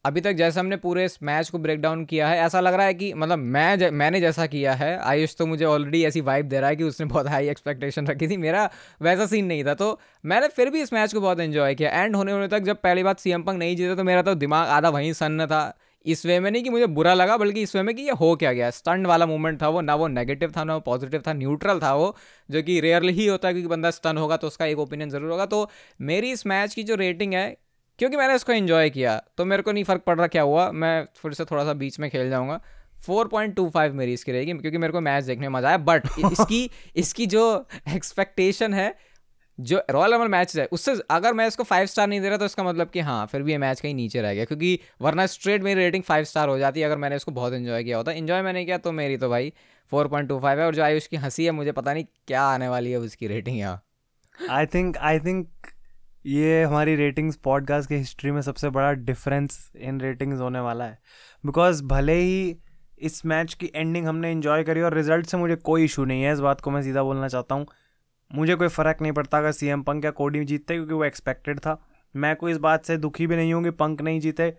अभी 0.05 0.21
तक 0.21 0.33
जैसे 0.33 0.61
हमने 0.61 0.77
पूरे 0.77 1.05
इस 1.05 1.19
मैच 1.23 1.49
को 1.51 1.59
ब्रेक 1.59 1.81
डाउन 1.81 2.05
किया 2.05 2.29
है 2.29 2.39
ऐसा 2.41 2.61
लग 2.61 2.75
रहा 2.75 2.87
है 2.87 2.95
कि 2.95 3.13
मतलब 3.15 3.39
मैं 3.39 3.79
ज, 3.79 3.83
मैंने 3.85 4.21
जैसा 4.21 4.47
किया 4.47 4.75
है 4.75 4.97
आयुष 4.99 5.37
तो 5.37 5.47
मुझे 5.47 5.65
ऑलरेडी 5.65 6.03
ऐसी 6.05 6.21
वाइब 6.21 6.49
दे 6.49 6.61
रहा 6.61 6.69
है 6.71 6.77
कि 6.77 6.85
उसने 6.85 7.07
बहुत 7.07 7.29
हाई 7.29 7.49
एक्सपेक्टेशन 7.49 8.07
रखी 8.07 8.29
थी 8.29 8.37
मेरा 8.37 8.69
वैसा 9.03 9.27
सीन 9.27 9.47
नहीं 9.47 9.65
था। 9.65 9.75
तो 9.75 9.99
मैंने 10.25 10.49
फिर 10.49 10.71
भी 10.71 10.83
इस 10.83 10.93
मैच 10.93 11.15
को 11.15 11.21
बहुत 11.21 11.41
एंजॉय 11.41 11.75
किया। 11.75 11.91
एंड 11.93 12.17
होने 12.17 12.33
होने 12.33 12.49
तक 12.49 12.61
जब 12.61 12.81
पहली 12.83 13.03
बात 13.03 13.21
सी 13.21 13.31
एम 13.31 13.45
नहीं 13.49 13.77
जीता 13.77 13.95
तो 13.95 14.05
मेरा 14.05 14.23
तो 14.23 14.35
दिमाग 14.37 14.69
आधा 14.69 14.89
वहीं 14.89 15.13
सन्न 15.13 15.47
था। 15.47 15.63
इस 16.07 16.25
वे 16.27 16.39
में 16.41 16.51
नहीं 16.51 16.63
कि 16.63 16.71
मुझे 16.71 16.87
बुरा 16.89 17.13
लगा 17.15 17.37
बल्कि 17.37 17.63
इस 17.63 17.75
वे 17.77 17.83
में 17.83 17.95
कि 17.95 18.03
ये 18.03 18.11
हो 18.11 18.35
क्या 18.37 18.53
गया। 18.53 18.71
स्टंट 18.71 19.07
वाला 19.07 19.27
मूवमेंट 19.27 19.61
था 19.63 19.69
वो 19.69 19.81
ना 19.81 19.95
वो 19.95 20.09
नेगेटिव 20.09 20.53
था 20.57 20.65
ना 20.65 20.75
वो 20.75 20.81
पॉजिटिव 20.81 21.23
था 21.27 21.33
न्यूट्रल 21.35 21.81
था 21.81 21.95
वो 21.95 22.15
जो 22.49 22.63
कि 22.63 22.79
रेयरली 22.81 23.13
ही 23.13 23.27
होता 23.27 23.49
है 23.49 23.55
क्योंकि 23.55 23.69
बंदा 23.69 23.91
स्टन 23.91 24.17
होगा 24.17 24.37
तो 24.37 24.47
उसका 24.47 24.67
एक 24.67 24.79
ओपिनियन 24.79 25.11
ज़रूर 25.11 25.31
होगा। 25.31 25.47
तो 25.47 25.69
मेरी 26.03 26.31
इस 26.33 26.47
मैच 26.47 26.75
की 26.75 26.83
जो 26.83 26.95
रेटिंग 26.97 27.35
है 27.35 27.49
क्योंकि 27.99 28.17
मैंने 28.17 28.35
इसको 28.35 28.53
इन्जॉय 28.53 28.91
किया 28.91 29.17
तो 29.37 29.45
मेरे 29.45 29.63
को 29.63 29.73
नहीं 29.73 29.85
फ़र्क 29.85 30.03
पड़ 30.03 30.17
रहा 30.17 30.27
क्या 30.27 30.43
हुआ 30.43 30.71
मैं 30.73 31.05
फिर 31.17 31.33
से 31.33 31.45
थोड़ा 31.45 31.65
सा 31.65 31.73
बीच 31.75 31.99
में 32.01 32.11
खेल 32.11 32.31
जाऊँगा। 32.31 32.61
फोर 33.07 33.29
पॉइंट 33.29 33.55
टू 33.57 33.69
फाइव 33.71 33.95
मेरी 33.95 34.13
इसकी 34.13 34.33
रहेगी 34.33 34.53
क्योंकि 34.55 34.79
मेरे 34.79 34.93
को 34.93 35.01
मैच 35.01 35.25
देखने 35.25 35.49
में 35.49 35.55
मज़ा 35.55 35.69
आया 35.69 35.79
बट 35.79 36.07
इसकी 36.33 36.71
इसकी 36.97 37.27
जो 37.27 37.45
एक्सपेक्टेशन 37.95 38.75
है 38.75 38.89
जो 39.59 39.81
रॉयल 39.91 40.15
रमल 40.15 40.29
मैच 40.29 40.57
है, 40.57 40.67
उससे 40.67 40.95
अगर 41.11 41.33
मैं 41.35 41.47
इसको 41.47 41.63
फाइव 41.65 41.87
स्टार 41.87 42.07
नहीं 42.09 42.21
दे 42.21 42.29
रहा 42.29 42.39
तो 42.39 42.45
इसका 42.45 42.65
मतलब 42.65 42.91
कि 42.91 43.01
हाँ 43.01 43.27
फिर 43.27 43.43
भी 43.43 43.53
ये 43.53 43.59
मैच 43.59 43.81
कहीं 43.81 43.95
नीचे 43.95 44.23
रह 44.23 44.35
गया, 44.35 44.45
क्योंकि 44.45 44.79
वरना 45.03 45.27
स्ट्रेट 45.29 45.63
मेरी 45.63 45.81
रेटिंग 45.81 46.03
फाइव 46.03 46.25
स्टार 46.25 46.49
हो 46.49 46.59
जाती 46.59 46.81
है 46.81 46.87
अगर 46.87 46.97
मैंने 46.97 47.17
इसको 47.17 47.33
बहुत 47.33 47.53
इन्जॉय 47.55 47.85
किया 47.85 47.97
होता। 47.97 48.13
इन्जॉय 48.13 48.43
मैंने 48.43 48.65
किया 48.65 48.79
तो 48.79 48.93
मेरी 48.93 49.17
तो 49.17 49.29
भाई 49.29 49.53
फोर 49.93 50.09
पॉइंट 50.09 50.29
टू 50.29 50.39
फाइव 50.41 50.61
है, 50.61 50.67
और 50.67 50.75
जो 50.75 50.83
आई 50.83 50.97
उसकी 50.97 51.17
हँसी 51.17 51.45
है, 51.45 51.51
मुझे 51.53 51.73
पता 51.73 51.93
नहीं 51.93 52.05
क्या 52.27 52.43
आने 52.45 52.69
वाली 52.69 52.91
है 52.91 52.99
उसकी 52.99 53.27
रेटिंग 53.27 53.59
यहाँ। 53.59 53.83
आई 54.51 54.67
थिंक 54.67 54.97
आई 54.99 55.19
थिंक 55.19 55.49
ये 56.27 56.63
हमारी 56.63 56.95
रेटिंग्स 56.97 57.37
पॉडकास्ट 57.37 57.89
की 57.89 57.95
हिस्ट्री 57.95 58.31
में 58.31 58.41
सबसे 58.43 58.71
बड़ा 58.71 58.93
डिफरेंस 58.93 59.71
इन 59.79 60.01
रेटिंग्स 60.01 60.41
होने 60.41 60.61
वाला 60.61 60.85
है। 60.85 60.99
बिकॉज़ 61.45 61.83
भले 61.85 62.15
ही 62.15 62.57
इस 63.01 63.25
मैच 63.27 63.55
की 63.55 63.71
एंडिंग 63.75 64.07
हमने 64.07 64.31
इन्जॉय 64.33 64.63
करी, 64.65 64.81
और 64.81 64.95
रिज़ल्ट 64.95 65.27
से 65.27 65.37
मुझे 65.37 65.57
कोई 65.57 65.85
इशू 65.85 66.05
नहीं 66.05 66.23
है, 66.23 66.33
इस 66.33 66.41
बात 66.41 66.61
को 66.61 66.71
मैं 66.71 66.83
सीधा 66.83 67.03
बोलना 67.03 67.29
चाहता 67.29 67.55
हूँ। 67.55 67.67
मुझे 68.31 68.55
कोई 68.55 68.69
फ़र्क 68.69 69.03
नहीं 69.03 69.13
पड़ता 69.13 69.39
अगर 69.39 69.53
सी 69.53 69.67
एम 69.69 69.83
पंक 69.83 70.05
या 70.05 70.11
कोडी 70.13 70.45
जीतते 70.45 70.75
क्योंकि 70.75 70.95
वो 70.95 71.05
एक्सपेक्टेड 71.05 71.59
था। 71.59 71.81
मैं 72.15 72.35
कोई 72.37 72.53
इस 72.53 72.59
बात 72.59 72.85
से 72.85 72.97
दुखी 72.99 73.27
भी 73.27 73.37
नहीं 73.37 73.53
हूँ 73.55 73.63
कि 73.65 73.71
पंक 73.73 74.03
नहीं 74.03 74.21
जीते, 74.21 74.53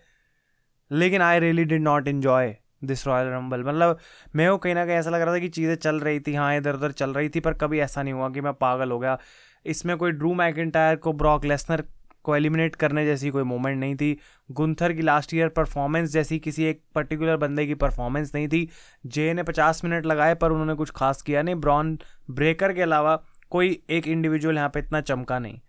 लेकिन 0.91 1.21
I 1.21 1.39
really 1.39 1.63
did 1.65 1.81
not 1.81 2.07
enjoy 2.07 2.55
this 2.83 3.05
royal 3.07 3.27
rumble 3.27 3.63
मतलब 3.63 3.99
मैं 4.35 4.49
वो 4.49 4.57
कहीं 4.57 4.73
ना 4.75 4.85
कहीं 4.85 4.95
ऐसा 4.95 5.09
लग 5.09 5.21
रहा 5.21 5.33
था 5.33 5.39
कि 5.39 5.47
चीज़ें 5.49 5.75
चल 5.75 5.99
रही 5.99 6.19
थी 6.19 6.33
हाँ 6.35 6.55
इधर 6.57 6.75
उधर 6.75 6.91
चल 6.93 7.13
रही 7.13 7.29
थी, 7.29 7.39
पर 7.39 7.53
कभी 7.55 7.79
ऐसा 7.79 8.03
नहीं 8.03 8.13
हुआ 8.13 8.29
कि 8.29 8.41
मैं 8.41 8.53
पागल 8.55 8.91
हो 8.91 8.99
गया। 8.99 9.17
इसमें 9.65 9.95
कोई 9.97 10.11
ड्रू 10.11 10.33
मैकिटायर 10.35 10.95
को 10.97 11.13
ब्रॉक 11.13 11.45
लेसनर 11.45 11.83
को 12.25 12.35
एलिमिनेट 12.35 12.75
करने 12.75 13.05
जैसी 13.05 13.29
कोई 13.29 13.43
मोमेंट 13.43 13.79
नहीं 13.79 13.95
थी। 13.95 14.17
गुंथर 14.49 14.93
की 14.93 15.01
लास्ट 15.01 15.33
ईयर 15.33 15.49
परफॉर्मेंस 15.49 16.09
जैसी 16.11 16.39
किसी 16.39 16.63
एक 16.65 16.81
पर्टिकुलर 16.95 17.37
बंदे 17.37 17.65
की 17.67 17.73
परफॉर्मेंस 17.75 18.31
नहीं 18.35 18.47
थी। 18.47 18.67
जे 19.05 19.33
ने 19.33 19.43
पचास 19.43 19.83
मिनट 19.83 20.05
लगाए, 20.05 20.35
पर 20.35 20.51
उन्होंने 20.51 20.73
कुछ 20.75 20.91
खास 20.91 21.21
किया 21.21 21.41
नहीं। 21.41 21.55
ब्रॉन 21.57 21.97
ब्रेकर 22.31 22.73
के 22.73 22.81
अलावा 22.81 23.21
कोई 23.51 23.81
एक 23.89 24.07
इंडिविजुअल 24.07 24.55
यहाँ 24.55 24.69
पे 24.69 24.79
इतना 24.79 25.01
चमका 25.01 25.39
नहीं। 25.39 25.59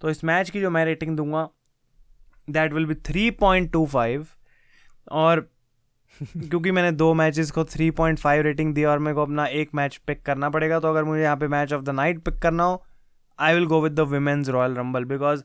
तो 0.00 0.10
इस 0.10 0.24
मैच 0.24 0.50
की 0.50 0.60
जो 0.60 0.70
मैं 0.70 0.84
रेटिंग 0.84 1.16
दूँगा 1.16 1.48
that 2.50 2.72
will 2.72 2.86
be 2.86 2.94
three 2.94 3.30
point 3.30 3.70
two 3.72 3.84
five 3.86 4.26
और 5.12 5.40
क्योंकि 6.22 6.70
मैंने 6.70 6.90
दो 6.92 7.12
मैचेस 7.14 7.50
को 7.50 7.64
थ्री 7.64 7.90
पॉइंट 7.90 8.18
फाइव 8.18 8.42
रेटिंग 8.42 8.74
दी 8.74 8.84
और 8.84 8.98
मेरे 8.98 9.14
को 9.14 9.22
अपना 9.22 9.46
एक 9.46 9.70
मैच 9.74 9.96
पिक 9.96 10.22
करना 10.22 10.50
पड़ेगा 10.50 10.78
तो 10.80 10.88
अगर 10.88 11.04
मुझे 11.04 11.22
यहाँ 11.22 11.36
पे 11.36 11.48
match 11.48 11.72
of 11.72 11.82
the 11.82 11.90
night 11.90 12.22
pick 12.24 12.38
करना 12.38 12.64
हो 12.64 12.82
I 13.38 13.54
will 13.54 13.66
go 13.66 13.80
with 13.82 13.92
the 13.92 14.00
women's 14.00 14.48
royal 14.48 14.74
rumble 14.74 15.04
because 15.04 15.42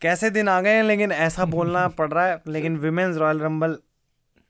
कैसे 0.00 0.30
दिन 0.30 0.48
आ 0.48 0.60
गए 0.60 0.74
हैं 0.76 0.82
लेकिन 0.82 1.12
ऐसा 1.12 1.44
बोलना 1.54 1.86
पड़ 1.88 2.10
रहा 2.12 2.26
है। 2.26 2.40
लेकिन 2.46 2.76
women's 2.76 3.16
royal 3.16 3.40
rumble 3.40 3.78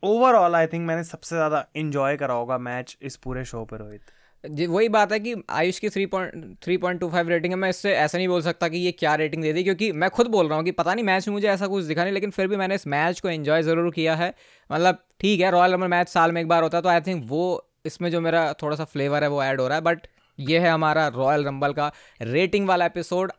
overall 0.03 0.55
I 0.55 0.67
think 0.67 0.87
मैंने 0.87 1.05
सबसे 1.05 1.37
ज़्यादा 1.37 1.65
इंजॉय 1.77 2.17
करा 2.17 2.35
होगा 2.35 2.59
मैच 2.59 2.97
इस 3.03 3.17
पूरे 3.17 3.45
शो 3.45 3.65
पर 3.65 3.79
रोहित। 3.79 4.01
वही 4.45 4.89
बात 4.89 5.13
है 5.13 5.19
कि 5.21 5.35
आयुष 5.51 5.79
की 5.79 5.89
three 5.89 6.05
point 6.07 6.57
three 6.65 6.77
point 6.77 7.01
two 7.01 7.09
five 7.11 7.29
rating 7.29 7.53
है, 7.53 7.59
मैं 7.59 7.69
इससे 7.71 7.93
ऐसा 7.95 8.19
नहीं 8.19 8.29
बोल 8.29 8.43
सकता 8.43 8.69
कि 8.69 8.79
ये 8.79 8.93
क्या 8.93 9.15
रेटिंग 9.15 9.43
दे 9.43 9.53
दी, 9.53 9.63
क्योंकि 9.65 9.91
मैं 9.95 10.11
खुद 10.11 10.27
बोल 10.27 10.49
रहा 10.49 10.57
हूँ 10.57 10.65
कि 10.65 10.71
पता 10.73 10.95
नहीं 10.95 11.05
मैच 11.05 11.29
में 11.29 11.33
मुझे 11.35 11.49
ऐसा 11.49 11.67
कुछ 11.67 11.85
दिखा 11.85 12.03
नहीं, 12.05 12.13
लेकिन 12.13 12.31
फिर 12.31 12.49
भी 12.49 12.57
मैंने 12.57 12.75
इस 12.75 12.87
मैच 12.87 13.21
को 13.21 13.29
एंजॉय 13.29 13.63
ज़रूर 13.63 13.91
किया 13.93 14.15
है। 14.17 14.33
मतलब 14.71 14.99
ठीक 15.21 15.41
है 15.41 15.51
रॉयल 15.51 15.73
रमल 15.73 15.89
मैच 15.89 16.09
साल 16.09 16.33
में 16.33 16.41
एक 16.41 16.49
बार 16.49 16.63
होता 16.63 16.79
है 16.79 16.83
तो 16.83 16.89
आई 16.89 17.01
थिंक 17.01 17.25
वो, 17.29 17.67
इसमें 17.87 18.11
जो 18.11 18.21
मेरा 18.21 18.53
थोड़ा 18.63 18.77
सा 18.77 18.85
फ्लेवर 18.85 19.23
है, 19.23 19.29
वो 19.29 19.43
ऐड 19.45 19.61
हो 19.61 19.69
रहा 19.69 19.79
है 19.79 19.85
बट 19.85 20.07
ये 20.39 20.59
है 20.59 20.71
हमारा 20.71 21.07
रॉयल 21.09 21.45
रंबल 21.45 21.73
का 21.73 21.91
रेटिंग 22.23 22.69
वाला 22.69 22.87
एपिसोड 22.87 23.33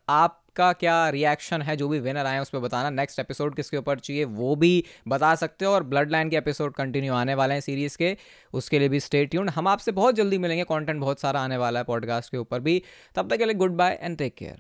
आपका 0.60 0.74
क्या 0.74 1.10
रिएक्शन 1.10 1.62
है, 1.62 1.76
जो 1.76 1.88
भी 1.88 2.00
विनर 2.00 2.26
आए 2.26 2.40
उस 2.40 2.50
पर 2.50 2.60
बताना। 2.60 2.90
नेक्स्ट 2.90 3.20
एपिसोड 3.20 3.56
किसके 3.56 3.78
ऊपर 3.78 4.00
चाहिए, 4.00 4.24
वो 4.24 4.56
भी 4.56 4.84
बता 5.08 5.36
सकते 5.36 5.66
हो। 5.66 5.74
और 5.74 5.84
ब्लड 5.84 6.12
लाइन 6.12 6.30
के 6.30 6.36
एपिसोड 6.36 6.74
कंटिन्यू 6.74 7.14
आने 7.14 7.36
वाले 7.36 7.54
हैं 7.54 7.62
सीरीज़ 7.62 7.98
के, 7.98 8.18
उसके 8.54 8.80
लिए 8.80 8.90
भी 8.90 9.00
स्टे 9.00 9.26
ट्यून 9.26 9.50
हम 9.50 9.68
आपसे 9.68 9.92
बहुत 9.92 10.16
जल्दी 10.16 10.38
मिलेंगे 10.38 10.64
कॉन्टेंट 10.64 11.00
बहुत 11.02 11.20
सारा 11.20 11.42
आने 11.42 11.58
वाला 11.58 11.80
है 11.80 11.86
पॉडकास्ट 11.86 12.32
के 12.32 12.38
ऊपर 12.38 12.60
भी। 12.60 12.82
तब 13.16 13.30
तक 13.30 13.38
के 13.38 13.46
लिए 13.46 13.54
good 13.54 13.72
bye 13.72 14.00
and 14.02 14.18
take 14.18 14.36
care 14.36 14.58